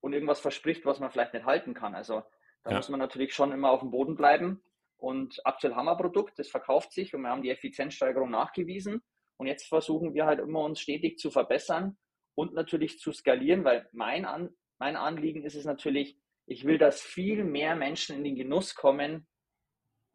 und 0.00 0.12
irgendwas 0.12 0.40
verspricht, 0.40 0.84
was 0.84 0.98
man 0.98 1.12
vielleicht 1.12 1.34
nicht 1.34 1.46
halten 1.46 1.72
kann. 1.72 1.94
Also 1.94 2.24
da 2.64 2.72
ja. 2.72 2.76
muss 2.76 2.88
man 2.88 2.98
natürlich 2.98 3.32
schon 3.32 3.52
immer 3.52 3.70
auf 3.70 3.80
dem 3.80 3.92
Boden 3.92 4.16
bleiben. 4.16 4.60
Und 4.96 5.40
aktuell 5.44 5.74
haben 5.76 5.86
wir 5.86 5.92
ein 5.92 5.98
Produkt, 5.98 6.38
das 6.40 6.48
verkauft 6.48 6.92
sich 6.92 7.14
und 7.14 7.22
wir 7.22 7.30
haben 7.30 7.42
die 7.42 7.50
Effizienzsteigerung 7.50 8.30
nachgewiesen. 8.30 9.02
Und 9.42 9.48
jetzt 9.48 9.66
versuchen 9.66 10.14
wir 10.14 10.24
halt 10.24 10.38
immer 10.38 10.60
uns 10.60 10.78
stetig 10.78 11.18
zu 11.18 11.28
verbessern 11.32 11.98
und 12.36 12.54
natürlich 12.54 13.00
zu 13.00 13.10
skalieren, 13.10 13.64
weil 13.64 13.88
mein, 13.90 14.24
An 14.24 14.54
mein 14.78 14.94
Anliegen 14.94 15.42
ist 15.42 15.56
es 15.56 15.64
natürlich, 15.64 16.16
ich 16.46 16.64
will, 16.64 16.78
dass 16.78 17.02
viel 17.02 17.42
mehr 17.42 17.74
Menschen 17.74 18.16
in 18.16 18.22
den 18.22 18.36
Genuss 18.36 18.76
kommen, 18.76 19.26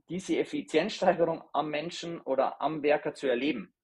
diese 0.08 0.38
Effizienzsteigerung 0.38 1.44
am 1.52 1.70
Menschen 1.70 2.22
oder 2.22 2.62
am 2.62 2.84
Werker 2.84 3.16
zu 3.16 3.28
erleben. 3.28 3.76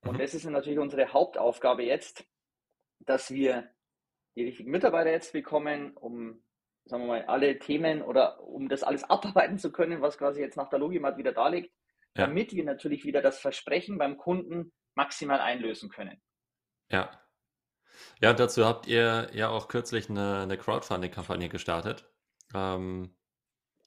Und 0.00 0.14
mhm. 0.14 0.18
das 0.18 0.34
ist 0.34 0.44
natürlich 0.46 0.80
unsere 0.80 1.12
Hauptaufgabe 1.12 1.84
jetzt, 1.84 2.26
dass 2.98 3.30
wir 3.30 3.70
die 4.34 4.46
richtigen 4.46 4.72
Mitarbeiter 4.72 5.12
jetzt 5.12 5.32
bekommen, 5.32 5.96
um, 5.96 6.42
sagen 6.86 7.04
wir 7.04 7.06
mal, 7.06 7.24
alle 7.26 7.60
Themen 7.60 8.02
oder 8.02 8.40
um 8.42 8.68
das 8.68 8.82
alles 8.82 9.04
abarbeiten 9.04 9.58
zu 9.58 9.70
können, 9.70 10.02
was 10.02 10.18
quasi 10.18 10.40
jetzt 10.40 10.56
nach 10.56 10.70
der 10.70 10.80
Logimat 10.80 11.18
wieder 11.18 11.32
da 11.32 11.46
liegt, 11.46 11.72
ja. 12.16 12.26
damit 12.26 12.52
wir 12.52 12.64
natürlich 12.64 13.04
wieder 13.04 13.22
das 13.22 13.38
Versprechen 13.38 13.96
beim 13.96 14.16
Kunden 14.16 14.72
maximal 14.94 15.40
einlösen 15.40 15.90
können. 15.90 16.20
Ja. 16.90 17.10
Ja, 18.20 18.32
dazu 18.32 18.64
habt 18.64 18.86
ihr 18.86 19.28
ja 19.32 19.48
auch 19.48 19.68
kürzlich 19.68 20.08
eine, 20.08 20.42
eine 20.42 20.56
Crowdfunding-Kampagne 20.56 21.48
gestartet, 21.48 22.08
ähm, 22.54 23.14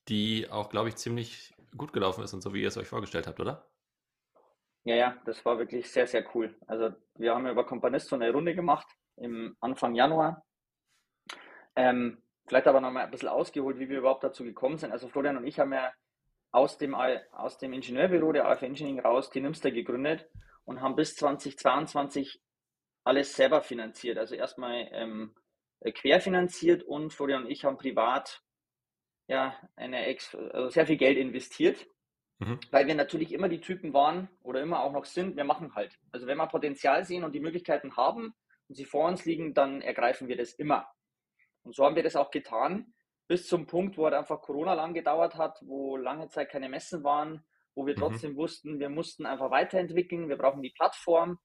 die 0.08 0.50
auch, 0.50 0.70
glaube 0.70 0.90
ich, 0.90 0.96
ziemlich 0.98 1.54
gut 1.78 1.94
gelaufen 1.94 2.24
ist 2.24 2.34
und 2.34 2.42
so, 2.42 2.54
wie 2.54 2.62
ihr 2.62 2.68
es 2.68 2.78
euch 2.78 2.88
vorgestellt 2.88 3.28
habt, 3.28 3.40
oder? 3.40 3.72
Ja, 4.84 4.96
ja, 4.96 5.18
das 5.26 5.46
war 5.46 5.60
wirklich 5.60 5.92
sehr, 5.92 6.08
sehr 6.08 6.26
cool. 6.36 6.56
Also 6.68 6.92
wir 7.16 7.36
haben 7.36 7.48
über 7.48 7.66
Companisto 7.66 8.16
eine 8.16 8.32
Runde 8.32 8.56
gemacht 8.56 8.88
im 9.18 9.56
Anfang 9.60 9.94
Januar. 9.96 10.44
Ähm, 11.76 12.22
vielleicht 12.48 12.68
aber 12.68 12.82
noch 12.82 12.92
mal 12.92 13.06
ein 13.06 13.12
bisschen 13.12 13.30
ausgeholt, 13.30 13.80
wie 13.80 13.90
wir 13.90 14.00
überhaupt 14.00 14.24
dazu 14.24 14.44
gekommen 14.44 14.78
sind. 14.78 14.92
Also 14.92 15.08
Florian 15.08 15.38
und 15.38 15.46
ich 15.46 15.60
haben 15.60 15.72
ja 15.72 15.94
aus 16.52 16.78
dem, 16.78 16.96
aus 16.96 17.58
dem 17.60 17.74
Ingenieurbüro 17.74 18.32
der 18.34 18.48
AF 18.48 18.62
Engineering 18.64 19.00
raus 19.00 19.30
die 19.30 19.42
Nimster 19.42 19.72
gegründet 19.72 20.28
und 20.66 20.82
haben 20.82 20.96
bis 20.96 21.16
2022 21.16 22.42
alles 23.04 23.36
selber 23.36 23.62
finanziert. 23.62 24.18
Also 24.18 24.36
erstmal 24.36 24.88
ähm, 24.92 25.36
querfinanziert 25.94 26.84
und 26.84 27.14
Florian 27.14 27.44
und 27.46 27.52
ich 27.52 27.66
haben 27.66 27.78
privat 27.78 28.42
ja 29.28 29.56
eine 29.76 30.06
Ex 30.06 30.36
also 30.36 30.70
sehr 30.70 30.86
viel 30.86 30.98
Geld 30.98 31.18
investiert, 31.18 31.88
mhm. 32.40 32.60
weil 32.70 32.88
wir 32.88 32.96
natürlich 32.96 33.32
immer 33.32 33.50
die 33.50 33.62
Typen 33.62 33.94
waren 33.94 34.30
oder 34.42 34.62
immer 34.62 34.82
auch 34.82 34.92
noch 34.92 35.06
sind, 35.06 35.36
wir 35.36 35.44
machen 35.44 35.74
halt. 35.74 35.98
Also 36.12 36.28
wenn 36.28 36.38
wir 36.38 36.48
Potenzial 36.48 37.04
sehen 37.06 37.24
und 37.24 37.34
die 37.34 37.40
Möglichkeiten 37.40 37.96
haben 37.96 38.36
und 38.68 38.76
sie 38.76 38.86
vor 38.86 39.08
uns 39.08 39.26
liegen, 39.26 39.54
dann 39.54 39.82
ergreifen 39.82 40.28
wir 40.28 40.38
das 40.38 40.54
immer. 40.54 40.88
Und 41.64 41.76
so 41.76 41.86
haben 41.86 41.96
wir 41.96 42.04
das 42.04 42.16
auch 42.16 42.32
getan, 42.32 42.94
bis 43.28 43.48
zum 43.48 43.66
Punkt, 43.66 43.98
wo 43.98 44.06
halt 44.06 44.14
einfach 44.14 44.42
Corona 44.42 44.74
lang 44.74 44.94
gedauert 44.94 45.36
hat, 45.36 45.60
wo 45.62 45.96
lange 45.96 46.28
Zeit 46.30 46.50
keine 46.50 46.70
Messen 46.70 47.04
waren, 47.04 47.46
wo 47.76 47.86
wir 47.86 47.96
mhm. 47.96 48.00
trotzdem 48.00 48.32
mhm. 48.34 48.38
wussten, 48.38 48.80
wir 48.80 48.90
mussten 48.90 49.26
einfach 49.26 49.52
weiterentwickeln, 49.52 50.30
wir 50.30 50.38
brauchen 50.38 50.62
die 50.62 50.72
Plattform. 50.72 51.40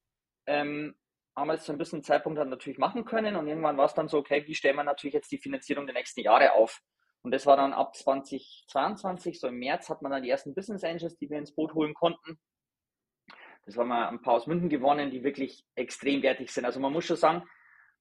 Ähm, 0.47 0.95
haben 1.37 1.49
wir 1.49 1.55
jetzt 1.55 1.67
so 1.67 1.73
ein 1.73 1.79
bisschen 1.79 2.03
Zeitpunkt 2.03 2.39
dann 2.39 2.49
natürlich 2.49 2.79
machen 2.79 3.05
können 3.05 3.37
und 3.37 3.47
irgendwann 3.47 3.77
war 3.77 3.85
es 3.85 3.95
dann 3.95 4.09
so, 4.09 4.19
okay, 4.19 4.47
wie 4.47 4.55
stellen 4.55 4.77
wir 4.77 4.85
natürlich 4.85 5.15
jetzt 5.15 5.31
die 5.31 5.39
Finanzierung 5.39 5.87
der 5.87 5.95
nächsten 5.95 6.21
Jahre 6.21 6.53
auf? 6.53 6.81
Und 7.23 7.33
das 7.33 7.45
war 7.45 7.57
dann 7.57 7.73
ab 7.73 7.95
2022, 7.95 9.41
so 9.41 9.49
im 9.49 9.59
März 9.59 9.91
hat 9.91 10.01
man 10.01 10.13
dann 10.13 10.23
die 10.23 10.31
ersten 10.31 10.55
Business 10.55 10.85
Angels, 10.85 11.17
die 11.19 11.29
wir 11.29 11.39
ins 11.39 11.55
Boot 11.55 11.75
holen 11.75 11.93
konnten. 11.93 12.39
Das 13.67 13.77
haben 13.77 13.89
wir 13.89 14.09
ein 14.09 14.23
paar 14.23 14.35
aus 14.35 14.47
München 14.47 14.69
gewonnen, 14.69 15.11
die 15.11 15.25
wirklich 15.25 15.67
extrem 15.75 16.23
wertig 16.23 16.51
sind. 16.53 16.65
Also 16.65 16.79
man 16.79 16.93
muss 16.93 17.05
schon 17.05 17.17
sagen, 17.17 17.43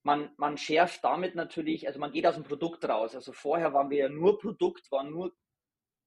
man, 0.04 0.30
man 0.38 0.58
schärft 0.58 1.04
damit 1.04 1.34
natürlich, 1.34 1.88
also 1.88 2.00
man 2.00 2.12
geht 2.12 2.28
aus 2.28 2.36
dem 2.36 2.44
Produkt 2.44 2.88
raus. 2.88 3.16
Also 3.16 3.34
vorher 3.34 3.74
waren 3.74 3.90
wir 3.90 3.98
ja 3.98 4.10
nur 4.10 4.38
Produkt, 4.38 4.92
waren 4.92 5.10
nur 5.10 5.36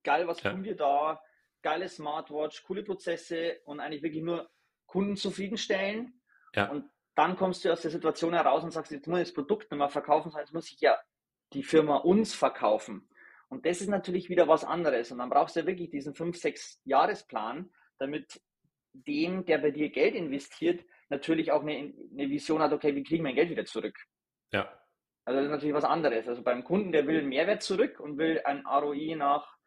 geil, 0.05 0.29
was 0.29 0.41
ja. 0.43 0.53
tun 0.53 0.63
wir 0.63 0.77
da, 0.77 1.21
geile 1.62 1.88
Smartwatch, 1.88 2.62
coole 2.64 2.83
Prozesse 2.83 3.61
und 3.64 3.81
eigentlich 3.81 4.03
wirklich 4.03 4.23
nur 4.23 4.51
Kunden 4.87 5.16
zufriedenstellen. 5.16 6.21
Ja. 6.55 6.71
Und 6.71 6.90
dann 7.14 7.37
kommst 7.37 7.64
du 7.64 7.73
aus 7.73 7.83
der 7.83 7.90
Situation 7.90 8.33
heraus 8.33 8.62
und 8.62 8.71
sagst, 8.71 8.92
jetzt 8.92 9.07
muss 9.07 9.21
ich 9.21 9.29
das 9.29 9.35
Produkt 9.35 9.71
nicht 9.71 9.79
mehr 9.79 9.88
verkaufen, 9.88 10.31
sondern 10.31 10.47
jetzt 10.47 10.55
muss 10.55 10.71
ich 10.71 10.81
ja 10.81 10.97
die 11.53 11.62
Firma 11.62 11.97
uns 11.97 12.35
verkaufen. 12.35 13.09
Und 13.49 13.66
das 13.66 13.81
ist 13.81 13.88
natürlich 13.88 14.29
wieder 14.29 14.47
was 14.47 14.64
anderes. 14.64 15.11
Und 15.11 15.18
dann 15.18 15.31
brauchst 15.31 15.57
du 15.57 15.61
ja 15.61 15.66
wirklich 15.66 15.90
diesen 15.90 16.14
5-, 16.14 16.40
6-Jahresplan, 16.40 17.71
damit 17.99 18.40
dem, 18.92 19.44
der 19.47 19.59
bei 19.59 19.71
dir 19.71 19.90
Geld 19.90 20.14
investiert, 20.14 20.85
natürlich 21.09 21.51
auch 21.53 21.62
eine, 21.62 21.73
eine 21.73 22.31
Vision 22.31 22.62
hat, 22.62 22.73
okay, 22.73 22.94
wie 22.94 23.03
kriegen 23.03 23.25
wir 23.25 23.31
mein 23.31 23.35
Geld 23.35 23.51
wieder 23.51 23.64
zurück? 23.64 23.99
Ja. 24.53 24.71
Also 25.25 25.40
das 25.40 25.47
ist 25.47 25.51
natürlich 25.51 25.75
was 25.75 25.85
anderes. 25.85 26.29
Also 26.29 26.42
beim 26.42 26.64
Kunden, 26.64 26.92
der 26.92 27.07
will 27.07 27.18
einen 27.18 27.29
Mehrwert 27.29 27.62
zurück 27.62 28.01
und 28.01 28.18
will 28.18 28.40
ein 28.44 28.66
ROI 28.66 29.14
nach, 29.14 29.58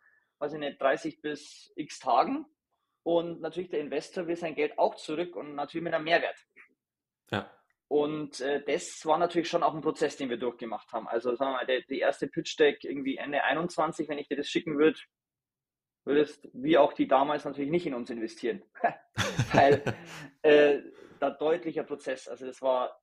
weiß 0.41 0.54
ich 0.54 0.60
nicht, 0.60 0.82
30 0.82 1.21
bis 1.21 1.71
x 1.75 1.99
Tagen. 1.99 2.45
Und 3.04 3.41
natürlich 3.41 3.69
der 3.69 3.80
Investor 3.80 4.27
will 4.27 4.36
sein 4.36 4.56
Geld 4.56 4.77
auch 4.77 4.95
zurück 4.95 5.36
und 5.36 5.56
natürlich 5.56 5.84
mit 5.84 5.93
einem 5.93 6.06
Mehrwert. 6.06 6.38
Ja. 7.32 7.49
Und 7.88 8.39
äh, 8.41 8.63
das 8.63 9.06
war 9.06 9.17
natürlich 9.17 9.49
schon 9.49 9.63
auch 9.63 9.73
ein 9.73 9.82
Prozess, 9.82 10.17
den 10.17 10.30
wir 10.30 10.38
durchgemacht 10.38 10.91
haben. 10.93 11.08
Also 11.08 11.36
sagen 11.36 11.51
wir 11.51 11.58
mal, 11.58 11.65
der, 11.65 11.82
die 11.82 11.99
erste 11.99 12.27
Pitch 12.27 12.58
Deck 12.60 12.84
irgendwie 12.84 13.17
Ende 13.17 13.43
21, 13.43 14.08
wenn 14.08 14.17
ich 14.17 14.27
dir 14.27 14.38
das 14.38 14.47
schicken 14.47 14.77
würde, 14.77 14.99
würdest 16.06 16.47
wie 16.54 16.77
auch 16.77 16.93
die 16.93 17.08
damals 17.08 17.45
natürlich 17.45 17.69
nicht 17.69 17.86
in 17.86 17.93
uns 17.93 18.10
investieren. 18.10 18.63
Weil 19.54 19.84
äh, 20.41 20.80
da 21.19 21.30
deutlicher 21.32 21.84
Prozess, 21.84 22.27
also 22.27 22.45
das 22.45 22.62
war 22.62 22.99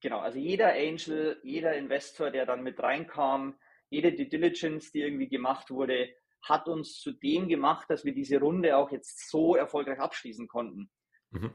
genau, 0.00 0.20
also 0.20 0.38
jeder 0.38 0.72
Angel, 0.72 1.40
jeder 1.42 1.74
Investor, 1.74 2.30
der 2.30 2.46
dann 2.46 2.62
mit 2.62 2.80
reinkam, 2.80 3.58
jede 3.90 4.12
Due 4.12 4.26
Diligence, 4.26 4.90
die 4.92 5.00
irgendwie 5.00 5.28
gemacht 5.28 5.70
wurde, 5.70 6.08
hat 6.42 6.68
uns 6.68 7.00
zu 7.00 7.12
dem 7.12 7.48
gemacht, 7.48 7.90
dass 7.90 8.04
wir 8.04 8.14
diese 8.14 8.40
Runde 8.40 8.76
auch 8.76 8.90
jetzt 8.90 9.30
so 9.30 9.56
erfolgreich 9.56 9.98
abschließen 9.98 10.48
konnten. 10.48 10.90
Mhm. 11.30 11.52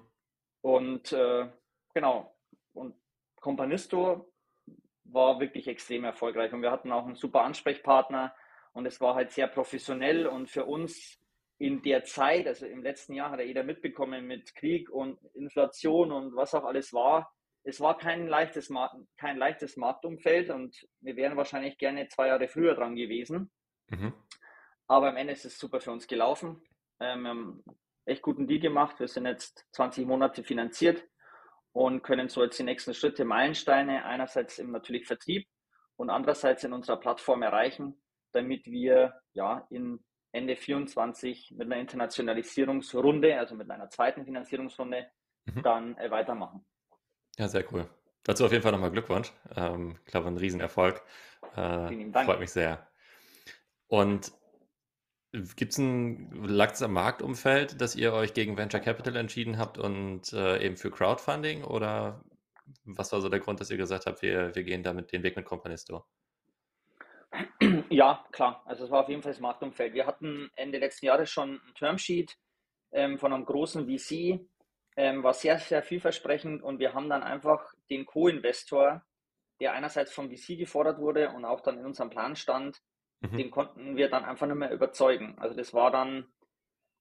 Und 0.61 1.11
äh, 1.11 1.49
Genau. 1.95 2.35
Und 2.73 2.93
Companisto 3.39 4.31
war 5.05 5.39
wirklich 5.39 5.67
extrem 5.67 6.03
erfolgreich 6.03 6.51
und 6.51 6.61
wir 6.61 6.71
hatten 6.71 6.91
auch 6.91 7.05
einen 7.05 7.15
super 7.15 7.41
Ansprechpartner 7.43 8.35
und 8.73 8.85
es 8.85 8.99
war 8.99 9.15
halt 9.15 9.31
sehr 9.31 9.47
professionell 9.47 10.27
und 10.27 10.49
für 10.49 10.65
uns 10.65 11.21
in 11.57 11.81
der 11.83 12.03
Zeit, 12.03 12.47
also 12.47 12.65
im 12.65 12.83
letzten 12.83 13.13
Jahr 13.13 13.31
hat 13.31 13.39
ja 13.39 13.45
jeder 13.45 13.63
mitbekommen 13.63 14.27
mit 14.27 14.55
Krieg 14.55 14.89
und 14.89 15.23
Inflation 15.35 16.11
und 16.11 16.35
was 16.35 16.53
auch 16.53 16.65
alles 16.65 16.91
war. 16.91 17.33
Es 17.67 17.81
war 17.81 17.97
kein 17.97 18.27
leichtes, 18.27 18.71
kein 19.17 19.37
leichtes 19.37 19.75
Marktumfeld 19.75 20.51
und 20.51 20.87
wir 21.01 21.15
wären 21.15 21.35
wahrscheinlich 21.35 21.77
gerne 21.79 22.07
zwei 22.09 22.27
Jahre 22.27 22.47
früher 22.47 22.75
dran 22.75 22.95
gewesen. 22.95 23.51
Mhm. 23.89 24.13
Aber 24.87 25.09
am 25.09 25.17
Ende 25.17 25.33
ist 25.33 25.45
es 25.45 25.57
super 25.57 25.79
für 25.79 25.91
uns 25.91 26.07
gelaufen. 26.07 26.61
Ähm, 26.99 27.23
wir 27.23 27.29
haben 27.29 27.63
echt 28.05 28.21
guten 28.21 28.47
Deal 28.47 28.59
gemacht. 28.59 28.99
Wir 28.99 29.07
sind 29.07 29.25
jetzt 29.25 29.65
20 29.71 30.05
Monate 30.05 30.43
finanziert 30.43 31.03
und 31.71 32.03
können 32.03 32.29
so 32.29 32.43
jetzt 32.43 32.59
die 32.59 32.63
nächsten 32.63 32.93
Schritte, 32.93 33.25
Meilensteine 33.25 34.05
einerseits 34.05 34.59
im 34.59 34.71
natürlich 34.71 35.07
Vertrieb 35.07 35.47
und 35.95 36.11
andererseits 36.11 36.63
in 36.63 36.71
unserer 36.71 36.97
Plattform 36.97 37.41
erreichen, 37.41 37.99
damit 38.31 38.67
wir 38.67 39.19
ja 39.33 39.65
in 39.71 40.05
Ende 40.31 40.55
24 40.55 41.51
mit 41.57 41.65
einer 41.65 41.81
Internationalisierungsrunde, 41.81 43.39
also 43.39 43.55
mit 43.55 43.71
einer 43.71 43.89
zweiten 43.89 44.23
Finanzierungsrunde, 44.23 45.07
mhm. 45.45 45.63
dann 45.63 45.97
äh, 45.97 46.11
weitermachen. 46.11 46.63
Ja, 47.37 47.47
sehr 47.47 47.71
cool. 47.73 47.87
Dazu 48.23 48.45
auf 48.45 48.51
jeden 48.51 48.63
Fall 48.63 48.71
nochmal 48.71 48.91
Glückwunsch. 48.91 49.31
Ähm, 49.55 49.97
ich 50.05 50.11
glaube, 50.11 50.27
ein 50.27 50.37
Riesenerfolg. 50.37 51.01
Äh, 51.55 51.87
Vielen 51.89 52.11
Dank. 52.11 52.25
Freut 52.25 52.39
mich 52.39 52.51
sehr. 52.51 52.87
Und 53.87 54.31
Gibt 55.55 55.73
es 55.73 55.77
ein, 55.77 56.31
lag 56.45 56.71
es 56.71 56.81
am 56.81 56.93
Marktumfeld, 56.93 57.81
dass 57.81 57.95
ihr 57.95 58.13
euch 58.13 58.33
gegen 58.33 58.57
Venture 58.57 58.79
Capital 58.79 59.17
entschieden 59.17 59.57
habt 59.57 59.77
und 59.77 60.31
äh, 60.31 60.63
eben 60.63 60.77
für 60.77 60.91
Crowdfunding? 60.91 61.63
Oder 61.63 62.23
was 62.85 63.11
war 63.11 63.19
so 63.19 63.27
der 63.27 63.41
Grund, 63.41 63.59
dass 63.59 63.69
ihr 63.69 63.77
gesagt 63.77 64.05
habt, 64.05 64.21
wir, 64.21 64.55
wir 64.55 64.63
gehen 64.63 64.81
damit 64.81 65.11
den 65.11 65.23
Weg 65.23 65.35
mit 65.35 65.45
Company 65.45 65.77
Store? 65.77 66.03
Ja, 67.89 68.25
klar. 68.31 68.63
Also 68.65 68.85
es 68.85 68.91
war 68.91 69.03
auf 69.03 69.09
jeden 69.09 69.21
Fall 69.21 69.33
das 69.33 69.41
Marktumfeld. 69.41 69.93
Wir 69.93 70.05
hatten 70.05 70.49
Ende 70.55 70.77
letzten 70.77 71.07
Jahres 71.07 71.29
schon 71.29 71.55
ein 71.55 71.73
Termsheet 71.75 72.37
ähm, 72.91 73.19
von 73.19 73.33
einem 73.33 73.45
großen 73.45 73.85
VC, 73.85 74.39
ähm, 74.95 75.23
war 75.23 75.33
sehr, 75.33 75.59
sehr 75.59 75.83
vielversprechend 75.83 76.63
und 76.63 76.79
wir 76.79 76.93
haben 76.93 77.09
dann 77.09 77.23
einfach 77.23 77.73
den 77.89 78.05
Co-Investor, 78.05 79.03
der 79.59 79.73
einerseits 79.73 80.13
vom 80.13 80.29
VC 80.29 80.57
gefordert 80.57 80.99
wurde 80.99 81.29
und 81.31 81.45
auch 81.45 81.61
dann 81.61 81.79
in 81.79 81.85
unserem 81.85 82.09
Plan 82.09 82.35
stand, 82.35 82.81
mhm. 83.21 83.37
den 83.37 83.51
konnten 83.51 83.97
wir 83.97 84.09
dann 84.09 84.25
einfach 84.25 84.47
nicht 84.47 84.57
mehr 84.57 84.71
überzeugen. 84.71 85.35
Also 85.37 85.55
das 85.55 85.73
war 85.73 85.91
dann 85.91 86.27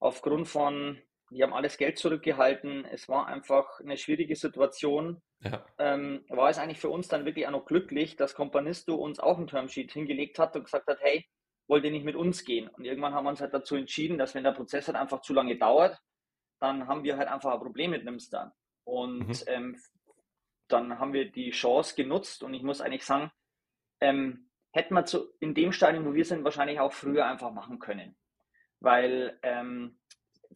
aufgrund 0.01 0.49
von, 0.49 1.01
wir 1.31 1.45
haben 1.45 1.55
alles 1.55 1.79
Geld 1.79 1.99
zurückgehalten, 1.99 2.85
es 2.85 3.09
war 3.09 3.27
einfach 3.27 3.81
eine 3.81 3.97
schwierige 3.97 4.37
Situation. 4.37 5.23
Ja. 5.41 5.65
Ähm, 5.79 6.25
war 6.29 6.49
es 6.49 6.59
eigentlich 6.59 6.81
für 6.81 6.89
uns 6.89 7.09
dann 7.09 7.25
wirklich 7.27 7.47
auch 7.47 7.53
noch 7.53 7.67
glücklich, 7.67 8.17
dass 8.17 8.35
Companisto 8.35 8.95
uns 8.95 9.21
auch 9.21 9.39
ein 9.39 9.47
Termsheet 9.47 9.93
hingelegt 9.93 10.39
hat 10.39 10.57
und 10.57 10.65
gesagt 10.65 10.87
hat, 10.87 10.99
hey, 11.01 11.27
wollt 11.69 11.85
ihr 11.85 11.91
nicht 11.91 12.05
mit 12.05 12.17
uns 12.17 12.45
gehen? 12.45 12.69
Und 12.69 12.85
irgendwann 12.85 13.15
haben 13.15 13.25
wir 13.25 13.31
uns 13.31 13.41
halt 13.41 13.55
dazu 13.55 13.77
entschieden, 13.77 14.19
dass 14.19 14.35
wenn 14.35 14.45
der 14.45 14.53
Prozess 14.53 14.87
halt 14.87 14.97
einfach 14.97 15.21
zu 15.21 15.33
lange 15.33 15.57
dauert, 15.57 15.99
dann 16.65 16.89
haben 16.89 17.05
wir 17.05 17.17
halt 17.17 17.29
einfach 17.29 17.53
ein 17.53 17.61
Problem 17.61 17.91
mit 17.93 18.05
Nimster. 18.05 18.55
Und 18.85 19.29
mhm. 19.29 19.35
ähm, 19.47 19.83
dann 20.69 20.99
haben 20.99 21.13
wir 21.13 21.31
die 21.31 21.51
Chance 21.51 21.95
genutzt 21.95 22.43
und 22.43 22.55
ich 22.55 22.63
muss 22.63 22.81
eigentlich 22.81 23.05
sagen, 23.05 23.31
ähm, 24.01 24.51
hätten 24.73 24.95
wir 24.95 25.05
zu, 25.05 25.33
in 25.41 25.55
dem 25.55 25.73
Stadium, 25.73 26.05
wo 26.05 26.15
wir 26.15 26.25
sind, 26.25 26.45
wahrscheinlich 26.45 26.81
auch 26.81 26.93
früher 26.93 27.27
einfach 27.27 27.53
machen 27.53 27.79
können. 27.79 28.17
Weil 28.81 29.39
ähm, 29.43 29.99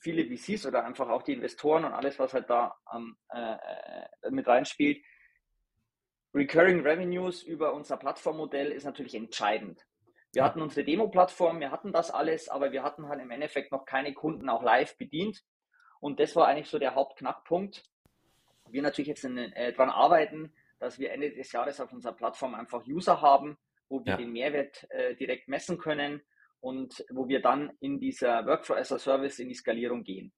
viele 0.00 0.24
VCs 0.26 0.66
oder 0.66 0.84
einfach 0.84 1.09
auch 1.09 1.22
die 1.22 1.34
Investoren 1.34 1.84
und 1.84 1.92
alles, 1.92 2.18
was 2.18 2.34
halt 2.34 2.50
da 2.50 2.76
ähm, 2.94 3.16
äh, 3.28 4.30
mit 4.30 4.46
reinspielt, 4.46 5.04
Recurring 6.34 6.80
Revenues 6.80 7.42
über 7.42 7.72
unser 7.72 7.96
Plattformmodell 7.96 8.70
ist 8.70 8.84
natürlich 8.84 9.14
entscheidend. 9.14 9.86
Wir 10.32 10.44
hatten 10.44 10.61
unsere 10.61 10.84
Demo-Plattform, 10.84 11.59
wir 11.61 11.70
hatten 11.70 11.90
das 11.90 12.11
alles, 12.11 12.48
aber 12.48 12.70
wir 12.70 12.82
hatten 12.82 13.09
halt 13.09 13.20
im 13.20 13.30
Endeffekt 13.30 13.72
noch 13.72 13.86
keine 13.86 14.12
Kunden 14.12 14.50
auch 14.50 14.62
live 14.62 14.96
bedient. 14.98 15.42
Und 16.01 16.20
das 16.20 16.36
war 16.36 16.49
eigentlich 16.49 16.68
so 16.68 16.78
der 16.78 16.94
Hauptknackpunkt. 16.94 17.82
Wir 18.70 18.82
natürlich 18.82 19.09
jetzt 19.09 19.24
äh, 19.24 19.72
daran 19.72 19.90
arbeiten, 19.90 20.53
dass 20.78 20.99
wir 20.99 21.11
Ende 21.12 21.30
des 21.30 21.51
Jahres 21.53 21.80
auf 21.80 21.92
unserer 21.92 22.12
Plattform 22.12 22.55
einfach 22.55 22.86
User 22.86 23.20
haben, 23.20 23.59
wo 23.88 24.05
wir 24.05 24.12
ja. 24.12 24.16
den 24.16 24.32
Mehrwert 24.32 24.86
äh, 24.90 25.14
direkt 25.16 25.49
messen 25.49 25.78
können 25.78 26.22
und 26.61 27.05
wo 27.11 27.28
wir 27.28 27.40
dann 27.40 27.72
in 27.80 27.99
dieser 28.01 28.46
Workflow 28.46 28.76
as 28.76 28.92
a 28.92 28.99
Service 28.99 29.38
in 29.38 29.49
die 29.49 29.55
Skalierung 29.55 30.05
gehen. 30.05 30.32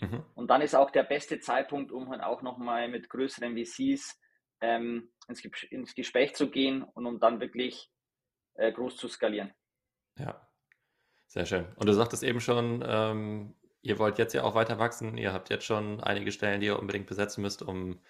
Mhm. 0.00 0.24
Und 0.34 0.48
dann 0.48 0.62
ist 0.62 0.74
auch 0.74 0.90
der 0.90 1.04
beste 1.04 1.38
Zeitpunkt, 1.40 1.92
um 1.92 2.10
halt 2.10 2.22
auch 2.22 2.42
nochmal 2.42 2.88
mit 2.88 3.08
größeren 3.08 3.56
VCs 3.56 4.20
ähm, 4.60 5.12
ins, 5.28 5.44
ins, 5.70 5.94
Gespräch 5.94 6.34
zu 6.34 6.50
gehen 6.50 6.82
und 6.82 7.06
um 7.06 7.20
dann 7.20 7.40
wirklich 7.40 7.90
äh, 8.54 8.72
groß 8.72 8.96
zu 8.96 9.08
skalieren. 9.08 9.52
Ja, 10.18 10.48
sehr 11.26 11.46
schön. 11.46 11.66
Und 11.76 11.88
du 11.88 11.92
sagtest 11.92 12.22
eben 12.22 12.40
schon, 12.40 12.84
ähm, 12.86 13.54
ihr 13.84 13.98
wollt 13.98 14.18
jetzt 14.18 14.32
ja 14.32 14.42
auch 14.42 14.54
weiter 14.54 14.78
wachsen. 14.78 15.18
Ihr 15.18 15.32
habt 15.32 15.50
jetzt 15.50 15.66
schon 15.66 16.02
einige 16.02 16.32
Stellen, 16.32 16.60
die 16.60 16.66
ihr 16.66 16.78
unbedingt 16.78 17.06
besetzen 17.06 17.42
müsst, 17.42 17.62
um 17.62 18.00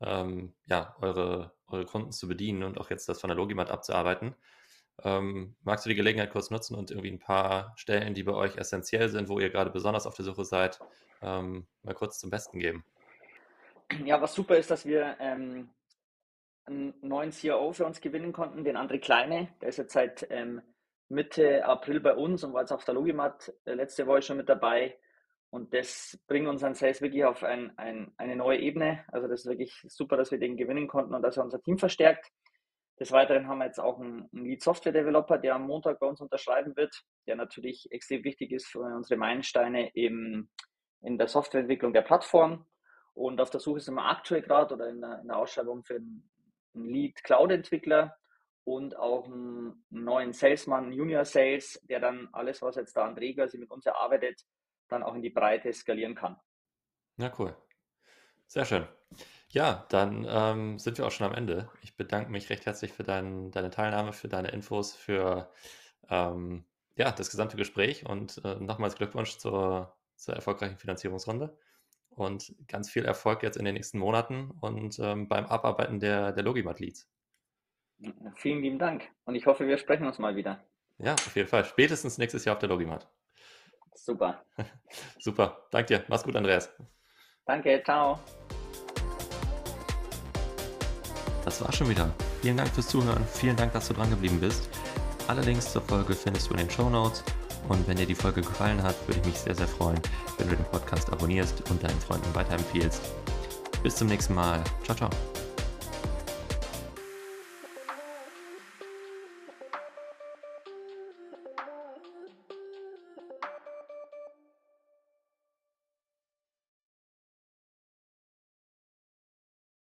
ähm, 0.00 0.52
ja, 0.66 0.94
eure, 1.00 1.52
eure 1.68 1.86
Kunden 1.86 2.12
zu 2.12 2.28
bedienen 2.28 2.62
und 2.62 2.78
auch 2.78 2.90
jetzt 2.90 3.08
das 3.08 3.20
von 3.20 3.28
der 3.28 3.36
Logimat 3.36 3.70
abzuarbeiten. 3.70 4.34
Ähm, 5.02 5.56
magst 5.62 5.86
du 5.86 5.88
die 5.88 5.96
Gelegenheit 5.96 6.30
kurz 6.30 6.50
nutzen 6.50 6.76
und 6.76 6.90
irgendwie 6.90 7.10
ein 7.10 7.18
paar 7.18 7.72
Stellen, 7.76 8.12
die 8.12 8.24
bei 8.24 8.34
euch 8.34 8.56
essentiell 8.56 9.08
sind, 9.08 9.30
wo 9.30 9.40
ihr 9.40 9.48
gerade 9.48 9.70
besonders 9.70 10.06
auf 10.06 10.14
der 10.14 10.26
Suche 10.26 10.44
seid, 10.44 10.80
ähm, 11.22 11.66
mal 11.82 11.94
kurz 11.94 12.18
zum 12.18 12.28
Besten 12.28 12.58
geben? 12.58 12.84
Ja, 14.04 14.20
was 14.20 14.34
super 14.34 14.56
ist, 14.56 14.70
dass 14.70 14.84
wir 14.84 15.16
ähm, 15.18 15.70
einen 16.66 16.92
neuen 17.00 17.30
CRO 17.30 17.72
für 17.72 17.86
uns 17.86 18.02
gewinnen 18.02 18.34
konnten, 18.34 18.64
den 18.64 18.76
André 18.76 18.98
Kleine. 18.98 19.48
Der 19.62 19.70
ist 19.70 19.78
jetzt 19.78 19.94
seit 19.94 20.26
ähm, 20.30 20.60
Mitte 21.08 21.64
April 21.64 22.00
bei 22.00 22.14
uns 22.14 22.44
und 22.44 22.52
war 22.52 22.60
jetzt 22.60 22.72
auf 22.72 22.84
der 22.84 22.94
Logimat 22.94 23.50
äh, 23.64 23.72
letzte 23.72 24.06
Woche 24.06 24.20
schon 24.20 24.36
mit 24.36 24.50
dabei. 24.50 24.98
Und 25.52 25.74
das 25.74 26.18
bringt 26.28 26.48
unseren 26.48 26.72
Sales 26.72 27.02
wirklich 27.02 27.26
auf 27.26 27.44
ein, 27.44 27.76
ein, 27.76 28.10
eine 28.16 28.36
neue 28.36 28.58
Ebene. 28.58 29.04
Also 29.08 29.28
das 29.28 29.40
ist 29.40 29.46
wirklich 29.46 29.84
super, 29.86 30.16
dass 30.16 30.30
wir 30.30 30.38
den 30.38 30.56
gewinnen 30.56 30.88
konnten 30.88 31.14
und 31.14 31.20
dass 31.20 31.36
er 31.36 31.44
unser 31.44 31.60
Team 31.60 31.76
verstärkt. 31.76 32.30
Des 32.98 33.12
Weiteren 33.12 33.46
haben 33.48 33.58
wir 33.58 33.66
jetzt 33.66 33.78
auch 33.78 34.00
einen, 34.00 34.30
einen 34.32 34.46
Lead 34.46 34.62
Software 34.62 34.92
Developer, 34.94 35.36
der 35.36 35.56
am 35.56 35.66
Montag 35.66 36.00
bei 36.00 36.06
uns 36.06 36.22
unterschreiben 36.22 36.74
wird, 36.74 37.02
der 37.26 37.36
natürlich 37.36 37.86
extrem 37.92 38.24
wichtig 38.24 38.50
ist 38.50 38.66
für 38.66 38.80
unsere 38.80 39.20
Meilensteine 39.20 39.90
im, 39.90 40.48
in 41.02 41.18
der 41.18 41.28
Softwareentwicklung 41.28 41.92
der 41.92 42.00
Plattform. 42.00 42.64
Und 43.12 43.38
auf 43.38 43.50
der 43.50 43.60
Suche 43.60 43.80
sind 43.80 43.96
wir 43.96 44.06
aktuell 44.06 44.40
gerade 44.40 44.74
oder 44.74 44.88
in 44.88 45.02
der, 45.02 45.20
in 45.20 45.28
der 45.28 45.36
Ausschreibung 45.36 45.84
für 45.84 45.96
einen, 45.96 46.30
einen 46.74 46.86
Lead 46.86 47.22
Cloud 47.24 47.50
Entwickler 47.50 48.16
und 48.64 48.96
auch 48.96 49.26
einen 49.26 49.84
neuen 49.90 50.32
Salesman, 50.32 50.94
Junior 50.94 51.26
Sales, 51.26 51.78
der 51.90 52.00
dann 52.00 52.30
alles, 52.32 52.62
was 52.62 52.76
jetzt 52.76 52.96
da 52.96 53.04
an 53.04 53.16
Träger 53.16 53.48
sie 53.48 53.58
mit 53.58 53.70
uns 53.70 53.84
erarbeitet, 53.84 54.40
dann 54.92 55.02
auch 55.02 55.14
in 55.14 55.22
die 55.22 55.30
Breite 55.30 55.72
skalieren 55.72 56.14
kann. 56.14 56.36
Ja, 57.16 57.32
cool. 57.38 57.56
Sehr 58.46 58.64
schön. 58.64 58.86
Ja, 59.48 59.86
dann 59.90 60.26
ähm, 60.28 60.78
sind 60.78 60.98
wir 60.98 61.06
auch 61.06 61.10
schon 61.10 61.26
am 61.26 61.34
Ende. 61.34 61.70
Ich 61.82 61.96
bedanke 61.96 62.30
mich 62.30 62.48
recht 62.48 62.64
herzlich 62.64 62.92
für 62.92 63.02
dein, 63.02 63.50
deine 63.50 63.70
Teilnahme, 63.70 64.12
für 64.12 64.28
deine 64.28 64.48
Infos, 64.48 64.94
für 64.94 65.50
ähm, 66.08 66.64
ja, 66.96 67.12
das 67.12 67.30
gesamte 67.30 67.56
Gespräch 67.56 68.06
und 68.06 68.40
äh, 68.44 68.54
nochmals 68.56 68.96
Glückwunsch 68.96 69.36
zur, 69.38 69.94
zur 70.16 70.34
erfolgreichen 70.34 70.78
Finanzierungsrunde 70.78 71.56
und 72.10 72.54
ganz 72.68 72.90
viel 72.90 73.04
Erfolg 73.04 73.42
jetzt 73.42 73.56
in 73.56 73.64
den 73.64 73.74
nächsten 73.74 73.98
Monaten 73.98 74.50
und 74.60 74.98
ähm, 74.98 75.28
beim 75.28 75.46
Abarbeiten 75.46 76.00
der, 76.00 76.32
der 76.32 76.44
Logimat-Leads. 76.44 77.08
Vielen 78.36 78.62
lieben 78.62 78.78
Dank 78.78 79.08
und 79.24 79.34
ich 79.34 79.46
hoffe, 79.46 79.66
wir 79.66 79.78
sprechen 79.78 80.06
uns 80.06 80.18
mal 80.18 80.34
wieder. 80.36 80.64
Ja, 80.98 81.14
auf 81.14 81.36
jeden 81.36 81.48
Fall. 81.48 81.64
Spätestens 81.64 82.18
nächstes 82.18 82.44
Jahr 82.44 82.56
auf 82.56 82.60
der 82.60 82.68
Logimat. 82.68 83.08
Super. 83.94 84.44
Super. 85.18 85.58
Danke 85.70 85.98
dir. 85.98 86.04
Mach's 86.08 86.24
gut, 86.24 86.36
Andreas. 86.36 86.70
Danke. 87.46 87.82
Ciao. 87.84 88.18
Das 91.44 91.60
war 91.62 91.72
schon 91.72 91.88
wieder. 91.88 92.12
Vielen 92.40 92.56
Dank 92.56 92.70
fürs 92.70 92.88
Zuhören. 92.88 93.24
Vielen 93.26 93.56
Dank, 93.56 93.72
dass 93.72 93.88
du 93.88 93.94
dran 93.94 94.10
geblieben 94.10 94.40
bist. 94.40 94.68
Alle 95.28 95.42
Links 95.42 95.72
zur 95.72 95.82
Folge 95.82 96.14
findest 96.14 96.48
du 96.48 96.54
in 96.54 96.60
den 96.60 96.70
Show 96.70 96.88
Notes. 96.88 97.24
Und 97.68 97.86
wenn 97.86 97.96
dir 97.96 98.06
die 98.06 98.14
Folge 98.14 98.42
gefallen 98.42 98.82
hat, 98.82 98.96
würde 99.06 99.20
ich 99.20 99.26
mich 99.26 99.38
sehr, 99.38 99.54
sehr 99.54 99.68
freuen, 99.68 100.00
wenn 100.38 100.48
du 100.48 100.56
den 100.56 100.64
Podcast 100.66 101.12
abonnierst 101.12 101.70
und 101.70 101.82
deinen 101.82 102.00
Freunden 102.00 102.34
weiterempfiehlst. 102.34 103.02
Bis 103.82 103.96
zum 103.96 104.08
nächsten 104.08 104.34
Mal. 104.34 104.62
Ciao, 104.84 104.96
ciao. 104.96 105.10